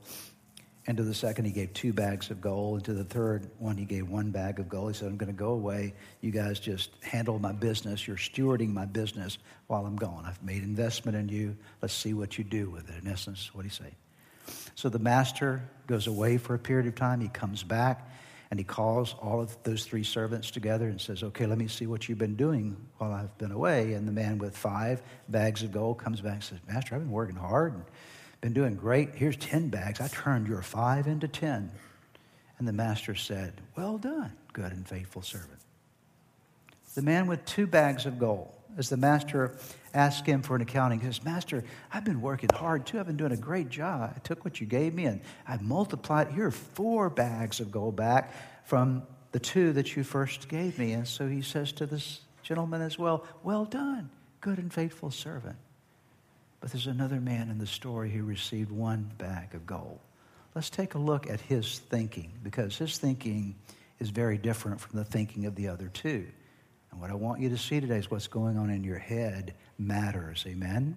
And 0.85 0.97
to 0.97 1.03
the 1.03 1.13
second, 1.13 1.45
he 1.45 1.51
gave 1.51 1.71
two 1.73 1.93
bags 1.93 2.29
of 2.29 2.41
gold. 2.41 2.75
And 2.75 2.85
to 2.85 2.93
the 2.93 3.05
third 3.05 3.49
one, 3.57 3.77
he 3.77 3.85
gave 3.85 4.09
one 4.09 4.31
bag 4.31 4.59
of 4.59 4.67
gold. 4.67 4.91
He 4.91 4.97
said, 4.97 5.07
I'm 5.07 5.17
going 5.17 5.31
to 5.31 5.37
go 5.37 5.51
away. 5.51 5.93
You 6.19 6.31
guys 6.31 6.59
just 6.59 6.91
handle 7.01 7.39
my 7.39 7.53
business. 7.53 8.05
You're 8.05 8.17
stewarding 8.17 8.73
my 8.73 8.85
business 8.85 9.37
while 9.67 9.85
I'm 9.85 9.95
gone. 9.95 10.25
I've 10.25 10.43
made 10.43 10.61
investment 10.61 11.15
in 11.15 11.29
you. 11.29 11.55
Let's 11.81 11.93
see 11.93 12.13
what 12.13 12.37
you 12.37 12.43
do 12.43 12.69
with 12.69 12.89
it. 12.89 13.01
In 13.01 13.09
essence, 13.09 13.53
what 13.53 13.63
he 13.63 13.71
say. 13.71 13.95
So 14.75 14.89
the 14.89 14.99
master 14.99 15.63
goes 15.87 16.07
away 16.07 16.37
for 16.37 16.53
a 16.53 16.59
period 16.59 16.87
of 16.87 16.95
time. 16.95 17.21
He 17.21 17.29
comes 17.29 17.63
back 17.63 18.09
and 18.51 18.59
he 18.59 18.63
calls 18.63 19.15
all 19.19 19.41
of 19.41 19.57
those 19.63 19.85
three 19.85 20.03
servants 20.03 20.51
together 20.51 20.87
and 20.87 20.99
says, 20.99 21.23
Okay, 21.23 21.45
let 21.45 21.57
me 21.57 21.67
see 21.67 21.87
what 21.87 22.09
you've 22.09 22.17
been 22.17 22.35
doing 22.35 22.75
while 22.97 23.11
I've 23.11 23.35
been 23.37 23.51
away. 23.51 23.93
And 23.93 24.07
the 24.07 24.11
man 24.11 24.37
with 24.37 24.55
five 24.55 25.01
bags 25.29 25.63
of 25.63 25.71
gold 25.71 25.97
comes 25.97 26.21
back 26.21 26.33
and 26.33 26.43
says, 26.43 26.59
Master, 26.67 26.95
I've 26.95 27.01
been 27.01 27.11
working 27.11 27.35
hard. 27.35 27.73
And 27.73 27.83
been 28.43 28.51
doing 28.51 28.75
great. 28.75 29.15
Here's 29.15 29.37
10 29.37 29.69
bags. 29.69 30.01
I 30.01 30.09
turned 30.09 30.49
your 30.49 30.61
five 30.61 31.07
into 31.07 31.29
10. 31.29 31.71
And 32.59 32.67
the 32.67 32.73
master 32.73 33.15
said, 33.15 33.53
Well 33.77 33.97
done, 33.97 34.33
good 34.51 34.69
and 34.73 34.85
faithful 34.85 35.21
servant. 35.21 35.61
The 36.93 37.01
man 37.01 37.27
with 37.27 37.43
two 37.45 37.65
bags 37.67 38.05
of 38.05 38.19
gold, 38.19 38.53
as 38.77 38.89
the 38.89 38.97
master 38.97 39.55
asked 39.93 40.25
him 40.25 40.41
for 40.41 40.57
an 40.57 40.61
accounting, 40.61 40.99
he 40.99 41.05
says, 41.05 41.23
Master, 41.23 41.63
I've 41.93 42.03
been 42.03 42.19
working 42.19 42.49
hard 42.53 42.85
too. 42.85 42.99
I've 42.99 43.07
been 43.07 43.15
doing 43.15 43.31
a 43.31 43.37
great 43.37 43.69
job. 43.69 44.11
I 44.13 44.19
took 44.19 44.43
what 44.43 44.59
you 44.59 44.67
gave 44.67 44.93
me 44.93 45.05
and 45.05 45.21
I 45.47 45.55
multiplied. 45.61 46.27
Here 46.27 46.47
are 46.47 46.51
four 46.51 47.09
bags 47.09 47.61
of 47.61 47.71
gold 47.71 47.95
back 47.95 48.33
from 48.65 49.03
the 49.31 49.39
two 49.39 49.71
that 49.71 49.95
you 49.95 50.03
first 50.03 50.49
gave 50.49 50.77
me. 50.77 50.91
And 50.91 51.07
so 51.07 51.29
he 51.29 51.41
says 51.41 51.71
to 51.73 51.85
this 51.85 52.19
gentleman 52.41 52.81
as 52.81 52.99
well, 52.99 53.25
Well 53.41 53.63
done, 53.63 54.09
good 54.41 54.57
and 54.57 54.71
faithful 54.71 55.11
servant. 55.11 55.55
But 56.63 56.71
there's 56.71 56.87
another 56.87 57.19
man 57.19 57.49
in 57.49 57.57
the 57.57 57.67
story 57.67 58.09
who 58.09 58.23
received 58.23 58.71
one 58.71 59.11
bag 59.17 59.53
of 59.53 59.65
gold. 59.65 59.99
Let's 60.55 60.69
take 60.69 60.93
a 60.93 60.97
look 60.97 61.29
at 61.29 61.41
his 61.41 61.79
thinking 61.79 62.31
because 62.41 62.77
his 62.77 62.97
thinking 62.97 63.55
is 63.99 64.11
very 64.11 64.37
different 64.37 64.79
from 64.79 64.97
the 64.97 65.03
thinking 65.03 65.45
of 65.45 65.55
the 65.55 65.67
other 65.67 65.89
two. 65.89 66.25
And 66.89 67.01
what 67.01 67.09
I 67.09 67.15
want 67.15 67.41
you 67.41 67.49
to 67.49 67.57
see 67.57 67.81
today 67.81 67.97
is 67.97 68.09
what's 68.09 68.27
going 68.27 68.57
on 68.57 68.69
in 68.69 68.85
your 68.85 68.97
head 68.97 69.55
matters. 69.77 70.45
Amen? 70.47 70.95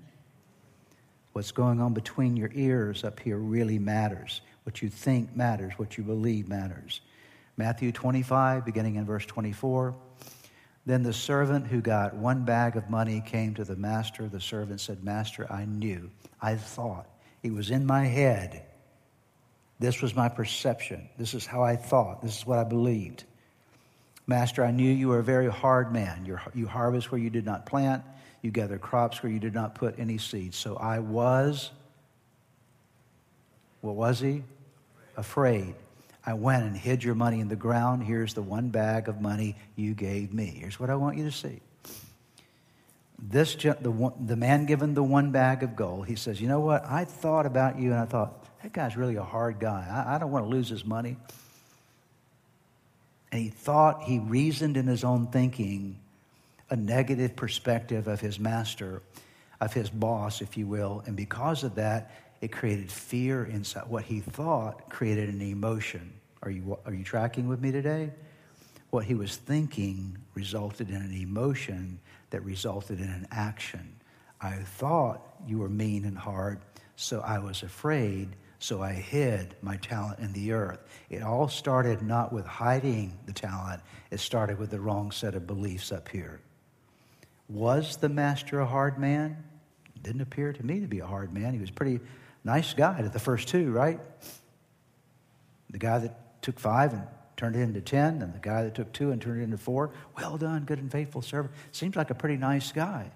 What's 1.33 1.50
going 1.50 1.81
on 1.81 1.94
between 1.94 2.37
your 2.37 2.52
ears 2.55 3.02
up 3.02 3.18
here 3.18 3.37
really 3.37 3.81
matters. 3.81 4.42
What 4.62 4.83
you 4.83 4.88
think 4.88 5.35
matters. 5.35 5.72
What 5.79 5.98
you 5.98 6.05
believe 6.05 6.46
matters. 6.46 7.00
Matthew 7.57 7.90
25, 7.90 8.64
beginning 8.64 8.94
in 8.94 9.05
verse 9.05 9.26
24. 9.26 9.96
Then 10.87 11.03
the 11.03 11.12
servant 11.12 11.66
who 11.66 11.81
got 11.81 12.14
one 12.14 12.44
bag 12.44 12.77
of 12.77 12.88
money 12.88 13.20
came 13.20 13.55
to 13.55 13.64
the 13.64 13.75
master. 13.75 14.29
The 14.29 14.40
servant 14.40 14.81
said, 14.81 15.03
Master, 15.03 15.51
I 15.53 15.64
knew, 15.64 16.11
I 16.40 16.55
thought, 16.55 17.09
it 17.42 17.53
was 17.53 17.70
in 17.70 17.85
my 17.87 18.05
head 18.05 18.62
This 19.79 20.01
was 20.01 20.14
my 20.14 20.29
perception. 20.29 21.09
This 21.18 21.35
is 21.35 21.44
how 21.44 21.62
I 21.62 21.77
thought. 21.77 22.22
This 22.22 22.38
is 22.38 22.46
what 22.46 22.59
I 22.59 22.64
believed. 22.64 23.25
Master, 24.27 24.64
I 24.64 24.70
knew 24.70 24.90
you 24.90 25.09
were 25.09 25.18
a 25.18 25.25
very 25.25 25.51
hard 25.51 25.92
man. 25.92 26.25
You're, 26.25 26.40
you 26.55 26.66
harvest 26.66 27.12
where 27.12 27.20
you 27.20 27.31
did 27.31 27.44
not 27.44 27.66
plant, 27.66 28.03
you 28.42 28.51
gather 28.51 28.79
crops 28.79 29.22
where 29.22 29.31
you 29.31 29.38
did 29.38 29.55
not 29.55 29.75
put 29.75 29.99
any 29.99 30.18
seeds. 30.18 30.57
So 30.57 30.77
I 30.77 31.01
was, 31.01 31.70
what 33.83 33.96
was 33.96 34.20
he? 34.20 34.44
Afraid. 35.16 35.75
I 36.27 36.35
went 36.35 36.65
and 36.65 36.77
hid 36.77 37.05
your 37.05 37.15
money 37.15 37.39
in 37.39 37.47
the 37.47 37.57
ground. 37.57 38.03
Here's 38.03 38.35
the 38.35 38.43
one 38.43 38.69
bag 38.71 39.09
of 39.09 39.21
money 39.21 39.57
you 39.77 39.95
gave 39.95 40.35
me. 40.35 40.47
Here's 40.47 40.79
what 40.81 40.91
I 40.91 40.97
want 40.97 41.17
you 41.17 41.25
to 41.25 41.33
see. 41.33 41.61
This, 43.19 43.55
the, 43.55 44.12
the 44.21 44.37
man 44.37 44.67
given 44.67 44.95
the 44.95 45.05
one 45.05 45.31
bag 45.31 45.62
of 45.62 45.77
gold, 45.77 46.09
he 46.09 46.17
says, 46.17 46.41
You 46.41 46.49
know 46.49 46.61
what? 46.61 46.85
I 46.85 47.05
thought 47.05 47.47
about 47.47 47.79
you 47.79 47.93
and 47.93 48.01
I 48.01 48.05
thought, 48.07 48.45
that 48.62 48.73
guy's 48.73 48.97
really 48.97 49.17
a 49.17 49.23
hard 49.23 49.61
guy. 49.61 49.87
I, 49.89 50.17
I 50.17 50.19
don't 50.19 50.33
want 50.33 50.45
to 50.45 50.49
lose 50.49 50.69
his 50.69 50.85
money. 50.85 51.17
And 53.31 53.41
he 53.41 53.49
thought, 53.49 54.03
he 54.03 54.19
reasoned 54.19 54.77
in 54.77 54.87
his 54.87 55.05
own 55.05 55.29
thinking 55.29 56.01
a 56.69 56.77
negative 56.77 57.37
perspective 57.37 58.09
of 58.09 58.21
his 58.21 58.41
master, 58.41 59.03
of 59.61 59.73
his 59.73 59.89
boss, 59.89 60.43
if 60.43 60.57
you 60.57 60.67
will. 60.67 61.03
And 61.07 61.17
because 61.17 61.62
of 61.62 61.77
that, 61.77 62.11
it 62.41 62.53
created 62.53 62.91
fear 62.91 63.45
inside. 63.45 63.89
What 63.89 64.05
he 64.05 64.21
thought 64.21 64.91
created 64.91 65.29
an 65.29 65.41
emotion. 65.41 66.12
Are 66.46 66.50
you, 66.50 66.78
are 66.87 66.94
you 66.94 67.02
tracking 67.02 67.48
with 67.48 67.61
me 67.61 67.72
today? 67.72 68.12
What 68.90 69.04
he 69.04 69.14
was 69.14 69.35
thinking 69.35 70.16
resulted 70.35 70.90
in 70.90 70.94
an 70.94 71.12
emotion 71.12 71.98
that 72.30 72.44
resulted 72.44 73.00
in 73.00 73.09
an 73.09 73.26
action. 73.32 73.96
I 74.40 74.52
thought 74.52 75.22
you 75.44 75.59
were 75.59 75.68
mean 75.68 76.04
and 76.04 76.16
hard, 76.16 76.61
so 76.94 77.20
I 77.20 77.40
was 77.40 77.64
afraid, 77.64 78.37
so 78.61 78.80
I 78.80 78.92
hid 78.92 79.56
my 79.61 79.76
talent 79.78 80.20
in 80.20 80.32
the 80.35 80.52
earth. 80.52 80.78
It 81.11 81.20
all 81.20 81.48
started 81.48 82.00
not 82.02 82.32
with 82.32 82.46
hiding 82.46 83.18
the 83.26 83.32
talent, 83.32 83.82
it 84.12 84.20
started 84.20 84.56
with 84.56 84.70
the 84.70 84.78
wrong 84.78 85.11
set 85.11 85.35
of 85.35 85.48
beliefs 85.48 85.90
up 85.90 86.09
here. 86.09 86.40
Was 87.48 87.96
the 87.96 88.09
master 88.09 88.61
a 88.61 88.66
hard 88.66 89.00
man? 89.00 89.42
Didn't 90.00 90.20
appear 90.20 90.52
to 90.52 90.64
me 90.64 90.78
to 90.78 90.87
be 90.87 91.00
a 91.00 91.06
hard 91.06 91.35
man. 91.35 91.54
He 91.54 91.59
was 91.59 91.70
a 91.70 91.72
pretty 91.72 91.98
nice 92.44 92.72
guy 92.72 93.02
to 93.02 93.09
the 93.09 93.18
first 93.18 93.48
two, 93.48 93.72
right? 93.72 93.98
The 95.70 95.78
guy 95.78 95.98
that 95.98 96.26
took 96.46 96.61
five 96.61 96.92
and 96.92 97.02
turned 97.37 97.56
it 97.56 97.61
into 97.61 97.80
ten, 97.80 98.22
and 98.22 98.32
the 98.32 98.38
guy 98.38 98.62
that 98.62 98.74
took 98.74 98.92
two 98.92 99.11
and 99.11 99.20
turned 99.20 99.40
it 99.40 99.44
into 99.44 99.59
four. 99.59 99.90
Well 100.16 100.38
done, 100.38 100.64
good 100.64 100.78
and 100.78 100.90
faithful 100.90 101.20
servant. 101.20 101.52
Seems 101.72 101.96
like 101.96 102.11
a 102.11 102.14
pretty 102.14 102.37
nice 102.37 102.70
guy. 102.70 103.11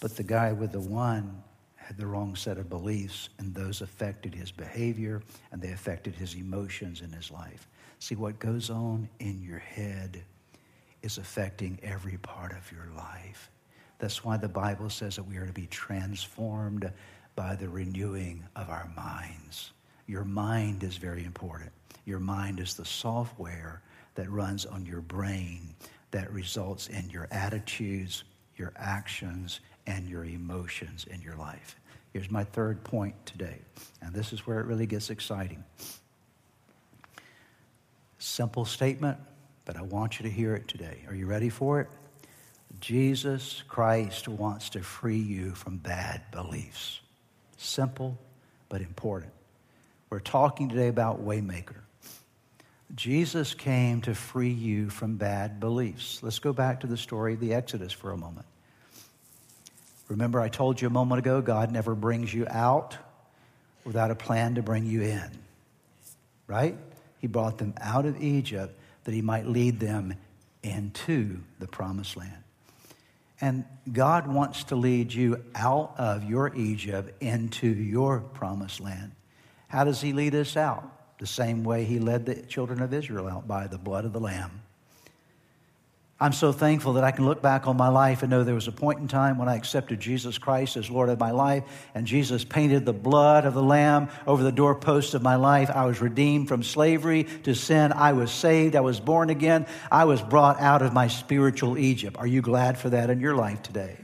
But 0.00 0.16
the 0.16 0.24
guy 0.24 0.52
with 0.52 0.72
the 0.72 0.80
one 0.80 1.42
had 1.76 1.96
the 1.96 2.06
wrong 2.06 2.34
set 2.34 2.58
of 2.58 2.68
beliefs, 2.68 3.28
and 3.38 3.54
those 3.54 3.80
affected 3.80 4.34
his 4.34 4.50
behavior 4.50 5.22
and 5.52 5.62
they 5.62 5.70
affected 5.70 6.16
his 6.16 6.34
emotions 6.34 7.00
in 7.00 7.12
his 7.12 7.30
life. 7.30 7.68
See, 8.00 8.16
what 8.16 8.40
goes 8.40 8.70
on 8.70 9.08
in 9.20 9.40
your 9.40 9.60
head 9.60 10.24
is 11.02 11.18
affecting 11.18 11.78
every 11.84 12.18
part 12.18 12.52
of 12.52 12.72
your 12.72 12.88
life. 12.96 13.52
That's 14.00 14.24
why 14.24 14.36
the 14.36 14.48
Bible 14.48 14.90
says 14.90 15.14
that 15.14 15.22
we 15.22 15.36
are 15.36 15.46
to 15.46 15.52
be 15.52 15.68
transformed 15.68 16.90
by 17.36 17.54
the 17.54 17.68
renewing 17.68 18.44
of 18.56 18.68
our 18.68 18.90
minds. 18.96 19.70
Your 20.08 20.24
mind 20.24 20.82
is 20.82 20.96
very 20.96 21.24
important. 21.24 21.70
Your 22.06 22.20
mind 22.20 22.60
is 22.60 22.74
the 22.74 22.84
software 22.84 23.82
that 24.14 24.30
runs 24.30 24.64
on 24.64 24.86
your 24.86 25.02
brain 25.02 25.74
that 26.12 26.32
results 26.32 26.88
in 26.88 27.10
your 27.10 27.28
attitudes, 27.30 28.24
your 28.56 28.72
actions, 28.76 29.60
and 29.86 30.08
your 30.08 30.24
emotions 30.24 31.04
in 31.10 31.20
your 31.20 31.36
life. 31.36 31.76
Here's 32.12 32.30
my 32.30 32.44
third 32.44 32.82
point 32.82 33.14
today, 33.26 33.58
and 34.00 34.14
this 34.14 34.32
is 34.32 34.46
where 34.46 34.60
it 34.60 34.66
really 34.66 34.86
gets 34.86 35.10
exciting. 35.10 35.62
Simple 38.18 38.64
statement, 38.64 39.18
but 39.66 39.76
I 39.76 39.82
want 39.82 40.18
you 40.18 40.22
to 40.22 40.30
hear 40.30 40.54
it 40.54 40.68
today. 40.68 41.00
Are 41.08 41.14
you 41.14 41.26
ready 41.26 41.50
for 41.50 41.80
it? 41.80 41.88
Jesus 42.80 43.62
Christ 43.68 44.28
wants 44.28 44.70
to 44.70 44.80
free 44.80 45.18
you 45.18 45.52
from 45.54 45.76
bad 45.76 46.22
beliefs. 46.30 47.00
Simple, 47.56 48.18
but 48.68 48.80
important. 48.80 49.32
We're 50.08 50.20
talking 50.20 50.68
today 50.68 50.88
about 50.88 51.24
Waymaker. 51.24 51.80
Jesus 52.94 53.54
came 53.54 54.00
to 54.02 54.14
free 54.14 54.52
you 54.52 54.90
from 54.90 55.16
bad 55.16 55.58
beliefs. 55.58 56.22
Let's 56.22 56.38
go 56.38 56.52
back 56.52 56.80
to 56.80 56.86
the 56.86 56.96
story 56.96 57.34
of 57.34 57.40
the 57.40 57.52
Exodus 57.52 57.92
for 57.92 58.12
a 58.12 58.16
moment. 58.16 58.46
Remember, 60.08 60.40
I 60.40 60.48
told 60.48 60.80
you 60.80 60.86
a 60.86 60.90
moment 60.90 61.18
ago, 61.18 61.42
God 61.42 61.72
never 61.72 61.94
brings 61.94 62.32
you 62.32 62.46
out 62.48 62.96
without 63.84 64.10
a 64.10 64.14
plan 64.14 64.54
to 64.54 64.62
bring 64.62 64.86
you 64.86 65.02
in. 65.02 65.30
Right? 66.46 66.76
He 67.18 67.26
brought 67.26 67.58
them 67.58 67.74
out 67.80 68.06
of 68.06 68.22
Egypt 68.22 68.78
that 69.04 69.12
he 69.12 69.22
might 69.22 69.46
lead 69.46 69.80
them 69.80 70.14
into 70.62 71.40
the 71.58 71.66
promised 71.66 72.16
land. 72.16 72.42
And 73.40 73.64
God 73.92 74.26
wants 74.26 74.64
to 74.64 74.76
lead 74.76 75.12
you 75.12 75.42
out 75.54 75.94
of 75.98 76.24
your 76.24 76.54
Egypt 76.54 77.20
into 77.20 77.66
your 77.66 78.20
promised 78.20 78.80
land. 78.80 79.12
How 79.68 79.84
does 79.84 80.00
he 80.00 80.12
lead 80.12 80.34
us 80.34 80.56
out? 80.56 80.90
The 81.18 81.26
same 81.26 81.64
way 81.64 81.84
he 81.84 81.98
led 81.98 82.26
the 82.26 82.34
children 82.34 82.82
of 82.82 82.92
Israel 82.92 83.28
out 83.28 83.48
by 83.48 83.66
the 83.66 83.78
blood 83.78 84.04
of 84.04 84.12
the 84.12 84.20
Lamb. 84.20 84.62
I'm 86.18 86.32
so 86.32 86.50
thankful 86.50 86.94
that 86.94 87.04
I 87.04 87.10
can 87.10 87.26
look 87.26 87.42
back 87.42 87.66
on 87.66 87.76
my 87.76 87.88
life 87.88 88.22
and 88.22 88.30
know 88.30 88.42
there 88.42 88.54
was 88.54 88.68
a 88.68 88.72
point 88.72 89.00
in 89.00 89.08
time 89.08 89.36
when 89.36 89.50
I 89.50 89.56
accepted 89.56 90.00
Jesus 90.00 90.38
Christ 90.38 90.78
as 90.78 90.88
Lord 90.88 91.10
of 91.10 91.20
my 91.20 91.30
life, 91.30 91.64
and 91.94 92.06
Jesus 92.06 92.42
painted 92.42 92.86
the 92.86 92.94
blood 92.94 93.44
of 93.44 93.52
the 93.52 93.62
Lamb 93.62 94.08
over 94.26 94.42
the 94.42 94.52
doorposts 94.52 95.12
of 95.12 95.20
my 95.20 95.36
life. 95.36 95.68
I 95.68 95.84
was 95.84 96.00
redeemed 96.00 96.48
from 96.48 96.62
slavery 96.62 97.24
to 97.42 97.54
sin. 97.54 97.92
I 97.92 98.14
was 98.14 98.30
saved. 98.30 98.76
I 98.76 98.80
was 98.80 98.98
born 98.98 99.28
again. 99.28 99.66
I 99.92 100.06
was 100.06 100.22
brought 100.22 100.58
out 100.58 100.80
of 100.80 100.94
my 100.94 101.08
spiritual 101.08 101.76
Egypt. 101.76 102.16
Are 102.18 102.26
you 102.26 102.40
glad 102.40 102.78
for 102.78 102.88
that 102.90 103.10
in 103.10 103.20
your 103.20 103.36
life 103.36 103.62
today? 103.62 103.98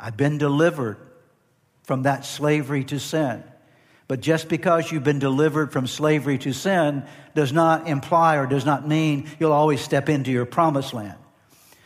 I've 0.00 0.16
been 0.16 0.38
delivered 0.38 0.96
from 1.82 2.04
that 2.04 2.24
slavery 2.24 2.84
to 2.84 2.98
sin. 2.98 3.44
But 4.08 4.22
just 4.22 4.48
because 4.48 4.90
you've 4.90 5.04
been 5.04 5.18
delivered 5.18 5.70
from 5.70 5.86
slavery 5.86 6.38
to 6.38 6.54
sin 6.54 7.04
does 7.34 7.52
not 7.52 7.86
imply 7.86 8.36
or 8.36 8.46
does 8.46 8.64
not 8.64 8.88
mean 8.88 9.28
you'll 9.38 9.52
always 9.52 9.82
step 9.82 10.08
into 10.08 10.30
your 10.30 10.46
promised 10.46 10.94
land. 10.94 11.18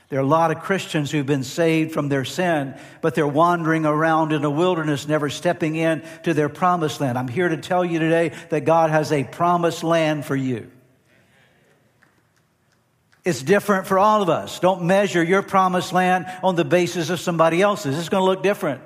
There 0.09 0.21
are 0.21 0.23
a 0.23 0.27
lot 0.27 0.51
of 0.51 0.63
Christians 0.63 1.11
who've 1.11 1.27
been 1.27 1.43
saved 1.43 1.93
from 1.93 2.09
their 2.09 2.25
sin, 2.25 2.75
but 3.01 3.15
they're 3.15 3.27
wandering 3.27 3.87
around 3.87 4.33
in 4.33 4.45
a 4.45 4.51
wilderness, 4.51 5.09
never 5.09 5.31
stepping 5.31 5.75
in 5.75 6.03
to 6.23 6.33
their 6.33 6.49
promised 6.49 7.01
land. 7.01 7.19
I'm 7.19 7.29
here 7.29 7.49
to 7.49 7.57
tell 7.57 7.85
you 7.85 7.99
today 7.99 8.33
that 8.51 8.67
God 8.67 8.91
has 8.91 9.11
a 9.11 9.25
promised 9.25 9.83
land 9.83 10.25
for 10.25 10.37
you. 10.37 10.71
It's 13.25 13.43
different 13.43 13.87
for 13.87 13.99
all 13.99 14.21
of 14.23 14.29
us. 14.29 14.61
Don't 14.61 14.83
measure 14.83 15.23
your 15.23 15.43
promised 15.43 15.93
land 15.93 16.27
on 16.43 16.57
the 16.57 16.65
basis 16.65 17.09
of 17.09 17.19
somebody 17.19 17.63
else's. 17.63 17.99
It's 17.99 18.09
going 18.09 18.21
to 18.21 18.27
look 18.27 18.43
different. 18.43 18.83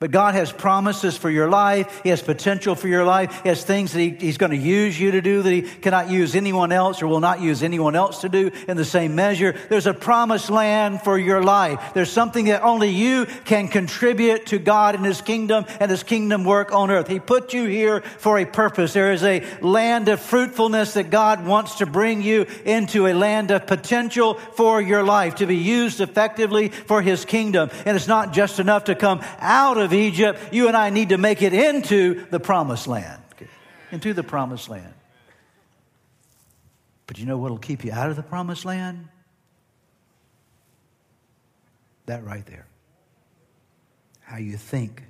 But 0.00 0.12
God 0.12 0.34
has 0.34 0.52
promises 0.52 1.16
for 1.16 1.28
your 1.28 1.50
life. 1.50 2.02
He 2.04 2.10
has 2.10 2.22
potential 2.22 2.76
for 2.76 2.86
your 2.86 3.04
life. 3.04 3.42
He 3.42 3.48
has 3.48 3.64
things 3.64 3.92
that 3.92 3.98
he, 3.98 4.10
He's 4.10 4.38
going 4.38 4.52
to 4.52 4.56
use 4.56 4.98
you 4.98 5.10
to 5.10 5.20
do 5.20 5.42
that 5.42 5.50
He 5.50 5.62
cannot 5.62 6.08
use 6.08 6.36
anyone 6.36 6.70
else 6.70 7.02
or 7.02 7.08
will 7.08 7.18
not 7.18 7.40
use 7.40 7.64
anyone 7.64 7.96
else 7.96 8.20
to 8.20 8.28
do 8.28 8.52
in 8.68 8.76
the 8.76 8.84
same 8.84 9.16
measure. 9.16 9.56
There's 9.68 9.88
a 9.88 9.94
promised 9.94 10.50
land 10.50 11.02
for 11.02 11.18
your 11.18 11.42
life. 11.42 11.94
There's 11.94 12.12
something 12.12 12.44
that 12.44 12.62
only 12.62 12.90
you 12.90 13.26
can 13.44 13.66
contribute 13.66 14.46
to 14.46 14.60
God 14.60 14.94
and 14.94 15.04
His 15.04 15.20
kingdom 15.20 15.64
and 15.80 15.90
His 15.90 16.04
kingdom 16.04 16.44
work 16.44 16.72
on 16.72 16.92
earth. 16.92 17.08
He 17.08 17.18
put 17.18 17.52
you 17.52 17.66
here 17.66 18.00
for 18.00 18.38
a 18.38 18.44
purpose. 18.44 18.92
There 18.92 19.12
is 19.12 19.24
a 19.24 19.44
land 19.60 20.06
of 20.06 20.20
fruitfulness 20.20 20.94
that 20.94 21.10
God 21.10 21.44
wants 21.44 21.76
to 21.76 21.86
bring 21.86 22.22
you 22.22 22.46
into 22.64 23.08
a 23.08 23.14
land 23.14 23.50
of 23.50 23.66
potential 23.66 24.34
for 24.34 24.80
your 24.80 25.02
life 25.02 25.36
to 25.36 25.46
be 25.46 25.56
used 25.56 26.00
effectively 26.00 26.68
for 26.68 27.02
His 27.02 27.24
kingdom. 27.24 27.70
And 27.84 27.96
it's 27.96 28.06
not 28.06 28.32
just 28.32 28.60
enough 28.60 28.84
to 28.84 28.94
come 28.94 29.22
out 29.40 29.76
of 29.76 29.87
of 29.88 29.94
Egypt, 29.94 30.52
you 30.52 30.68
and 30.68 30.76
I 30.76 30.90
need 30.90 31.08
to 31.08 31.18
make 31.18 31.40
it 31.40 31.54
into 31.54 32.26
the 32.30 32.38
promised 32.38 32.86
land. 32.86 33.22
Into 33.90 34.12
the 34.12 34.22
promised 34.22 34.68
land. 34.68 34.92
But 37.06 37.18
you 37.18 37.24
know 37.24 37.38
what 37.38 37.50
will 37.50 37.58
keep 37.58 37.84
you 37.84 37.92
out 37.92 38.10
of 38.10 38.16
the 38.16 38.22
promised 38.22 38.66
land? 38.66 39.08
That 42.04 42.22
right 42.22 42.44
there. 42.44 42.66
How 44.20 44.36
you 44.36 44.58
think. 44.58 45.04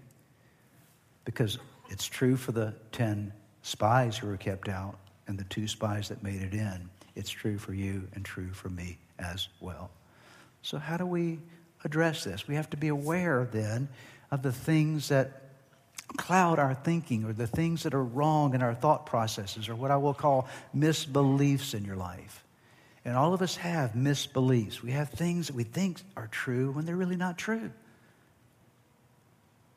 Because 1.24 1.58
it's 1.90 2.06
true 2.06 2.36
for 2.36 2.52
the 2.52 2.72
10 2.92 3.32
spies 3.62 4.16
who 4.16 4.28
were 4.28 4.36
kept 4.36 4.68
out 4.68 4.96
and 5.26 5.36
the 5.36 5.44
two 5.44 5.66
spies 5.66 6.08
that 6.10 6.22
made 6.22 6.40
it 6.40 6.54
in. 6.54 6.88
It's 7.16 7.30
true 7.30 7.58
for 7.58 7.74
you 7.74 8.06
and 8.14 8.24
true 8.24 8.52
for 8.52 8.68
me 8.68 8.98
as 9.18 9.48
well. 9.60 9.90
So, 10.62 10.78
how 10.78 10.96
do 10.96 11.04
we 11.04 11.40
address 11.84 12.22
this? 12.22 12.46
We 12.46 12.54
have 12.54 12.70
to 12.70 12.76
be 12.76 12.88
aware 12.88 13.48
then 13.50 13.88
of 14.30 14.42
the 14.42 14.52
things 14.52 15.08
that 15.08 15.42
cloud 16.16 16.58
our 16.58 16.74
thinking 16.74 17.24
or 17.24 17.32
the 17.32 17.46
things 17.46 17.82
that 17.82 17.94
are 17.94 18.02
wrong 18.02 18.54
in 18.54 18.62
our 18.62 18.74
thought 18.74 19.06
processes 19.06 19.68
or 19.68 19.74
what 19.74 19.90
I 19.90 19.96
will 19.96 20.14
call 20.14 20.48
misbeliefs 20.74 21.74
in 21.74 21.84
your 21.84 21.96
life. 21.96 22.44
And 23.04 23.16
all 23.16 23.34
of 23.34 23.42
us 23.42 23.56
have 23.56 23.92
misbeliefs. 23.92 24.82
We 24.82 24.92
have 24.92 25.10
things 25.10 25.48
that 25.48 25.56
we 25.56 25.64
think 25.64 26.00
are 26.16 26.26
true 26.28 26.70
when 26.72 26.84
they're 26.84 26.96
really 26.96 27.16
not 27.16 27.38
true. 27.38 27.70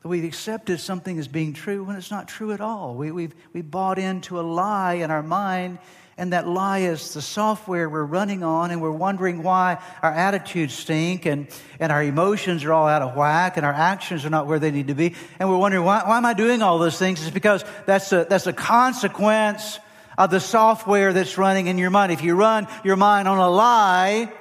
We've 0.04 0.24
accepted 0.24 0.80
something 0.80 1.16
as 1.18 1.28
being 1.28 1.52
true 1.52 1.84
when 1.84 1.94
it's 1.94 2.10
not 2.10 2.26
true 2.26 2.50
at 2.52 2.60
all. 2.60 2.96
We, 2.96 3.12
we've, 3.12 3.34
we 3.52 3.62
bought 3.62 4.00
into 4.00 4.40
a 4.40 4.42
lie 4.42 4.94
in 4.94 5.12
our 5.12 5.22
mind, 5.22 5.78
and 6.18 6.32
that 6.32 6.48
lie 6.48 6.78
is 6.78 7.14
the 7.14 7.22
software 7.22 7.88
we're 7.88 8.04
running 8.04 8.42
on, 8.42 8.72
and 8.72 8.82
we're 8.82 8.90
wondering 8.90 9.44
why 9.44 9.80
our 10.02 10.12
attitudes 10.12 10.74
stink, 10.74 11.24
and, 11.24 11.46
and 11.78 11.92
our 11.92 12.02
emotions 12.02 12.64
are 12.64 12.72
all 12.72 12.88
out 12.88 13.02
of 13.02 13.14
whack, 13.14 13.56
and 13.56 13.64
our 13.64 13.72
actions 13.72 14.24
are 14.24 14.30
not 14.30 14.48
where 14.48 14.58
they 14.58 14.72
need 14.72 14.88
to 14.88 14.94
be. 14.94 15.14
And 15.38 15.48
we're 15.48 15.56
wondering, 15.56 15.84
why, 15.84 16.02
why 16.04 16.16
am 16.16 16.26
I 16.26 16.34
doing 16.34 16.62
all 16.62 16.80
those 16.80 16.98
things? 16.98 17.22
It's 17.22 17.30
because 17.30 17.64
that's 17.86 18.12
a, 18.12 18.26
that's 18.28 18.48
a 18.48 18.52
consequence 18.52 19.78
of 20.18 20.30
the 20.30 20.40
software 20.40 21.12
that's 21.12 21.38
running 21.38 21.68
in 21.68 21.78
your 21.78 21.90
mind. 21.90 22.10
If 22.10 22.22
you 22.22 22.34
run 22.34 22.66
your 22.82 22.96
mind 22.96 23.28
on 23.28 23.38
a 23.38 23.48
lie, 23.48 24.32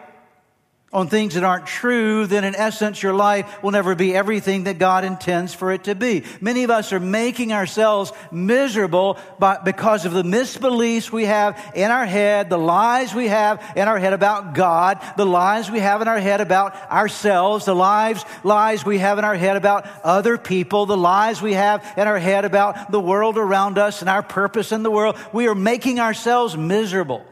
on 0.93 1.07
things 1.07 1.35
that 1.35 1.43
aren't 1.43 1.65
true, 1.65 2.27
then 2.27 2.43
in 2.43 2.53
essence 2.53 3.01
your 3.01 3.13
life 3.13 3.63
will 3.63 3.71
never 3.71 3.95
be 3.95 4.13
everything 4.13 4.65
that 4.65 4.77
God 4.77 5.05
intends 5.05 5.53
for 5.53 5.71
it 5.71 5.85
to 5.85 5.95
be. 5.95 6.23
Many 6.41 6.63
of 6.63 6.69
us 6.69 6.91
are 6.91 6.99
making 6.99 7.53
ourselves 7.53 8.11
miserable 8.29 9.17
by, 9.39 9.57
because 9.63 10.05
of 10.05 10.11
the 10.11 10.23
misbeliefs 10.23 11.09
we 11.09 11.25
have 11.25 11.57
in 11.75 11.91
our 11.91 12.05
head, 12.05 12.49
the 12.49 12.57
lies 12.57 13.15
we 13.15 13.29
have 13.29 13.63
in 13.77 13.87
our 13.87 13.97
head 13.99 14.11
about 14.11 14.53
God, 14.53 15.01
the 15.15 15.25
lies 15.25 15.71
we 15.71 15.79
have 15.79 16.01
in 16.01 16.09
our 16.09 16.19
head 16.19 16.41
about 16.41 16.75
ourselves, 16.91 17.63
the 17.63 17.75
lies, 17.75 18.25
lies 18.43 18.85
we 18.85 18.97
have 18.97 19.17
in 19.17 19.23
our 19.23 19.35
head 19.35 19.55
about 19.55 19.87
other 20.03 20.37
people, 20.37 20.85
the 20.85 20.97
lies 20.97 21.41
we 21.41 21.53
have 21.53 21.85
in 21.95 22.05
our 22.05 22.19
head 22.19 22.43
about 22.43 22.91
the 22.91 22.99
world 22.99 23.37
around 23.37 23.77
us 23.77 24.01
and 24.01 24.09
our 24.09 24.23
purpose 24.23 24.73
in 24.73 24.83
the 24.83 24.91
world. 24.91 25.17
We 25.31 25.47
are 25.47 25.55
making 25.55 26.01
ourselves 26.01 26.57
miserable. 26.57 27.25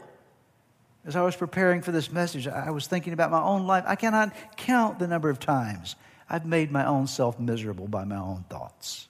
As 1.10 1.16
I 1.16 1.22
was 1.22 1.34
preparing 1.34 1.82
for 1.82 1.90
this 1.90 2.12
message, 2.12 2.46
I 2.46 2.70
was 2.70 2.86
thinking 2.86 3.12
about 3.12 3.32
my 3.32 3.42
own 3.42 3.66
life. 3.66 3.82
I 3.84 3.96
cannot 3.96 4.32
count 4.56 5.00
the 5.00 5.08
number 5.08 5.28
of 5.28 5.40
times 5.40 5.96
I've 6.28 6.46
made 6.46 6.70
my 6.70 6.86
own 6.86 7.08
self 7.08 7.40
miserable 7.40 7.88
by 7.88 8.04
my 8.04 8.14
own 8.14 8.44
thoughts. 8.48 9.08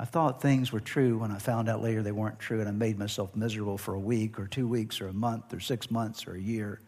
I 0.00 0.04
thought 0.04 0.42
things 0.42 0.72
were 0.72 0.80
true 0.80 1.18
when 1.18 1.30
I 1.30 1.38
found 1.38 1.68
out 1.68 1.80
later 1.80 2.02
they 2.02 2.10
weren't 2.10 2.40
true, 2.40 2.58
and 2.58 2.68
I 2.68 2.72
made 2.72 2.98
myself 2.98 3.36
miserable 3.36 3.78
for 3.78 3.94
a 3.94 4.00
week 4.00 4.40
or 4.40 4.48
two 4.48 4.66
weeks 4.66 5.00
or 5.00 5.06
a 5.06 5.12
month 5.12 5.54
or 5.54 5.60
six 5.60 5.92
months 5.92 6.26
or 6.26 6.34
a 6.34 6.40
year. 6.40 6.80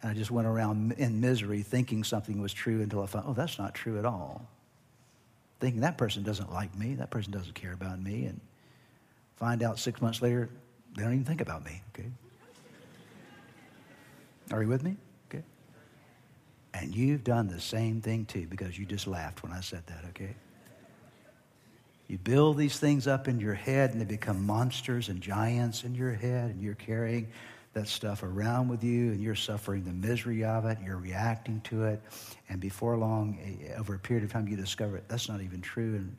And 0.00 0.12
I 0.12 0.14
just 0.14 0.30
went 0.30 0.46
around 0.46 0.92
in 0.92 1.20
misery 1.20 1.62
thinking 1.62 2.04
something 2.04 2.40
was 2.40 2.52
true 2.52 2.82
until 2.82 3.02
I 3.02 3.06
found, 3.06 3.24
oh, 3.26 3.32
that's 3.32 3.58
not 3.58 3.74
true 3.74 3.98
at 3.98 4.04
all. 4.04 4.46
Thinking 5.58 5.80
that 5.80 5.98
person 5.98 6.22
doesn't 6.22 6.52
like 6.52 6.72
me, 6.78 6.94
that 6.94 7.10
person 7.10 7.32
doesn't 7.32 7.54
care 7.54 7.72
about 7.72 8.00
me, 8.00 8.26
and 8.26 8.40
find 9.34 9.64
out 9.64 9.80
six 9.80 10.00
months 10.00 10.22
later, 10.22 10.48
they 10.94 11.02
don't 11.02 11.14
even 11.14 11.24
think 11.24 11.40
about 11.40 11.64
me, 11.64 11.82
okay? 11.92 12.10
Are 14.52 14.62
you 14.62 14.68
with 14.68 14.82
me? 14.82 14.96
Okay. 15.28 15.44
And 16.74 16.94
you've 16.94 17.24
done 17.24 17.48
the 17.48 17.60
same 17.60 18.00
thing 18.00 18.24
too 18.26 18.46
because 18.48 18.78
you 18.78 18.86
just 18.86 19.06
laughed 19.06 19.42
when 19.42 19.52
I 19.52 19.60
said 19.60 19.86
that, 19.86 20.04
okay? 20.10 20.34
You 22.08 22.18
build 22.18 22.56
these 22.56 22.78
things 22.78 23.08
up 23.08 23.26
in 23.26 23.40
your 23.40 23.54
head 23.54 23.90
and 23.90 24.00
they 24.00 24.04
become 24.04 24.46
monsters 24.46 25.08
and 25.08 25.20
giants 25.20 25.82
in 25.82 25.94
your 25.94 26.12
head, 26.12 26.50
and 26.50 26.60
you're 26.62 26.74
carrying 26.74 27.28
that 27.72 27.88
stuff 27.88 28.22
around 28.22 28.68
with 28.68 28.84
you 28.84 29.10
and 29.10 29.20
you're 29.20 29.34
suffering 29.34 29.84
the 29.84 29.92
misery 29.92 30.44
of 30.44 30.64
it, 30.64 30.78
you're 30.84 30.96
reacting 30.96 31.60
to 31.62 31.84
it, 31.84 32.00
and 32.48 32.60
before 32.60 32.96
long, 32.96 33.38
eh, 33.42 33.70
eh, 33.70 33.78
over 33.78 33.94
a 33.94 33.98
period 33.98 34.24
of 34.24 34.32
time, 34.32 34.48
you 34.48 34.56
discover 34.56 34.96
it. 34.96 35.04
That's 35.08 35.28
not 35.28 35.42
even 35.42 35.60
true. 35.60 35.96
And, 35.96 36.16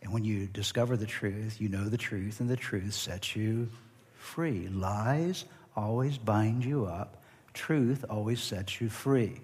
and 0.00 0.12
when 0.12 0.24
you 0.24 0.46
discover 0.46 0.96
the 0.96 1.06
truth, 1.06 1.60
you 1.60 1.68
know 1.68 1.88
the 1.88 1.98
truth, 1.98 2.40
and 2.40 2.48
the 2.48 2.56
truth 2.56 2.94
sets 2.94 3.34
you 3.34 3.68
free. 4.14 4.68
Lies 4.68 5.44
always 5.76 6.16
bind 6.16 6.64
you 6.64 6.86
up 6.86 7.22
truth 7.56 8.04
always 8.08 8.40
sets 8.40 8.80
you 8.80 8.88
free. 8.88 9.40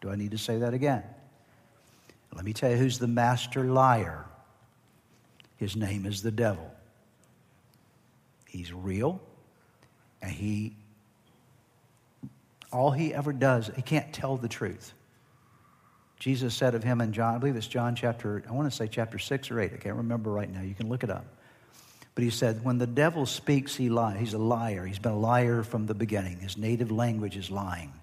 Do 0.00 0.10
I 0.10 0.16
need 0.16 0.32
to 0.32 0.38
say 0.38 0.58
that 0.58 0.74
again? 0.74 1.04
Let 2.34 2.44
me 2.44 2.52
tell 2.52 2.70
you 2.70 2.76
who's 2.76 2.98
the 2.98 3.06
master 3.06 3.64
liar. 3.64 4.24
His 5.56 5.76
name 5.76 6.06
is 6.06 6.22
the 6.22 6.30
devil. 6.30 6.72
He's 8.46 8.72
real, 8.72 9.20
and 10.22 10.32
he, 10.32 10.74
all 12.72 12.90
he 12.90 13.14
ever 13.14 13.32
does, 13.32 13.70
he 13.76 13.82
can't 13.82 14.12
tell 14.12 14.36
the 14.36 14.48
truth. 14.48 14.92
Jesus 16.18 16.54
said 16.54 16.74
of 16.74 16.82
him 16.82 17.00
in 17.00 17.12
John, 17.12 17.34
I 17.34 17.38
believe 17.38 17.56
it's 17.56 17.66
John 17.66 17.94
chapter, 17.94 18.42
I 18.48 18.52
want 18.52 18.70
to 18.70 18.76
say 18.76 18.88
chapter 18.88 19.18
6 19.18 19.50
or 19.50 19.60
8, 19.60 19.72
I 19.72 19.76
can't 19.76 19.96
remember 19.96 20.32
right 20.32 20.50
now. 20.50 20.62
You 20.62 20.74
can 20.74 20.88
look 20.88 21.04
it 21.04 21.10
up. 21.10 21.24
But 22.20 22.24
he 22.26 22.30
said, 22.30 22.62
when 22.62 22.76
the 22.76 22.86
devil 22.86 23.24
speaks, 23.24 23.74
he 23.74 23.88
lies. 23.88 24.20
He's 24.20 24.34
a 24.34 24.38
liar. 24.38 24.84
He's 24.84 24.98
been 24.98 25.12
a 25.12 25.18
liar 25.18 25.62
from 25.62 25.86
the 25.86 25.94
beginning. 25.94 26.38
His 26.38 26.58
native 26.58 26.90
language 26.90 27.34
is 27.34 27.50
lying. 27.50 27.94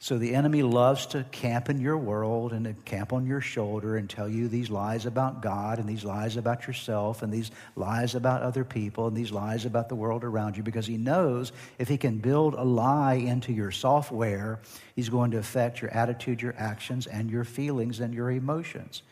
So 0.00 0.18
the 0.18 0.34
enemy 0.34 0.64
loves 0.64 1.06
to 1.06 1.22
camp 1.30 1.70
in 1.70 1.80
your 1.80 1.96
world 1.96 2.52
and 2.52 2.64
to 2.64 2.72
camp 2.72 3.12
on 3.12 3.26
your 3.28 3.40
shoulder 3.40 3.96
and 3.96 4.10
tell 4.10 4.28
you 4.28 4.48
these 4.48 4.70
lies 4.70 5.06
about 5.06 5.40
God 5.40 5.78
and 5.78 5.88
these 5.88 6.02
lies 6.02 6.36
about 6.36 6.66
yourself 6.66 7.22
and 7.22 7.32
these 7.32 7.52
lies 7.76 8.16
about 8.16 8.42
other 8.42 8.64
people 8.64 9.06
and 9.06 9.16
these 9.16 9.30
lies 9.30 9.64
about 9.64 9.88
the 9.88 9.94
world 9.94 10.24
around 10.24 10.56
you 10.56 10.64
because 10.64 10.88
he 10.88 10.96
knows 10.96 11.52
if 11.78 11.86
he 11.86 11.96
can 11.96 12.18
build 12.18 12.54
a 12.54 12.64
lie 12.64 13.14
into 13.14 13.52
your 13.52 13.70
software, 13.70 14.58
he's 14.96 15.08
going 15.08 15.30
to 15.30 15.38
affect 15.38 15.80
your 15.80 15.92
attitude, 15.92 16.42
your 16.42 16.56
actions, 16.58 17.06
and 17.06 17.30
your 17.30 17.44
feelings 17.44 18.00
and 18.00 18.12
your 18.12 18.32
emotions. 18.32 19.02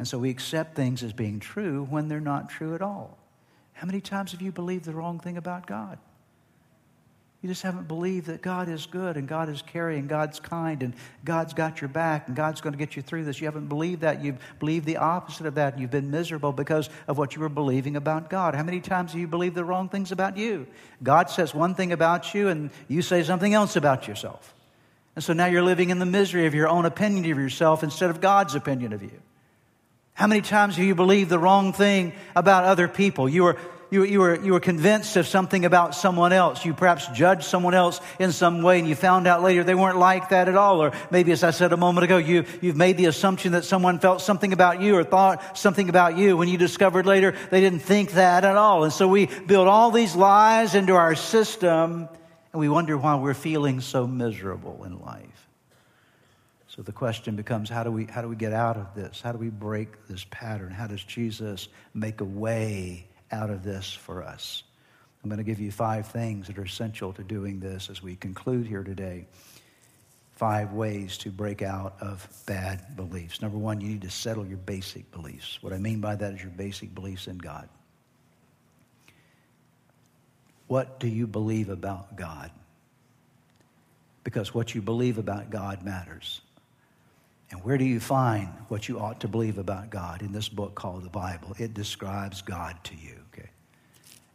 And 0.00 0.08
so 0.08 0.16
we 0.16 0.30
accept 0.30 0.76
things 0.76 1.02
as 1.02 1.12
being 1.12 1.40
true 1.40 1.86
when 1.90 2.08
they're 2.08 2.22
not 2.22 2.48
true 2.48 2.74
at 2.74 2.80
all. 2.80 3.18
How 3.74 3.86
many 3.86 4.00
times 4.00 4.32
have 4.32 4.40
you 4.40 4.50
believed 4.50 4.86
the 4.86 4.94
wrong 4.94 5.20
thing 5.20 5.36
about 5.36 5.66
God? 5.66 5.98
You 7.42 7.50
just 7.50 7.60
haven't 7.60 7.86
believed 7.86 8.28
that 8.28 8.40
God 8.40 8.70
is 8.70 8.86
good 8.86 9.18
and 9.18 9.28
God 9.28 9.50
is 9.50 9.60
caring, 9.60 10.06
God's 10.06 10.40
kind, 10.40 10.82
and 10.82 10.94
God's 11.22 11.52
got 11.52 11.82
your 11.82 11.88
back 11.88 12.28
and 12.28 12.34
God's 12.34 12.62
going 12.62 12.72
to 12.72 12.78
get 12.78 12.96
you 12.96 13.02
through 13.02 13.26
this. 13.26 13.42
You 13.42 13.46
haven't 13.46 13.66
believed 13.66 14.00
that. 14.00 14.24
You've 14.24 14.38
believed 14.58 14.86
the 14.86 14.96
opposite 14.96 15.44
of 15.44 15.56
that. 15.56 15.78
You've 15.78 15.90
been 15.90 16.10
miserable 16.10 16.52
because 16.52 16.88
of 17.06 17.18
what 17.18 17.36
you 17.36 17.42
were 17.42 17.50
believing 17.50 17.94
about 17.94 18.30
God. 18.30 18.54
How 18.54 18.62
many 18.62 18.80
times 18.80 19.12
have 19.12 19.20
you 19.20 19.28
believed 19.28 19.54
the 19.54 19.66
wrong 19.66 19.90
things 19.90 20.12
about 20.12 20.38
you? 20.38 20.66
God 21.02 21.28
says 21.28 21.52
one 21.52 21.74
thing 21.74 21.92
about 21.92 22.32
you 22.32 22.48
and 22.48 22.70
you 22.88 23.02
say 23.02 23.22
something 23.22 23.52
else 23.52 23.76
about 23.76 24.08
yourself. 24.08 24.54
And 25.14 25.22
so 25.22 25.34
now 25.34 25.44
you're 25.44 25.62
living 25.62 25.90
in 25.90 25.98
the 25.98 26.06
misery 26.06 26.46
of 26.46 26.54
your 26.54 26.68
own 26.68 26.86
opinion 26.86 27.30
of 27.30 27.36
yourself 27.36 27.82
instead 27.82 28.08
of 28.08 28.22
God's 28.22 28.54
opinion 28.54 28.94
of 28.94 29.02
you. 29.02 29.20
How 30.14 30.26
many 30.26 30.42
times 30.42 30.76
have 30.76 30.84
you 30.84 30.94
believed 30.94 31.30
the 31.30 31.38
wrong 31.38 31.72
thing 31.72 32.12
about 32.36 32.64
other 32.64 32.88
people? 32.88 33.28
You 33.28 33.44
were, 33.44 33.56
you, 33.90 34.04
you, 34.04 34.20
were, 34.20 34.40
you 34.40 34.52
were 34.52 34.60
convinced 34.60 35.16
of 35.16 35.26
something 35.26 35.64
about 35.64 35.94
someone 35.94 36.32
else. 36.32 36.64
You 36.64 36.74
perhaps 36.74 37.08
judged 37.08 37.42
someone 37.42 37.74
else 37.74 38.00
in 38.18 38.32
some 38.32 38.62
way 38.62 38.78
and 38.78 38.88
you 38.88 38.94
found 38.94 39.26
out 39.26 39.42
later 39.42 39.64
they 39.64 39.74
weren't 39.74 39.98
like 39.98 40.28
that 40.28 40.48
at 40.48 40.56
all. 40.56 40.80
Or 40.82 40.92
maybe, 41.10 41.32
as 41.32 41.42
I 41.42 41.50
said 41.50 41.72
a 41.72 41.76
moment 41.76 42.04
ago, 42.04 42.16
you, 42.16 42.44
you've 42.60 42.76
made 42.76 42.96
the 42.96 43.06
assumption 43.06 43.52
that 43.52 43.64
someone 43.64 43.98
felt 43.98 44.20
something 44.20 44.52
about 44.52 44.80
you 44.80 44.96
or 44.96 45.04
thought 45.04 45.58
something 45.58 45.88
about 45.88 46.16
you 46.16 46.36
when 46.36 46.48
you 46.48 46.58
discovered 46.58 47.06
later 47.06 47.34
they 47.50 47.60
didn't 47.60 47.80
think 47.80 48.12
that 48.12 48.44
at 48.44 48.56
all. 48.56 48.84
And 48.84 48.92
so 48.92 49.08
we 49.08 49.26
build 49.26 49.66
all 49.66 49.90
these 49.90 50.14
lies 50.14 50.74
into 50.74 50.94
our 50.94 51.14
system 51.14 52.08
and 52.52 52.60
we 52.60 52.68
wonder 52.68 52.96
why 52.96 53.16
we're 53.16 53.34
feeling 53.34 53.80
so 53.80 54.06
miserable 54.06 54.84
in 54.84 55.00
life. 55.00 55.29
So 56.70 56.82
the 56.82 56.92
question 56.92 57.34
becomes 57.34 57.68
how 57.68 57.82
do 57.82 57.90
we 57.90 58.04
how 58.04 58.22
do 58.22 58.28
we 58.28 58.36
get 58.36 58.52
out 58.52 58.76
of 58.76 58.94
this? 58.94 59.20
How 59.20 59.32
do 59.32 59.38
we 59.38 59.48
break 59.48 60.06
this 60.06 60.24
pattern? 60.30 60.70
How 60.70 60.86
does 60.86 61.02
Jesus 61.02 61.66
make 61.94 62.20
a 62.20 62.24
way 62.24 63.08
out 63.32 63.50
of 63.50 63.64
this 63.64 63.92
for 63.92 64.22
us? 64.22 64.62
I'm 65.22 65.28
going 65.28 65.38
to 65.38 65.44
give 65.44 65.58
you 65.58 65.72
five 65.72 66.06
things 66.06 66.46
that 66.46 66.56
are 66.58 66.62
essential 66.62 67.12
to 67.14 67.24
doing 67.24 67.58
this 67.58 67.90
as 67.90 68.00
we 68.00 68.14
conclude 68.14 68.68
here 68.68 68.84
today. 68.84 69.26
Five 70.30 70.72
ways 70.72 71.18
to 71.18 71.30
break 71.30 71.60
out 71.60 71.96
of 72.00 72.26
bad 72.46 72.94
beliefs. 72.94 73.42
Number 73.42 73.58
one, 73.58 73.80
you 73.80 73.88
need 73.88 74.02
to 74.02 74.10
settle 74.10 74.46
your 74.46 74.56
basic 74.58 75.10
beliefs. 75.10 75.58
What 75.62 75.72
I 75.72 75.78
mean 75.78 76.00
by 76.00 76.14
that 76.14 76.34
is 76.34 76.40
your 76.40 76.52
basic 76.52 76.94
beliefs 76.94 77.26
in 77.26 77.38
God. 77.38 77.68
What 80.68 81.00
do 81.00 81.08
you 81.08 81.26
believe 81.26 81.68
about 81.68 82.14
God? 82.14 82.52
Because 84.22 84.54
what 84.54 84.72
you 84.72 84.80
believe 84.80 85.18
about 85.18 85.50
God 85.50 85.84
matters. 85.84 86.40
And 87.50 87.64
where 87.64 87.76
do 87.76 87.84
you 87.84 87.98
find 87.98 88.48
what 88.68 88.88
you 88.88 89.00
ought 89.00 89.20
to 89.20 89.28
believe 89.28 89.58
about 89.58 89.90
God? 89.90 90.22
In 90.22 90.32
this 90.32 90.48
book 90.48 90.74
called 90.74 91.02
the 91.02 91.10
Bible. 91.10 91.54
It 91.58 91.74
describes 91.74 92.42
God 92.42 92.76
to 92.84 92.94
you, 92.94 93.16
okay? 93.32 93.50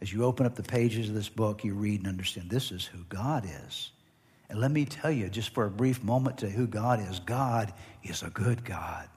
As 0.02 0.12
you 0.12 0.24
open 0.24 0.44
up 0.44 0.54
the 0.54 0.62
pages 0.62 1.08
of 1.08 1.14
this 1.14 1.28
book, 1.28 1.64
you 1.64 1.74
read 1.74 2.00
and 2.00 2.08
understand 2.08 2.50
this 2.50 2.70
is 2.70 2.84
who 2.84 2.98
God 3.08 3.48
is. 3.66 3.92
And 4.48 4.60
let 4.60 4.70
me 4.70 4.84
tell 4.84 5.10
you, 5.10 5.28
just 5.28 5.50
for 5.50 5.64
a 5.64 5.70
brief 5.70 6.04
moment, 6.04 6.38
to 6.38 6.50
who 6.50 6.66
God 6.66 7.00
is 7.10 7.18
God 7.20 7.72
is 8.04 8.22
a 8.22 8.30
good 8.30 8.64
God. 8.64 9.08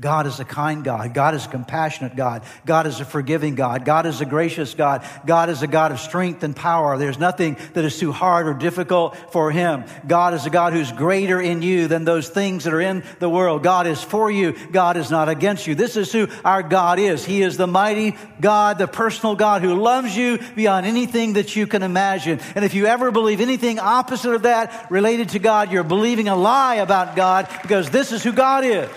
God 0.00 0.26
is 0.26 0.40
a 0.40 0.46
kind 0.46 0.82
God. 0.82 1.12
God 1.12 1.34
is 1.34 1.44
a 1.44 1.48
compassionate 1.50 2.16
God. 2.16 2.44
God 2.64 2.86
is 2.86 3.00
a 3.00 3.04
forgiving 3.04 3.54
God. 3.54 3.84
God 3.84 4.06
is 4.06 4.22
a 4.22 4.24
gracious 4.24 4.72
God. 4.72 5.06
God 5.26 5.50
is 5.50 5.62
a 5.62 5.66
God 5.66 5.92
of 5.92 6.00
strength 6.00 6.42
and 6.42 6.56
power. 6.56 6.96
There's 6.96 7.18
nothing 7.18 7.58
that 7.74 7.84
is 7.84 7.98
too 7.98 8.10
hard 8.10 8.46
or 8.46 8.54
difficult 8.54 9.14
for 9.30 9.50
Him. 9.50 9.84
God 10.06 10.32
is 10.32 10.46
a 10.46 10.50
God 10.50 10.72
who's 10.72 10.90
greater 10.90 11.38
in 11.38 11.60
you 11.60 11.86
than 11.86 12.06
those 12.06 12.30
things 12.30 12.64
that 12.64 12.72
are 12.72 12.80
in 12.80 13.04
the 13.18 13.28
world. 13.28 13.62
God 13.62 13.86
is 13.86 14.02
for 14.02 14.30
you. 14.30 14.56
God 14.72 14.96
is 14.96 15.10
not 15.10 15.28
against 15.28 15.66
you. 15.66 15.74
This 15.74 15.98
is 15.98 16.10
who 16.10 16.28
our 16.46 16.62
God 16.62 16.98
is. 16.98 17.26
He 17.26 17.42
is 17.42 17.58
the 17.58 17.66
mighty 17.66 18.16
God, 18.40 18.78
the 18.78 18.88
personal 18.88 19.36
God 19.36 19.60
who 19.60 19.74
loves 19.74 20.16
you 20.16 20.38
beyond 20.56 20.86
anything 20.86 21.34
that 21.34 21.54
you 21.56 21.66
can 21.66 21.82
imagine. 21.82 22.40
And 22.54 22.64
if 22.64 22.72
you 22.72 22.86
ever 22.86 23.10
believe 23.10 23.42
anything 23.42 23.78
opposite 23.78 24.34
of 24.34 24.42
that 24.42 24.90
related 24.90 25.30
to 25.30 25.38
God, 25.38 25.70
you're 25.70 25.84
believing 25.84 26.28
a 26.28 26.36
lie 26.36 26.76
about 26.76 27.16
God 27.16 27.48
because 27.60 27.90
this 27.90 28.12
is 28.12 28.22
who 28.22 28.32
God 28.32 28.64
is. 28.64 28.88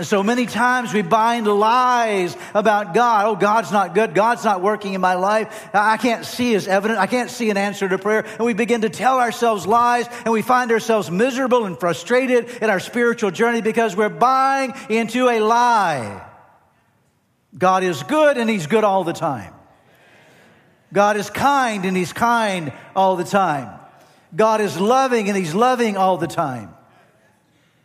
And 0.00 0.06
so 0.06 0.22
many 0.22 0.46
times 0.46 0.94
we 0.94 1.02
bind 1.02 1.46
lies 1.46 2.34
about 2.54 2.94
God. 2.94 3.26
Oh, 3.26 3.36
God's 3.36 3.70
not 3.70 3.94
good. 3.94 4.14
God's 4.14 4.42
not 4.42 4.62
working 4.62 4.94
in 4.94 5.00
my 5.02 5.12
life. 5.12 5.68
I 5.74 5.98
can't 5.98 6.24
see 6.24 6.52
his 6.52 6.66
evidence. 6.66 6.98
I 6.98 7.06
can't 7.06 7.28
see 7.28 7.50
an 7.50 7.58
answer 7.58 7.86
to 7.86 7.98
prayer. 7.98 8.24
And 8.24 8.46
we 8.46 8.54
begin 8.54 8.80
to 8.80 8.88
tell 8.88 9.18
ourselves 9.18 9.66
lies 9.66 10.06
and 10.24 10.32
we 10.32 10.40
find 10.40 10.72
ourselves 10.72 11.10
miserable 11.10 11.66
and 11.66 11.78
frustrated 11.78 12.48
in 12.62 12.70
our 12.70 12.80
spiritual 12.80 13.30
journey 13.30 13.60
because 13.60 13.94
we're 13.94 14.08
buying 14.08 14.72
into 14.88 15.28
a 15.28 15.38
lie. 15.40 16.26
God 17.58 17.82
is 17.82 18.02
good 18.02 18.38
and 18.38 18.48
he's 18.48 18.66
good 18.66 18.84
all 18.84 19.04
the 19.04 19.12
time. 19.12 19.52
God 20.94 21.18
is 21.18 21.28
kind 21.28 21.84
and 21.84 21.94
he's 21.94 22.14
kind 22.14 22.72
all 22.96 23.16
the 23.16 23.24
time. 23.24 23.78
God 24.34 24.62
is 24.62 24.80
loving 24.80 25.28
and 25.28 25.36
he's 25.36 25.54
loving 25.54 25.98
all 25.98 26.16
the 26.16 26.26
time. 26.26 26.74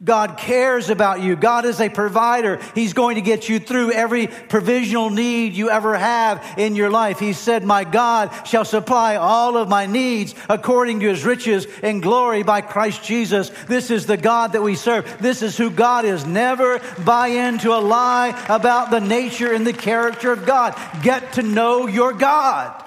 God 0.04 0.38
cares 0.38 0.90
about 0.90 1.22
you. 1.22 1.38
God 1.38 1.64
is 1.64 1.80
a 1.80 1.88
provider. 1.88 2.60
He's 2.76 2.92
going 2.92 3.16
to 3.16 3.22
get 3.22 3.48
you 3.48 3.60
through 3.60 3.94
every 3.94 4.28
provisional 4.28 5.10
need 5.10 5.54
you 5.54 5.70
ever 5.70 5.98
have 5.98 6.46
in 6.58 6.76
your 6.76 6.90
life. 6.90 7.18
He 7.18 7.32
said, 7.32 7.64
My 7.64 7.86
God 7.86 8.30
shall 8.46 8.66
supply 8.66 9.16
all 9.16 9.56
of 9.56 9.70
my 9.70 9.86
needs 9.86 10.36
according 10.50 11.00
to 11.00 11.08
his 11.08 11.24
riches 11.24 11.66
and 11.82 12.04
glory 12.04 12.44
by 12.44 12.60
Christ 12.60 13.06
Jesus. 13.06 13.50
This 13.68 13.90
is 13.90 14.06
the 14.06 14.18
God 14.18 14.52
that 14.52 14.62
we 14.62 14.76
serve. 14.76 15.18
This 15.20 15.42
is 15.42 15.58
who 15.58 15.70
God 15.70 16.04
is. 16.04 16.26
Never 16.26 16.80
buy 17.06 17.28
into 17.28 17.74
a 17.74 17.80
lie 17.80 18.30
about 18.50 18.92
the 18.92 19.00
nature 19.00 19.54
and 19.54 19.66
the 19.66 19.74
character 19.74 20.34
of 20.34 20.46
God. 20.46 20.78
Get 21.04 21.34
to 21.34 21.42
know 21.42 21.88
your 21.88 22.12
God. 22.12 22.84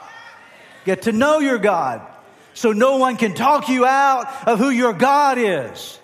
Get 0.85 1.03
to 1.03 1.13
know 1.13 1.39
your 1.39 1.59
God. 1.59 2.07
So 2.53 2.73
no 2.73 2.99
one 2.99 3.17
can 3.17 3.35
talk 3.35 3.71
you 3.71 3.87
out 3.87 4.47
of 4.47 4.59
who 4.59 4.69
your 4.69 4.93
God 4.93 5.39
is. 5.39 5.99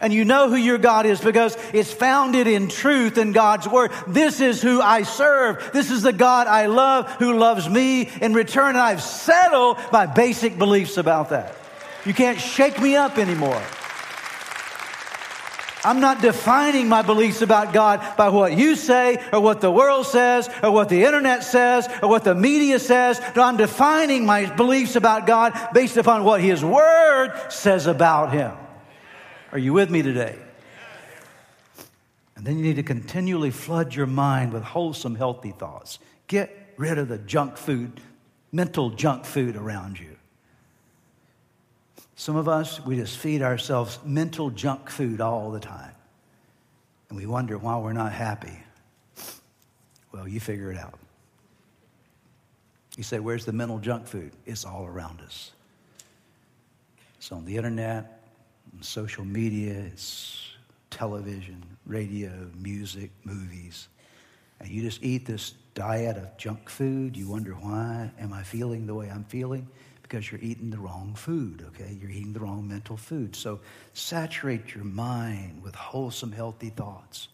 And 0.00 0.12
you 0.12 0.24
know 0.24 0.50
who 0.50 0.56
your 0.56 0.78
God 0.78 1.06
is 1.06 1.20
because 1.20 1.56
it's 1.72 1.92
founded 1.92 2.46
in 2.46 2.68
truth 2.68 3.16
in 3.16 3.32
God's 3.32 3.66
word. 3.66 3.92
This 4.06 4.40
is 4.40 4.60
who 4.60 4.80
I 4.80 5.02
serve. 5.04 5.70
This 5.72 5.90
is 5.90 6.02
the 6.02 6.12
God 6.12 6.46
I 6.46 6.66
love 6.66 7.10
who 7.12 7.38
loves 7.38 7.68
me 7.68 8.10
in 8.20 8.34
return. 8.34 8.70
And 8.70 8.78
I've 8.78 9.02
settled 9.02 9.78
my 9.92 10.06
basic 10.06 10.58
beliefs 10.58 10.98
about 10.98 11.30
that. 11.30 11.56
You 12.04 12.12
can't 12.12 12.40
shake 12.40 12.80
me 12.80 12.94
up 12.94 13.16
anymore. 13.16 13.62
I'm 15.86 16.00
not 16.00 16.20
defining 16.20 16.88
my 16.88 17.02
beliefs 17.02 17.42
about 17.42 17.72
God 17.72 18.16
by 18.16 18.28
what 18.28 18.56
you 18.56 18.74
say 18.74 19.24
or 19.32 19.40
what 19.40 19.60
the 19.60 19.70
world 19.70 20.04
says 20.04 20.50
or 20.62 20.72
what 20.72 20.88
the 20.88 21.04
internet 21.04 21.44
says 21.44 21.88
or 22.02 22.08
what 22.08 22.24
the 22.24 22.34
media 22.34 22.80
says. 22.80 23.20
No, 23.36 23.42
I'm 23.42 23.56
defining 23.56 24.26
my 24.26 24.46
beliefs 24.46 24.96
about 24.96 25.28
God 25.28 25.56
based 25.72 25.96
upon 25.96 26.24
what 26.24 26.40
His 26.40 26.64
Word 26.64 27.32
says 27.50 27.86
about 27.86 28.32
Him. 28.32 28.52
Are 29.52 29.58
you 29.58 29.72
with 29.72 29.90
me 29.90 30.02
today? 30.02 30.36
And 32.36 32.44
then 32.44 32.58
you 32.58 32.62
need 32.62 32.76
to 32.76 32.82
continually 32.82 33.50
flood 33.50 33.94
your 33.94 34.06
mind 34.06 34.52
with 34.52 34.62
wholesome, 34.62 35.14
healthy 35.14 35.52
thoughts. 35.52 35.98
Get 36.26 36.74
rid 36.76 36.98
of 36.98 37.08
the 37.08 37.18
junk 37.18 37.56
food, 37.56 38.00
mental 38.52 38.90
junk 38.90 39.24
food 39.24 39.56
around 39.56 39.98
you. 39.98 40.16
Some 42.16 42.36
of 42.36 42.48
us, 42.48 42.84
we 42.84 42.96
just 42.96 43.18
feed 43.18 43.42
ourselves 43.42 43.98
mental 44.04 44.50
junk 44.50 44.90
food 44.90 45.20
all 45.20 45.50
the 45.50 45.60
time. 45.60 45.92
And 47.08 47.16
we 47.16 47.26
wonder 47.26 47.56
why 47.56 47.78
we're 47.78 47.92
not 47.92 48.12
happy. 48.12 48.58
Well, 50.12 50.26
you 50.26 50.40
figure 50.40 50.70
it 50.70 50.78
out. 50.78 50.98
You 52.96 53.04
say, 53.04 53.20
Where's 53.20 53.44
the 53.44 53.52
mental 53.52 53.78
junk 53.78 54.06
food? 54.06 54.32
It's 54.46 54.64
all 54.64 54.86
around 54.86 55.20
us. 55.20 55.52
It's 57.18 57.30
on 57.30 57.44
the 57.44 57.56
internet, 57.56 58.15
social 58.80 59.24
media, 59.24 59.74
it's 59.92 60.42
television, 60.90 61.62
radio, 61.86 62.30
music, 62.58 63.10
movies. 63.24 63.88
And 64.60 64.70
you 64.70 64.82
just 64.82 65.02
eat 65.02 65.26
this 65.26 65.54
diet 65.74 66.16
of 66.16 66.36
junk 66.38 66.70
food. 66.70 67.16
You 67.16 67.28
wonder 67.28 67.52
why 67.52 68.10
am 68.18 68.32
I 68.32 68.42
feeling 68.42 68.86
the 68.86 68.94
way 68.94 69.10
I'm 69.10 69.24
feeling? 69.24 69.68
Because 70.02 70.30
you're 70.30 70.40
eating 70.40 70.70
the 70.70 70.78
wrong 70.78 71.14
food, 71.14 71.64
okay? 71.68 71.98
You're 72.00 72.10
eating 72.10 72.32
the 72.32 72.40
wrong 72.40 72.66
mental 72.66 72.96
food. 72.96 73.34
So 73.36 73.60
saturate 73.92 74.74
your 74.74 74.84
mind 74.84 75.62
with 75.62 75.74
wholesome, 75.74 76.32
healthy 76.32 76.70
thoughts. 76.70 77.28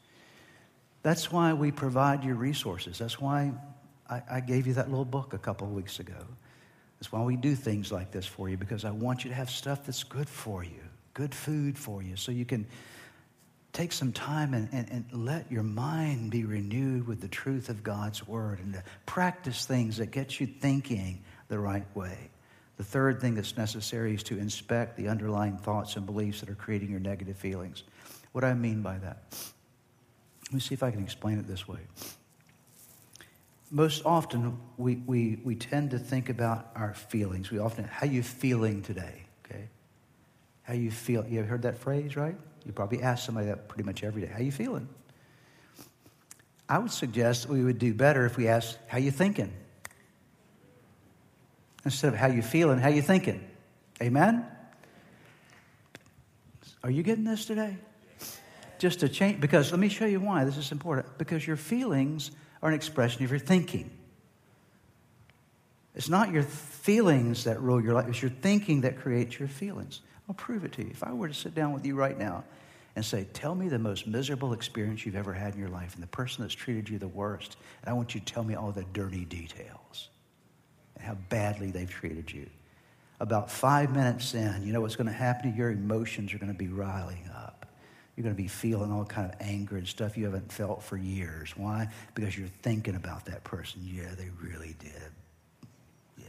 That's 1.02 1.30
why 1.30 1.52
we 1.52 1.70
provide 1.70 2.24
your 2.24 2.36
resources. 2.36 2.98
That's 2.98 3.20
why 3.20 3.52
I, 4.08 4.22
I 4.30 4.40
gave 4.40 4.66
you 4.66 4.74
that 4.74 4.88
little 4.88 5.04
book 5.04 5.34
a 5.34 5.38
couple 5.38 5.66
of 5.66 5.74
weeks 5.74 6.00
ago. 6.00 6.26
That's 6.98 7.12
why 7.12 7.22
we 7.22 7.36
do 7.36 7.54
things 7.54 7.92
like 7.92 8.10
this 8.10 8.26
for 8.26 8.48
you, 8.48 8.56
because 8.56 8.84
I 8.84 8.90
want 8.90 9.24
you 9.24 9.30
to 9.30 9.36
have 9.36 9.50
stuff 9.50 9.84
that's 9.86 10.04
good 10.04 10.28
for 10.28 10.64
you 10.64 10.82
good 11.14 11.34
food 11.34 11.78
for 11.78 12.02
you 12.02 12.16
so 12.16 12.32
you 12.32 12.44
can 12.44 12.66
take 13.72 13.92
some 13.92 14.12
time 14.12 14.54
and, 14.54 14.68
and, 14.72 14.90
and, 14.90 15.24
let 15.24 15.50
your 15.50 15.62
mind 15.62 16.30
be 16.30 16.44
renewed 16.44 17.06
with 17.06 17.20
the 17.20 17.28
truth 17.28 17.70
of 17.70 17.82
God's 17.82 18.26
word 18.28 18.58
and 18.58 18.74
to 18.74 18.82
practice 19.06 19.64
things 19.64 19.96
that 19.96 20.10
get 20.10 20.38
you 20.38 20.46
thinking 20.46 21.22
the 21.48 21.58
right 21.58 21.86
way. 21.96 22.30
The 22.76 22.84
third 22.84 23.20
thing 23.20 23.34
that's 23.34 23.56
necessary 23.56 24.14
is 24.14 24.22
to 24.24 24.38
inspect 24.38 24.96
the 24.96 25.08
underlying 25.08 25.56
thoughts 25.56 25.96
and 25.96 26.04
beliefs 26.04 26.40
that 26.40 26.50
are 26.50 26.54
creating 26.54 26.90
your 26.90 27.00
negative 27.00 27.36
feelings. 27.36 27.82
What 28.32 28.42
do 28.42 28.48
I 28.48 28.54
mean 28.54 28.82
by 28.82 28.98
that? 28.98 29.22
Let 30.48 30.54
me 30.54 30.60
see 30.60 30.74
if 30.74 30.82
I 30.82 30.90
can 30.90 31.02
explain 31.02 31.38
it 31.38 31.46
this 31.46 31.66
way. 31.66 31.80
Most 33.70 34.04
often, 34.04 34.58
we, 34.76 34.96
we, 34.96 35.40
we 35.42 35.54
tend 35.54 35.92
to 35.92 35.98
think 35.98 36.28
about 36.28 36.70
our 36.74 36.92
feelings. 36.92 37.50
We 37.50 37.58
often, 37.58 37.84
how 37.84 38.06
are 38.06 38.10
you 38.10 38.22
feeling 38.22 38.82
today? 38.82 39.21
How 40.62 40.74
you 40.74 40.90
feel? 40.90 41.26
You 41.26 41.40
ever 41.40 41.48
heard 41.48 41.62
that 41.62 41.78
phrase, 41.78 42.16
right? 42.16 42.36
You 42.64 42.72
probably 42.72 43.02
ask 43.02 43.26
somebody 43.26 43.48
that 43.48 43.68
pretty 43.68 43.84
much 43.84 44.04
every 44.04 44.22
day. 44.22 44.28
How 44.28 44.40
you 44.40 44.52
feeling? 44.52 44.88
I 46.68 46.78
would 46.78 46.92
suggest 46.92 47.48
we 47.48 47.62
would 47.62 47.78
do 47.78 47.92
better 47.92 48.24
if 48.24 48.36
we 48.36 48.48
asked, 48.48 48.78
how 48.86 48.98
you 48.98 49.10
thinking? 49.10 49.52
Instead 51.84 52.08
of 52.08 52.18
how 52.18 52.28
you 52.28 52.42
feeling, 52.42 52.78
how 52.78 52.88
you 52.88 53.02
thinking? 53.02 53.44
Amen? 54.00 54.46
Are 56.84 56.90
you 56.90 57.02
getting 57.02 57.24
this 57.24 57.44
today? 57.44 57.76
Just 58.78 59.00
to 59.00 59.08
change, 59.08 59.40
because 59.40 59.70
let 59.70 59.78
me 59.78 59.88
show 59.88 60.06
you 60.06 60.20
why 60.20 60.44
this 60.44 60.56
is 60.56 60.72
important. 60.72 61.18
Because 61.18 61.46
your 61.46 61.56
feelings 61.56 62.30
are 62.62 62.68
an 62.68 62.74
expression 62.74 63.22
of 63.22 63.30
your 63.30 63.38
thinking. 63.38 63.90
It's 65.94 66.08
not 66.08 66.32
your 66.32 66.42
feelings 66.42 67.44
that 67.44 67.60
rule 67.60 67.82
your 67.82 67.94
life, 67.94 68.08
it's 68.08 68.22
your 68.22 68.30
thinking 68.30 68.80
that 68.80 68.98
creates 68.98 69.38
your 69.38 69.48
feelings. 69.48 70.00
I'll 70.32 70.36
prove 70.36 70.64
it 70.64 70.72
to 70.72 70.82
you. 70.82 70.88
If 70.90 71.04
I 71.04 71.12
were 71.12 71.28
to 71.28 71.34
sit 71.34 71.54
down 71.54 71.74
with 71.74 71.84
you 71.84 71.94
right 71.94 72.18
now 72.18 72.42
and 72.96 73.04
say, 73.04 73.26
Tell 73.34 73.54
me 73.54 73.68
the 73.68 73.78
most 73.78 74.06
miserable 74.06 74.54
experience 74.54 75.04
you've 75.04 75.14
ever 75.14 75.34
had 75.34 75.52
in 75.52 75.60
your 75.60 75.68
life 75.68 75.92
and 75.92 76.02
the 76.02 76.06
person 76.06 76.42
that's 76.42 76.54
treated 76.54 76.88
you 76.88 76.98
the 76.98 77.06
worst, 77.06 77.58
and 77.82 77.90
I 77.90 77.92
want 77.92 78.14
you 78.14 78.20
to 78.20 78.24
tell 78.24 78.42
me 78.42 78.54
all 78.54 78.72
the 78.72 78.86
dirty 78.94 79.26
details 79.26 80.08
and 80.96 81.04
how 81.04 81.16
badly 81.28 81.70
they've 81.70 81.90
treated 81.90 82.32
you. 82.32 82.48
About 83.20 83.50
five 83.50 83.94
minutes 83.94 84.32
in, 84.32 84.62
you 84.62 84.72
know 84.72 84.80
what's 84.80 84.96
going 84.96 85.06
to 85.06 85.12
happen? 85.12 85.52
To 85.52 85.58
your 85.58 85.70
emotions 85.70 86.32
are 86.32 86.38
going 86.38 86.50
to 86.50 86.58
be 86.58 86.68
riling 86.68 87.28
up. 87.36 87.66
You're 88.16 88.24
going 88.24 88.34
to 88.34 88.42
be 88.42 88.48
feeling 88.48 88.90
all 88.90 89.04
kind 89.04 89.30
of 89.30 89.38
anger 89.38 89.76
and 89.76 89.86
stuff 89.86 90.16
you 90.16 90.24
haven't 90.24 90.50
felt 90.50 90.82
for 90.82 90.96
years. 90.96 91.52
Why? 91.58 91.88
Because 92.14 92.38
you're 92.38 92.48
thinking 92.62 92.94
about 92.94 93.26
that 93.26 93.44
person. 93.44 93.82
Yeah, 93.84 94.14
they 94.16 94.30
really 94.40 94.76
did. 94.78 95.12
Yeah. 96.16 96.24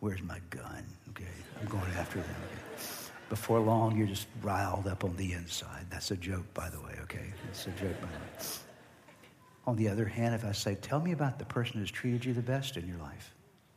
Where's 0.00 0.20
my 0.20 0.40
gun? 0.50 0.84
Okay, 1.16 1.24
I'm 1.60 1.66
going 1.66 1.90
after 1.96 2.20
them. 2.20 2.36
Okay 2.46 2.76
before 3.28 3.58
long, 3.58 3.96
you're 3.96 4.06
just 4.06 4.28
riled 4.42 4.86
up 4.86 5.04
on 5.04 5.16
the 5.16 5.32
inside. 5.32 5.86
That's 5.90 6.10
a 6.10 6.16
joke, 6.16 6.52
by 6.54 6.68
the 6.68 6.80
way, 6.80 6.92
okay? 7.02 7.32
It's 7.48 7.66
a 7.66 7.70
joke, 7.70 8.00
by 8.00 8.08
the 8.08 8.14
way. 8.14 8.46
On 9.66 9.76
the 9.76 9.88
other 9.88 10.04
hand, 10.04 10.34
if 10.34 10.44
I 10.44 10.52
say, 10.52 10.76
Tell 10.76 11.00
me 11.00 11.12
about 11.12 11.38
the 11.38 11.44
person 11.44 11.80
who's 11.80 11.90
treated 11.90 12.24
you 12.24 12.32
the 12.32 12.42
best 12.42 12.76
in 12.76 12.86
your 12.86 12.98
life, 12.98 13.34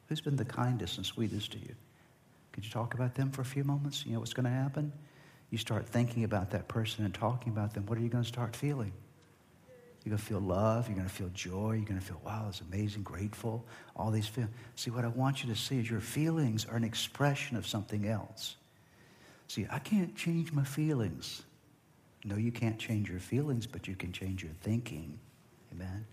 who's 0.08 0.22
been 0.22 0.36
the 0.36 0.46
kindest 0.46 0.98
and 0.98 1.06
sweetest 1.06 1.52
to 1.54 1.60
you? 1.60 1.76
Could 2.52 2.64
you 2.64 2.72
talk 2.72 2.94
about 2.94 3.16
them 3.16 3.32
for 3.32 3.42
a 3.42 3.46
few 3.46 3.64
moments? 3.64 4.06
You 4.06 4.14
know 4.14 4.20
what's 4.20 4.34
going 4.34 4.46
to 4.46 4.52
happen? 4.52 4.92
You 5.50 5.58
start 5.58 5.88
thinking 5.88 6.24
about 6.24 6.52
that 6.52 6.68
person 6.68 7.06
and 7.06 7.14
talking 7.14 7.52
about 7.52 7.74
them. 7.74 7.88
What 7.88 7.98
are 7.98 8.02
you 8.02 8.10
going 8.10 8.24
to 8.24 8.28
start 8.28 8.56
feeling? 8.56 8.92
You're 10.04 10.12
going 10.12 10.20
to 10.20 10.26
feel 10.26 10.40
love. 10.40 10.88
You're 10.88 10.96
going 10.96 11.08
to 11.08 11.14
feel 11.14 11.30
joy. 11.34 11.74
You're 11.74 11.86
going 11.86 12.00
to 12.00 12.06
feel, 12.06 12.22
wow, 12.26 12.46
it's 12.50 12.62
amazing, 12.62 13.04
grateful. 13.04 13.66
All 13.96 14.12
these 14.12 14.28
feelings. 14.28 14.54
See, 14.76 14.92
what 14.92 15.04
I 15.04 15.10
want 15.10 15.44
you 15.44 15.54
to 15.54 15.60
see 15.60 15.80
is 15.80 15.90
your 15.90 16.00
feelings 16.00 16.66
are 16.66 16.78
an 16.78 16.84
expression 16.84 17.58
of 17.58 17.68
something 17.68 18.08
else. 18.08 18.56
See, 19.48 19.68
I 19.70 19.80
can't 19.80 20.16
change 20.16 20.54
my 20.54 20.64
feelings. 20.64 21.44
No, 22.24 22.36
you 22.36 22.52
can't 22.52 22.78
change 22.78 23.10
your 23.10 23.20
feelings, 23.20 23.68
but 23.68 23.88
you 23.88 23.96
can 23.96 24.12
change 24.12 24.44
your 24.44 24.54
thinking. 24.62 25.20
Amen. 25.74 26.06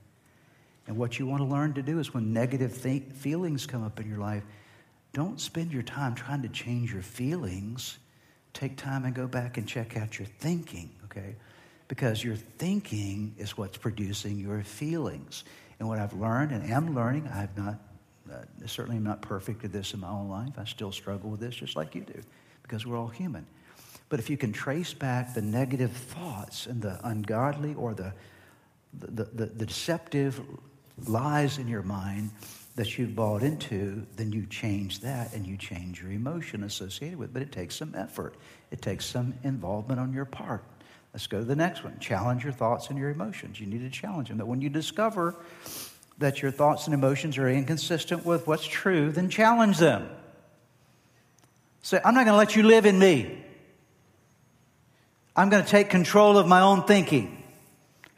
And 0.87 0.97
what 0.97 1.19
you 1.19 1.27
want 1.27 1.43
to 1.43 1.47
learn 1.47 1.75
to 1.75 1.83
do 1.83 1.99
is 1.99 2.15
when 2.15 2.33
negative 2.33 2.73
feelings 2.73 3.67
come 3.67 3.85
up 3.85 4.01
in 4.01 4.09
your 4.09 4.19
life, 4.19 4.45
don't 5.13 5.41
spend 5.41 5.73
your 5.73 5.83
time 5.83 6.15
trying 6.15 6.43
to 6.43 6.49
change 6.49 6.93
your 6.93 7.03
feelings. 7.03 7.99
Take 8.53 8.77
time 8.77 9.05
and 9.05 9.15
go 9.15 9.27
back 9.27 9.59
and 9.59 9.67
check 9.67 9.97
out 9.97 10.19
your 10.19 10.29
thinking, 10.39 10.91
okay? 11.05 11.37
Because 11.89 12.23
your 12.23 12.37
thinking 12.37 13.35
is 13.39 13.57
what's 13.57 13.79
producing 13.79 14.39
your 14.39 14.63
feelings. 14.63 15.45
And 15.79 15.89
what 15.89 15.99
I've 15.99 16.15
learned 16.15 16.53
and 16.53 16.71
am 16.71 16.95
learning, 16.95 17.29
I've 17.29 17.57
not, 17.57 17.79
uh, 18.33 18.43
certainly 18.67 18.97
am 18.97 19.05
not 19.05 19.23
perfect 19.23 19.65
at 19.65 19.73
this 19.73 19.95
in 19.95 20.01
my 20.01 20.09
own 20.09 20.29
life. 20.29 20.55
I 20.59 20.65
still 20.65 20.93
struggle 20.93 21.31
with 21.31 21.41
this 21.41 21.55
just 21.55 21.77
like 21.77 21.95
you 21.95 22.03
do 22.03 22.21
because 22.63 22.87
we're 22.87 22.97
all 22.97 23.09
human. 23.09 23.47
But 24.09 24.21
if 24.21 24.31
you 24.31 24.37
can 24.37 24.53
trace 24.53 24.95
back 24.95 25.35
the 25.35 25.43
negative 25.43 25.93
thoughts 25.93 26.67
and 26.67 26.81
the 26.81 26.99
ungodly 27.07 27.75
or 27.75 27.95
the, 27.95 28.13
the, 28.95 29.25
the, 29.25 29.47
the 29.47 29.67
deceptive 29.67 30.41
lies 31.07 31.59
in 31.59 31.69
your 31.69 31.83
mind 31.83 32.31
that 32.77 32.99
you've 32.99 33.17
bought 33.17 33.43
into, 33.43 34.07
then 34.17 34.33
you 34.33 34.47
change 34.47 35.01
that 35.01 35.33
and 35.35 35.47
you 35.47 35.57
change 35.57 36.03
your 36.03 36.13
emotion 36.13 36.63
associated 36.65 37.19
with 37.19 37.31
it. 37.31 37.33
But 37.33 37.43
it 37.43 37.53
takes 37.53 37.75
some 37.75 37.95
effort, 37.97 38.37
it 38.71 38.83
takes 38.83 39.05
some 39.07 39.35
involvement 39.43 39.99
on 39.99 40.13
your 40.13 40.25
part. 40.25 40.65
Let's 41.17 41.29
go 41.29 41.39
to 41.39 41.47
the 41.47 41.57
next 41.57 41.83
one. 41.83 41.99
Challenge 41.99 42.45
your 42.45 42.53
thoughts 42.53 42.91
and 42.91 42.99
your 42.99 43.09
emotions. 43.09 43.59
You 43.59 43.67
need 43.67 43.79
to 43.79 43.89
challenge 43.89 44.29
them. 44.29 44.37
That 44.37 44.45
when 44.45 44.61
you 44.61 44.69
discover 44.69 45.35
that 46.19 46.43
your 46.43 46.51
thoughts 46.51 46.85
and 46.85 46.93
emotions 46.93 47.39
are 47.39 47.49
inconsistent 47.49 48.27
with 48.27 48.47
what's 48.47 48.67
true, 48.67 49.11
then 49.11 49.31
challenge 49.31 49.79
them. 49.79 50.11
Say, 51.81 51.99
I'm 52.05 52.13
not 52.13 52.27
going 52.27 52.35
to 52.35 52.37
let 52.37 52.55
you 52.55 52.65
live 52.65 52.85
in 52.85 52.99
me. 52.99 53.43
I'm 55.35 55.49
going 55.49 55.65
to 55.65 55.69
take 55.71 55.89
control 55.89 56.37
of 56.37 56.47
my 56.47 56.61
own 56.61 56.85
thinking. 56.85 57.43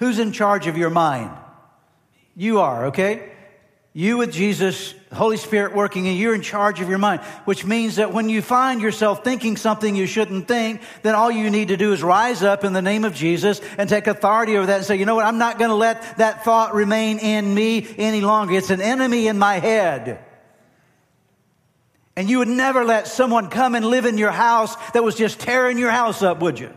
Who's 0.00 0.18
in 0.18 0.32
charge 0.32 0.66
of 0.66 0.76
your 0.76 0.90
mind? 0.90 1.30
You 2.34 2.58
are, 2.58 2.86
okay? 2.86 3.30
You 3.98 4.18
with 4.18 4.32
Jesus, 4.32 4.94
Holy 5.12 5.36
Spirit 5.36 5.74
working, 5.74 6.06
and 6.06 6.16
you're 6.16 6.32
in 6.32 6.40
charge 6.40 6.80
of 6.80 6.88
your 6.88 6.98
mind, 6.98 7.20
which 7.46 7.64
means 7.64 7.96
that 7.96 8.12
when 8.12 8.28
you 8.28 8.42
find 8.42 8.80
yourself 8.80 9.24
thinking 9.24 9.56
something 9.56 9.96
you 9.96 10.06
shouldn't 10.06 10.46
think, 10.46 10.82
then 11.02 11.16
all 11.16 11.32
you 11.32 11.50
need 11.50 11.66
to 11.66 11.76
do 11.76 11.92
is 11.92 12.00
rise 12.00 12.44
up 12.44 12.62
in 12.62 12.74
the 12.74 12.80
name 12.80 13.04
of 13.04 13.12
Jesus 13.12 13.60
and 13.76 13.88
take 13.88 14.06
authority 14.06 14.56
over 14.56 14.66
that 14.66 14.76
and 14.76 14.84
say, 14.84 14.94
you 14.94 15.04
know 15.04 15.16
what, 15.16 15.24
I'm 15.24 15.38
not 15.38 15.58
going 15.58 15.70
to 15.70 15.74
let 15.74 16.18
that 16.18 16.44
thought 16.44 16.76
remain 16.76 17.18
in 17.18 17.52
me 17.52 17.88
any 17.98 18.20
longer. 18.20 18.54
It's 18.54 18.70
an 18.70 18.80
enemy 18.80 19.26
in 19.26 19.36
my 19.36 19.54
head. 19.54 20.24
And 22.14 22.30
you 22.30 22.38
would 22.38 22.46
never 22.46 22.84
let 22.84 23.08
someone 23.08 23.50
come 23.50 23.74
and 23.74 23.84
live 23.84 24.04
in 24.04 24.16
your 24.16 24.30
house 24.30 24.76
that 24.92 25.02
was 25.02 25.16
just 25.16 25.40
tearing 25.40 25.76
your 25.76 25.90
house 25.90 26.22
up, 26.22 26.38
would 26.38 26.60
you? 26.60 26.72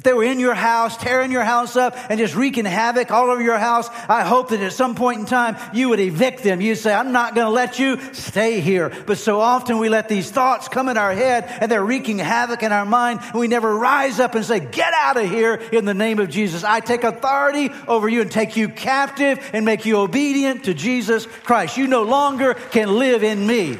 If 0.00 0.04
they 0.04 0.14
were 0.14 0.24
in 0.24 0.40
your 0.40 0.54
house, 0.54 0.96
tearing 0.96 1.30
your 1.30 1.44
house 1.44 1.76
up 1.76 1.94
and 2.08 2.18
just 2.18 2.34
wreaking 2.34 2.64
havoc 2.64 3.10
all 3.10 3.30
over 3.30 3.42
your 3.42 3.58
house, 3.58 3.86
I 4.08 4.22
hope 4.22 4.48
that 4.48 4.60
at 4.60 4.72
some 4.72 4.94
point 4.94 5.20
in 5.20 5.26
time 5.26 5.58
you 5.74 5.90
would 5.90 6.00
evict 6.00 6.42
them. 6.42 6.62
You'd 6.62 6.76
say, 6.76 6.94
I'm 6.94 7.12
not 7.12 7.34
going 7.34 7.46
to 7.46 7.50
let 7.50 7.78
you 7.78 8.00
stay 8.14 8.60
here. 8.60 8.90
But 9.04 9.18
so 9.18 9.40
often 9.40 9.76
we 9.76 9.90
let 9.90 10.08
these 10.08 10.30
thoughts 10.30 10.68
come 10.68 10.88
in 10.88 10.96
our 10.96 11.12
head 11.12 11.44
and 11.60 11.70
they're 11.70 11.84
wreaking 11.84 12.16
havoc 12.16 12.62
in 12.62 12.72
our 12.72 12.86
mind 12.86 13.20
and 13.22 13.34
we 13.34 13.46
never 13.46 13.76
rise 13.76 14.20
up 14.20 14.34
and 14.34 14.42
say, 14.42 14.60
get 14.60 14.94
out 14.94 15.18
of 15.18 15.28
here 15.28 15.56
in 15.70 15.84
the 15.84 15.92
name 15.92 16.18
of 16.18 16.30
Jesus. 16.30 16.64
I 16.64 16.80
take 16.80 17.04
authority 17.04 17.70
over 17.86 18.08
you 18.08 18.22
and 18.22 18.32
take 18.32 18.56
you 18.56 18.70
captive 18.70 19.50
and 19.52 19.66
make 19.66 19.84
you 19.84 19.98
obedient 19.98 20.64
to 20.64 20.72
Jesus 20.72 21.26
Christ. 21.26 21.76
You 21.76 21.86
no 21.86 22.04
longer 22.04 22.54
can 22.54 22.98
live 22.98 23.22
in 23.22 23.46
me. 23.46 23.76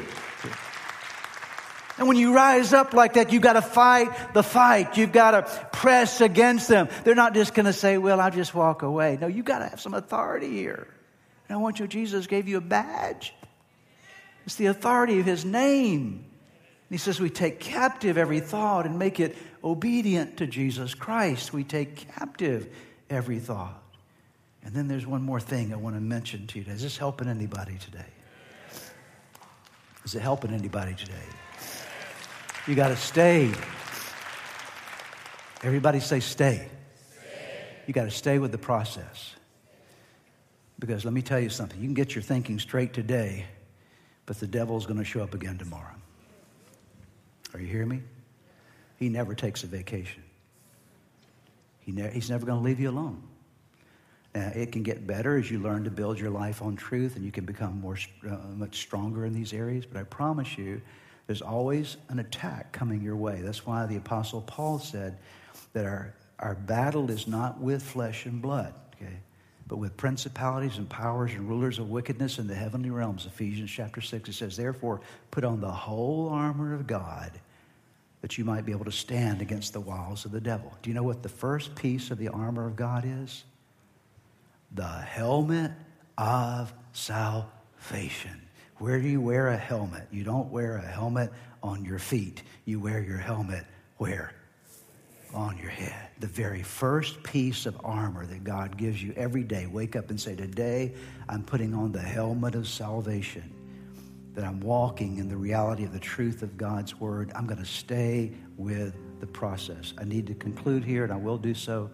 And 1.97 2.07
when 2.07 2.17
you 2.17 2.33
rise 2.33 2.73
up 2.73 2.93
like 2.93 3.13
that, 3.13 3.31
you've 3.31 3.41
got 3.41 3.53
to 3.53 3.61
fight 3.61 4.33
the 4.33 4.43
fight. 4.43 4.97
You've 4.97 5.11
got 5.11 5.31
to 5.31 5.67
press 5.71 6.21
against 6.21 6.67
them. 6.67 6.87
They're 7.03 7.15
not 7.15 7.33
just 7.33 7.53
going 7.53 7.65
to 7.65 7.73
say, 7.73 7.97
well, 7.97 8.19
I'll 8.19 8.31
just 8.31 8.55
walk 8.55 8.81
away. 8.81 9.17
No, 9.19 9.27
you've 9.27 9.45
got 9.45 9.59
to 9.59 9.67
have 9.67 9.81
some 9.81 9.93
authority 9.93 10.49
here. 10.49 10.87
And 11.47 11.57
I 11.57 11.61
want 11.61 11.79
you, 11.79 11.87
Jesus 11.87 12.27
gave 12.27 12.47
you 12.47 12.57
a 12.57 12.61
badge. 12.61 13.33
It's 14.45 14.55
the 14.55 14.67
authority 14.67 15.19
of 15.19 15.25
his 15.25 15.45
name. 15.45 16.23
And 16.23 16.89
he 16.89 16.97
says, 16.97 17.19
we 17.19 17.29
take 17.29 17.59
captive 17.59 18.17
every 18.17 18.39
thought 18.39 18.85
and 18.85 18.97
make 18.97 19.19
it 19.19 19.37
obedient 19.63 20.37
to 20.37 20.47
Jesus 20.47 20.95
Christ. 20.95 21.53
We 21.53 21.63
take 21.63 22.07
captive 22.15 22.73
every 23.09 23.39
thought. 23.39 23.81
And 24.63 24.73
then 24.73 24.87
there's 24.87 25.05
one 25.05 25.23
more 25.23 25.39
thing 25.39 25.73
I 25.73 25.75
want 25.75 25.95
to 25.95 26.01
mention 26.01 26.47
to 26.47 26.59
you. 26.59 26.65
Is 26.67 26.81
this 26.81 26.97
helping 26.97 27.27
anybody 27.27 27.77
today? 27.77 28.05
Is 30.05 30.15
it 30.15 30.21
helping 30.21 30.53
anybody 30.53 30.95
today? 30.95 31.13
You 32.67 32.75
got 32.75 32.89
to 32.89 32.95
stay. 32.95 33.51
Everybody 35.63 35.99
say 35.99 36.19
stay. 36.19 36.69
stay. 37.09 37.65
You 37.87 37.93
got 37.93 38.03
to 38.03 38.11
stay 38.11 38.37
with 38.37 38.51
the 38.51 38.57
process. 38.59 39.35
Because 40.77 41.03
let 41.03 41.13
me 41.13 41.23
tell 41.23 41.39
you 41.39 41.49
something. 41.49 41.79
You 41.79 41.87
can 41.87 41.95
get 41.95 42.13
your 42.13 42.21
thinking 42.21 42.59
straight 42.59 42.93
today, 42.93 43.45
but 44.27 44.39
the 44.39 44.45
devil's 44.45 44.85
going 44.85 44.99
to 44.99 45.03
show 45.03 45.21
up 45.21 45.33
again 45.33 45.57
tomorrow. 45.57 45.95
Are 47.53 47.59
you 47.59 47.67
hearing 47.67 47.89
me? 47.89 48.01
He 48.97 49.09
never 49.09 49.33
takes 49.33 49.63
a 49.63 49.67
vacation. 49.67 50.23
He 51.79 51.91
ne- 51.91 52.11
he's 52.11 52.29
never 52.29 52.45
going 52.45 52.59
to 52.59 52.63
leave 52.63 52.79
you 52.79 52.91
alone. 52.91 53.23
Now, 54.35 54.51
it 54.55 54.71
can 54.71 54.83
get 54.83 55.07
better 55.07 55.37
as 55.37 55.49
you 55.49 55.59
learn 55.59 55.83
to 55.83 55.89
build 55.89 56.19
your 56.19 56.29
life 56.29 56.61
on 56.61 56.75
truth 56.75 57.15
and 57.15 57.25
you 57.25 57.31
can 57.31 57.43
become 57.43 57.81
more, 57.81 57.97
uh, 58.27 58.37
much 58.55 58.77
stronger 58.77 59.25
in 59.25 59.33
these 59.33 59.51
areas. 59.51 59.85
But 59.85 59.99
I 59.99 60.03
promise 60.03 60.57
you, 60.57 60.81
there's 61.27 61.41
always 61.41 61.97
an 62.09 62.19
attack 62.19 62.71
coming 62.71 63.01
your 63.01 63.15
way. 63.15 63.41
That's 63.41 63.65
why 63.65 63.85
the 63.85 63.97
Apostle 63.97 64.41
Paul 64.41 64.79
said 64.79 65.17
that 65.73 65.85
our, 65.85 66.13
our 66.39 66.55
battle 66.55 67.09
is 67.09 67.27
not 67.27 67.59
with 67.59 67.83
flesh 67.83 68.25
and 68.25 68.41
blood, 68.41 68.73
okay, 68.95 69.19
but 69.67 69.77
with 69.77 69.95
principalities 69.95 70.77
and 70.77 70.89
powers 70.89 71.31
and 71.31 71.47
rulers 71.47 71.79
of 71.79 71.89
wickedness 71.89 72.39
in 72.39 72.47
the 72.47 72.55
heavenly 72.55 72.89
realms. 72.89 73.25
Ephesians 73.25 73.71
chapter 73.71 74.01
6, 74.01 74.29
it 74.29 74.33
says, 74.33 74.57
Therefore, 74.57 75.01
put 75.29 75.43
on 75.43 75.61
the 75.61 75.71
whole 75.71 76.29
armor 76.29 76.73
of 76.73 76.87
God 76.87 77.31
that 78.21 78.37
you 78.37 78.45
might 78.45 78.65
be 78.65 78.71
able 78.71 78.85
to 78.85 78.91
stand 78.91 79.41
against 79.41 79.73
the 79.73 79.79
wiles 79.79 80.25
of 80.25 80.31
the 80.31 80.41
devil. 80.41 80.71
Do 80.81 80.89
you 80.89 80.93
know 80.93 81.03
what 81.03 81.23
the 81.23 81.29
first 81.29 81.75
piece 81.75 82.11
of 82.11 82.17
the 82.17 82.27
armor 82.27 82.67
of 82.67 82.75
God 82.75 83.03
is? 83.05 83.43
The 84.73 84.83
helmet 84.87 85.71
of 86.17 86.73
salvation. 86.93 88.41
Where 88.81 88.99
do 88.99 89.07
you 89.07 89.21
wear 89.21 89.49
a 89.49 89.57
helmet? 89.57 90.07
You 90.09 90.23
don't 90.23 90.51
wear 90.51 90.77
a 90.77 90.81
helmet 90.81 91.31
on 91.61 91.85
your 91.85 91.99
feet. 91.99 92.41
You 92.65 92.79
wear 92.79 92.99
your 92.99 93.19
helmet 93.19 93.63
where? 93.97 94.33
On 95.35 95.55
your 95.59 95.69
head. 95.69 96.07
The 96.19 96.25
very 96.25 96.63
first 96.63 97.21
piece 97.21 97.67
of 97.67 97.79
armor 97.83 98.25
that 98.25 98.43
God 98.43 98.77
gives 98.77 99.03
you 99.03 99.13
every 99.15 99.43
day. 99.43 99.67
Wake 99.67 99.95
up 99.95 100.09
and 100.09 100.19
say, 100.19 100.35
Today 100.35 100.95
I'm 101.29 101.43
putting 101.43 101.75
on 101.75 101.91
the 101.91 102.01
helmet 102.01 102.55
of 102.55 102.67
salvation. 102.67 103.53
That 104.33 104.45
I'm 104.45 104.59
walking 104.59 105.19
in 105.19 105.29
the 105.29 105.37
reality 105.37 105.83
of 105.83 105.93
the 105.93 105.99
truth 105.99 106.41
of 106.41 106.57
God's 106.57 106.99
word. 106.99 107.31
I'm 107.35 107.45
going 107.45 107.59
to 107.59 107.65
stay 107.65 108.31
with 108.57 108.95
the 109.19 109.27
process. 109.27 109.93
I 109.99 110.05
need 110.05 110.25
to 110.25 110.33
conclude 110.33 110.83
here, 110.83 111.03
and 111.03 111.13
I 111.13 111.17
will 111.17 111.37
do 111.37 111.53
so 111.53 111.91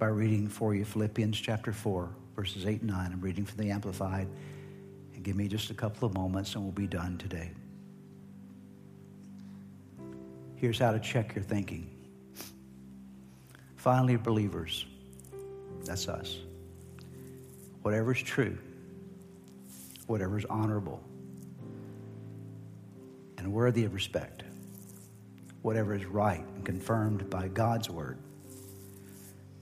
by 0.00 0.06
reading 0.06 0.48
for 0.48 0.74
you 0.74 0.84
Philippians 0.84 1.40
chapter 1.40 1.72
4, 1.72 2.10
verses 2.34 2.66
8 2.66 2.80
and 2.80 2.90
9. 2.90 3.12
I'm 3.12 3.20
reading 3.20 3.44
from 3.44 3.58
the 3.58 3.70
Amplified. 3.70 4.26
Give 5.24 5.36
me 5.36 5.48
just 5.48 5.70
a 5.70 5.74
couple 5.74 6.06
of 6.06 6.12
moments 6.12 6.54
and 6.54 6.62
we'll 6.62 6.72
be 6.72 6.86
done 6.86 7.16
today. 7.16 7.50
Here's 10.54 10.78
how 10.78 10.92
to 10.92 11.00
check 11.00 11.34
your 11.34 11.42
thinking. 11.42 11.90
Finally, 13.76 14.16
believers, 14.16 14.84
that's 15.84 16.08
us. 16.08 16.36
Whatever's 17.80 18.22
true, 18.22 18.58
whatever's 20.06 20.44
honorable, 20.44 21.02
and 23.38 23.50
worthy 23.50 23.84
of 23.84 23.94
respect, 23.94 24.42
whatever 25.62 25.94
is 25.94 26.04
right 26.04 26.44
and 26.54 26.66
confirmed 26.66 27.30
by 27.30 27.48
God's 27.48 27.88
word, 27.88 28.18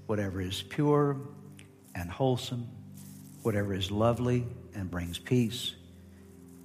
whatever 0.07 0.41
is 0.41 0.61
pure 0.63 1.21
and 1.95 2.11
wholesome, 2.11 2.67
whatever 3.43 3.75
is 3.75 3.91
lovely 3.91 4.47
and 4.75 4.91
brings 4.91 5.19
peace, 5.19 5.75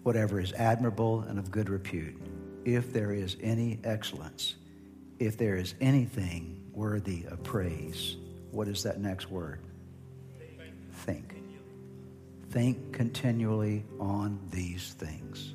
whatever 0.04 0.40
is 0.40 0.54
admirable 0.54 1.22
and 1.22 1.38
of 1.38 1.52
good 1.52 1.70
repute, 1.70 2.16
if 2.66 2.94
there 2.94 3.12
is 3.12 3.36
any 3.42 3.80
excellence, 3.84 4.56
if 5.20 5.38
there 5.38 5.56
is 5.56 5.74
anything 5.82 6.64
worthy 6.74 7.26
of 7.26 7.44
praise. 7.44 8.18
What 8.52 8.68
is 8.68 8.84
that 8.84 9.00
next 9.00 9.30
word? 9.30 9.60
Think. 10.92 11.34
Think 12.50 12.94
continually 12.94 13.84
on 14.00 14.40
these 14.52 14.94
things. 14.94 15.54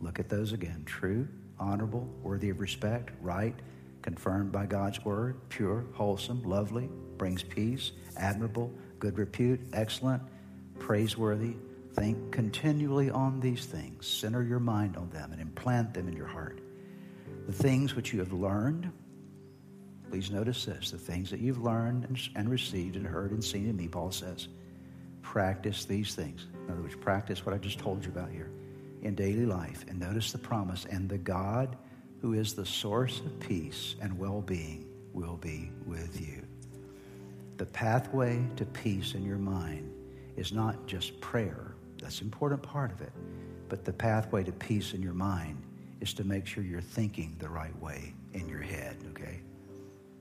Look 0.00 0.18
at 0.18 0.28
those 0.28 0.52
again 0.52 0.82
true, 0.86 1.26
honorable, 1.58 2.08
worthy 2.22 2.50
of 2.50 2.60
respect, 2.60 3.10
right, 3.20 3.54
confirmed 4.02 4.52
by 4.52 4.66
God's 4.66 5.04
word, 5.04 5.36
pure, 5.48 5.84
wholesome, 5.92 6.42
lovely, 6.42 6.88
brings 7.18 7.42
peace, 7.42 7.92
admirable, 8.16 8.72
good 8.98 9.18
repute, 9.18 9.60
excellent, 9.72 10.22
praiseworthy, 10.80 11.54
Think 11.92 12.30
continually 12.30 13.10
on 13.10 13.40
these 13.40 13.66
things. 13.66 14.06
Center 14.06 14.42
your 14.42 14.60
mind 14.60 14.96
on 14.96 15.10
them 15.10 15.32
and 15.32 15.40
implant 15.40 15.92
them 15.92 16.06
in 16.06 16.16
your 16.16 16.26
heart. 16.26 16.60
The 17.46 17.52
things 17.52 17.96
which 17.96 18.12
you 18.12 18.20
have 18.20 18.32
learned, 18.32 18.90
Please 20.10 20.32
notice 20.32 20.64
this 20.64 20.90
the 20.90 20.98
things 20.98 21.30
that 21.30 21.38
you've 21.38 21.62
learned 21.62 22.18
and, 22.34 22.50
received 22.50 22.96
and 22.96 23.06
heard 23.06 23.30
and 23.30 23.44
seen 23.44 23.68
in 23.68 23.76
me, 23.76 23.86
Paul 23.86 24.10
says. 24.10 24.48
Practice 25.22 25.84
these 25.84 26.16
things. 26.16 26.46
In 26.66 26.72
other 26.72 26.82
words, 26.82 26.96
practice 26.96 27.46
what 27.46 27.54
I 27.54 27.58
just 27.58 27.78
told 27.78 28.04
you 28.04 28.10
about 28.10 28.30
here 28.30 28.50
in 29.02 29.14
daily 29.14 29.46
life. 29.46 29.84
And 29.88 30.00
notice 30.00 30.32
the 30.32 30.38
promise. 30.38 30.84
And 30.86 31.08
the 31.08 31.18
God 31.18 31.76
who 32.20 32.32
is 32.32 32.54
the 32.54 32.66
source 32.66 33.20
of 33.20 33.38
peace 33.38 33.94
and 34.02 34.18
well 34.18 34.40
being 34.40 34.88
will 35.12 35.36
be 35.36 35.70
with 35.86 36.20
you. 36.20 36.42
The 37.56 37.66
pathway 37.66 38.42
to 38.56 38.64
peace 38.64 39.14
in 39.14 39.24
your 39.24 39.38
mind 39.38 39.92
is 40.36 40.52
not 40.52 40.86
just 40.86 41.20
prayer, 41.20 41.74
that's 42.00 42.20
an 42.20 42.26
important 42.26 42.62
part 42.62 42.92
of 42.92 43.00
it. 43.00 43.12
But 43.68 43.84
the 43.84 43.92
pathway 43.92 44.42
to 44.44 44.52
peace 44.52 44.94
in 44.94 45.02
your 45.02 45.14
mind 45.14 45.62
is 46.00 46.12
to 46.14 46.24
make 46.24 46.46
sure 46.46 46.64
you're 46.64 46.80
thinking 46.80 47.36
the 47.38 47.48
right 47.48 47.78
way 47.80 48.14
in 48.32 48.48
your 48.48 48.62
head, 48.62 48.96
okay? 49.10 49.40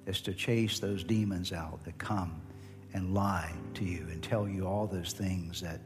Is 0.06 0.22
to 0.22 0.34
chase 0.34 0.80
those 0.80 1.04
demons 1.04 1.54
out 1.54 1.84
that 1.86 1.98
come 1.98 2.42
and 2.94 3.14
lie 3.14 3.54
to 3.76 3.86
you 3.86 4.08
and 4.12 4.22
tell 4.22 4.48
you 4.48 4.66
all 4.66 4.88
those 4.88 5.14
things 5.14 5.62
that 5.62 5.80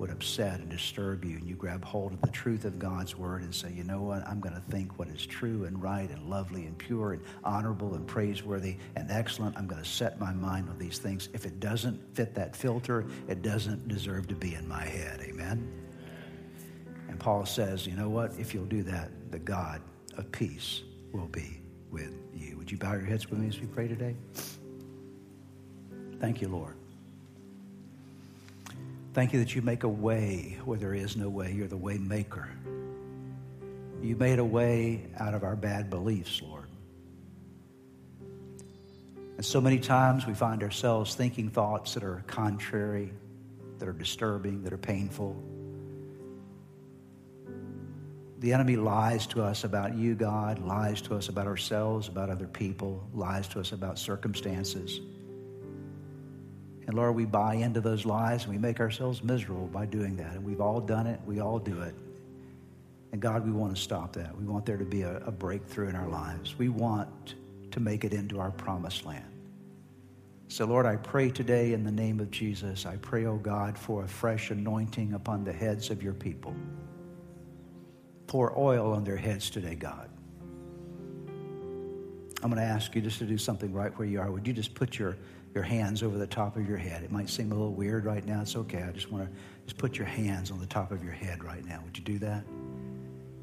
would 0.00 0.10
upset 0.10 0.60
and 0.60 0.70
disturb 0.70 1.24
you. 1.26 1.36
And 1.36 1.46
you 1.46 1.54
grab 1.54 1.84
hold 1.84 2.14
of 2.14 2.20
the 2.22 2.30
truth 2.30 2.64
of 2.64 2.78
God's 2.78 3.16
word 3.16 3.42
and 3.42 3.54
say, 3.54 3.70
you 3.70 3.84
know 3.84 4.00
what? 4.00 4.26
I'm 4.26 4.40
going 4.40 4.54
to 4.54 4.62
think 4.70 4.98
what 4.98 5.08
is 5.08 5.26
true 5.26 5.66
and 5.66 5.80
right 5.80 6.08
and 6.08 6.28
lovely 6.28 6.64
and 6.64 6.76
pure 6.78 7.12
and 7.12 7.22
honorable 7.44 7.94
and 7.94 8.06
praiseworthy 8.06 8.76
and 8.96 9.10
excellent. 9.10 9.58
I'm 9.58 9.66
going 9.66 9.82
to 9.82 9.88
set 9.88 10.18
my 10.18 10.32
mind 10.32 10.70
on 10.70 10.78
these 10.78 10.98
things. 10.98 11.28
If 11.34 11.44
it 11.44 11.60
doesn't 11.60 12.00
fit 12.16 12.34
that 12.34 12.56
filter, 12.56 13.04
it 13.28 13.42
doesn't 13.42 13.88
deserve 13.88 14.26
to 14.28 14.34
be 14.34 14.54
in 14.54 14.66
my 14.66 14.84
head. 14.84 15.20
Amen? 15.20 15.70
And 17.08 17.20
Paul 17.20 17.44
says, 17.44 17.86
you 17.86 17.94
know 17.94 18.08
what? 18.08 18.32
If 18.38 18.54
you'll 18.54 18.64
do 18.64 18.82
that, 18.84 19.10
the 19.30 19.38
God 19.38 19.82
of 20.16 20.32
peace 20.32 20.80
will 21.12 21.28
be 21.28 21.60
with 21.90 22.16
you. 22.34 22.56
Would 22.56 22.72
you 22.72 22.78
bow 22.78 22.92
your 22.92 23.04
heads 23.04 23.28
with 23.28 23.38
me 23.38 23.48
as 23.48 23.60
we 23.60 23.66
pray 23.66 23.86
today? 23.86 24.16
Thank 26.20 26.40
you, 26.40 26.48
Lord. 26.48 26.76
Thank 29.12 29.32
you 29.32 29.40
that 29.40 29.54
you 29.56 29.62
make 29.62 29.82
a 29.82 29.88
way 29.88 30.58
where 30.64 30.78
there 30.78 30.94
is 30.94 31.16
no 31.16 31.28
way. 31.28 31.52
You're 31.52 31.66
the 31.66 31.76
way 31.76 31.98
maker. 31.98 32.48
You 34.00 34.14
made 34.16 34.38
a 34.38 34.44
way 34.44 35.06
out 35.18 35.34
of 35.34 35.42
our 35.42 35.56
bad 35.56 35.90
beliefs, 35.90 36.40
Lord. 36.40 36.68
And 39.36 39.44
so 39.44 39.60
many 39.60 39.78
times 39.78 40.26
we 40.26 40.34
find 40.34 40.62
ourselves 40.62 41.14
thinking 41.14 41.50
thoughts 41.50 41.94
that 41.94 42.04
are 42.04 42.22
contrary, 42.26 43.12
that 43.78 43.88
are 43.88 43.92
disturbing, 43.92 44.62
that 44.62 44.72
are 44.72 44.78
painful. 44.78 45.42
The 48.38 48.52
enemy 48.52 48.76
lies 48.76 49.26
to 49.28 49.42
us 49.42 49.64
about 49.64 49.96
you, 49.96 50.14
God, 50.14 50.60
lies 50.60 51.02
to 51.02 51.16
us 51.16 51.28
about 51.28 51.46
ourselves, 51.46 52.08
about 52.08 52.30
other 52.30 52.46
people, 52.46 53.06
lies 53.12 53.48
to 53.48 53.60
us 53.60 53.72
about 53.72 53.98
circumstances. 53.98 55.00
And 56.90 56.98
Lord, 56.98 57.14
we 57.14 57.24
buy 57.24 57.54
into 57.54 57.80
those 57.80 58.04
lies 58.04 58.42
and 58.42 58.52
we 58.52 58.58
make 58.58 58.80
ourselves 58.80 59.22
miserable 59.22 59.68
by 59.68 59.86
doing 59.86 60.16
that. 60.16 60.32
And 60.32 60.44
we've 60.44 60.60
all 60.60 60.80
done 60.80 61.06
it, 61.06 61.20
we 61.24 61.38
all 61.38 61.60
do 61.60 61.82
it. 61.82 61.94
And 63.12 63.22
God, 63.22 63.46
we 63.46 63.52
want 63.52 63.76
to 63.76 63.80
stop 63.80 64.12
that. 64.14 64.36
We 64.36 64.44
want 64.44 64.66
there 64.66 64.76
to 64.76 64.84
be 64.84 65.02
a, 65.02 65.18
a 65.18 65.30
breakthrough 65.30 65.88
in 65.88 65.94
our 65.94 66.08
lives. 66.08 66.58
We 66.58 66.68
want 66.68 67.36
to 67.70 67.78
make 67.78 68.02
it 68.02 68.12
into 68.12 68.40
our 68.40 68.50
promised 68.50 69.06
land. 69.06 69.30
So, 70.48 70.64
Lord, 70.64 70.84
I 70.84 70.96
pray 70.96 71.30
today 71.30 71.74
in 71.74 71.84
the 71.84 71.92
name 71.92 72.18
of 72.18 72.32
Jesus, 72.32 72.84
I 72.84 72.96
pray, 72.96 73.24
oh 73.26 73.36
God, 73.36 73.78
for 73.78 74.02
a 74.02 74.08
fresh 74.08 74.50
anointing 74.50 75.12
upon 75.12 75.44
the 75.44 75.52
heads 75.52 75.90
of 75.90 76.02
your 76.02 76.14
people. 76.14 76.56
Pour 78.26 78.58
oil 78.58 78.94
on 78.94 79.04
their 79.04 79.16
heads 79.16 79.48
today, 79.48 79.76
God. 79.76 80.10
I'm 82.42 82.50
going 82.50 82.56
to 82.56 82.68
ask 82.68 82.96
you 82.96 83.00
just 83.00 83.18
to 83.18 83.26
do 83.26 83.38
something 83.38 83.72
right 83.72 83.96
where 83.96 84.08
you 84.08 84.20
are. 84.20 84.32
Would 84.32 84.48
you 84.48 84.52
just 84.52 84.74
put 84.74 84.98
your 84.98 85.16
your 85.54 85.64
hands 85.64 86.02
over 86.02 86.16
the 86.16 86.26
top 86.26 86.56
of 86.56 86.68
your 86.68 86.78
head. 86.78 87.02
It 87.02 87.10
might 87.10 87.28
seem 87.28 87.50
a 87.50 87.54
little 87.54 87.74
weird 87.74 88.04
right 88.04 88.24
now. 88.24 88.40
It's 88.42 88.56
okay. 88.56 88.82
I 88.82 88.92
just 88.92 89.10
want 89.10 89.28
to 89.28 89.36
just 89.64 89.78
put 89.78 89.96
your 89.96 90.06
hands 90.06 90.50
on 90.50 90.60
the 90.60 90.66
top 90.66 90.92
of 90.92 91.02
your 91.02 91.12
head 91.12 91.42
right 91.42 91.64
now. 91.64 91.80
Would 91.84 91.98
you 91.98 92.04
do 92.04 92.18
that? 92.20 92.44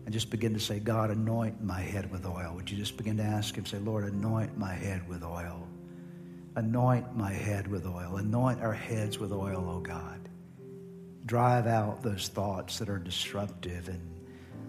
And 0.05 0.13
just 0.13 0.29
begin 0.29 0.53
to 0.53 0.59
say, 0.59 0.79
God, 0.79 1.11
anoint 1.11 1.61
my 1.61 1.81
head 1.81 2.09
with 2.09 2.25
oil. 2.25 2.53
Would 2.55 2.71
you 2.71 2.77
just 2.77 2.95
begin 2.95 3.17
to 3.17 3.23
ask 3.23 3.55
Him, 3.55 3.65
say, 3.65 3.77
Lord, 3.77 4.05
anoint 4.05 4.57
my 4.57 4.73
head 4.73 5.07
with 5.09 5.23
oil. 5.23 5.67
Anoint 6.55 7.15
my 7.15 7.31
head 7.31 7.67
with 7.67 7.85
oil. 7.85 8.15
Anoint 8.15 8.61
our 8.61 8.73
heads 8.73 9.19
with 9.19 9.33
oil, 9.33 9.67
oh 9.69 9.79
God. 9.81 10.29
Drive 11.25 11.67
out 11.67 12.03
those 12.03 12.29
thoughts 12.29 12.79
that 12.79 12.87
are 12.87 12.97
disruptive 12.97 13.89
and 13.89 14.16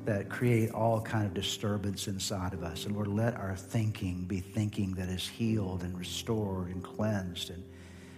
that 0.09 0.31
create 0.31 0.71
all 0.71 1.03
kind 1.03 1.27
of 1.27 1.35
disturbance 1.35 2.09
inside 2.09 2.55
of 2.55 2.63
us. 2.63 2.87
And 2.87 2.95
Lord, 2.95 3.09
let 3.09 3.37
our 3.37 3.55
thinking 3.55 4.25
be 4.25 4.41
thinking 4.41 4.95
that 4.95 5.11
is 5.11 5.29
healed 5.29 5.83
and 5.83 5.99
restored 5.99 6.69
and 6.69 6.83
cleansed. 6.83 7.51
And 7.51 7.63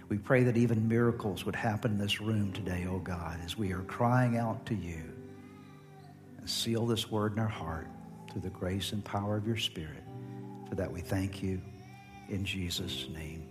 we 0.07 0.17
pray 0.17 0.43
that 0.43 0.55
even 0.55 0.87
miracles 0.87 1.45
would 1.45 1.53
happen 1.53 1.91
in 1.91 1.97
this 1.97 2.21
room 2.21 2.53
today, 2.53 2.87
oh 2.89 2.99
God, 2.99 3.41
as 3.43 3.57
we 3.57 3.73
are 3.73 3.81
crying 3.81 4.37
out 4.37 4.65
to 4.67 4.73
you. 4.73 5.03
And 6.37 6.49
seal 6.49 6.85
this 6.85 7.11
word 7.11 7.33
in 7.33 7.39
our 7.39 7.45
heart 7.45 7.89
through 8.31 8.43
the 8.43 8.49
grace 8.51 8.93
and 8.93 9.03
power 9.03 9.35
of 9.35 9.45
your 9.45 9.57
Spirit. 9.57 10.03
For 10.69 10.75
that 10.75 10.89
we 10.89 11.01
thank 11.01 11.43
you 11.43 11.61
in 12.29 12.45
Jesus' 12.45 13.09
name. 13.13 13.50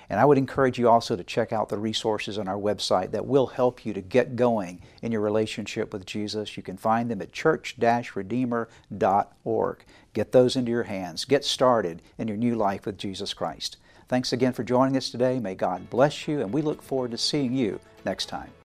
And 0.11 0.19
I 0.19 0.25
would 0.25 0.37
encourage 0.37 0.77
you 0.77 0.87
also 0.89 1.15
to 1.15 1.23
check 1.23 1.53
out 1.53 1.69
the 1.69 1.77
resources 1.77 2.37
on 2.37 2.49
our 2.49 2.57
website 2.57 3.11
that 3.11 3.25
will 3.25 3.47
help 3.47 3.85
you 3.85 3.93
to 3.93 4.01
get 4.01 4.35
going 4.35 4.81
in 5.01 5.13
your 5.13 5.21
relationship 5.21 5.93
with 5.93 6.05
Jesus. 6.05 6.57
You 6.57 6.63
can 6.63 6.75
find 6.75 7.09
them 7.09 7.21
at 7.21 7.31
church-redeemer.org. 7.31 9.85
Get 10.13 10.33
those 10.33 10.57
into 10.57 10.69
your 10.69 10.83
hands. 10.83 11.23
Get 11.23 11.45
started 11.45 12.01
in 12.17 12.27
your 12.27 12.35
new 12.35 12.55
life 12.55 12.85
with 12.85 12.97
Jesus 12.97 13.33
Christ. 13.33 13.77
Thanks 14.09 14.33
again 14.33 14.51
for 14.51 14.65
joining 14.65 14.97
us 14.97 15.09
today. 15.09 15.39
May 15.39 15.55
God 15.55 15.89
bless 15.89 16.27
you, 16.27 16.41
and 16.41 16.51
we 16.51 16.61
look 16.61 16.81
forward 16.81 17.11
to 17.11 17.17
seeing 17.17 17.53
you 17.53 17.79
next 18.03 18.25
time. 18.25 18.51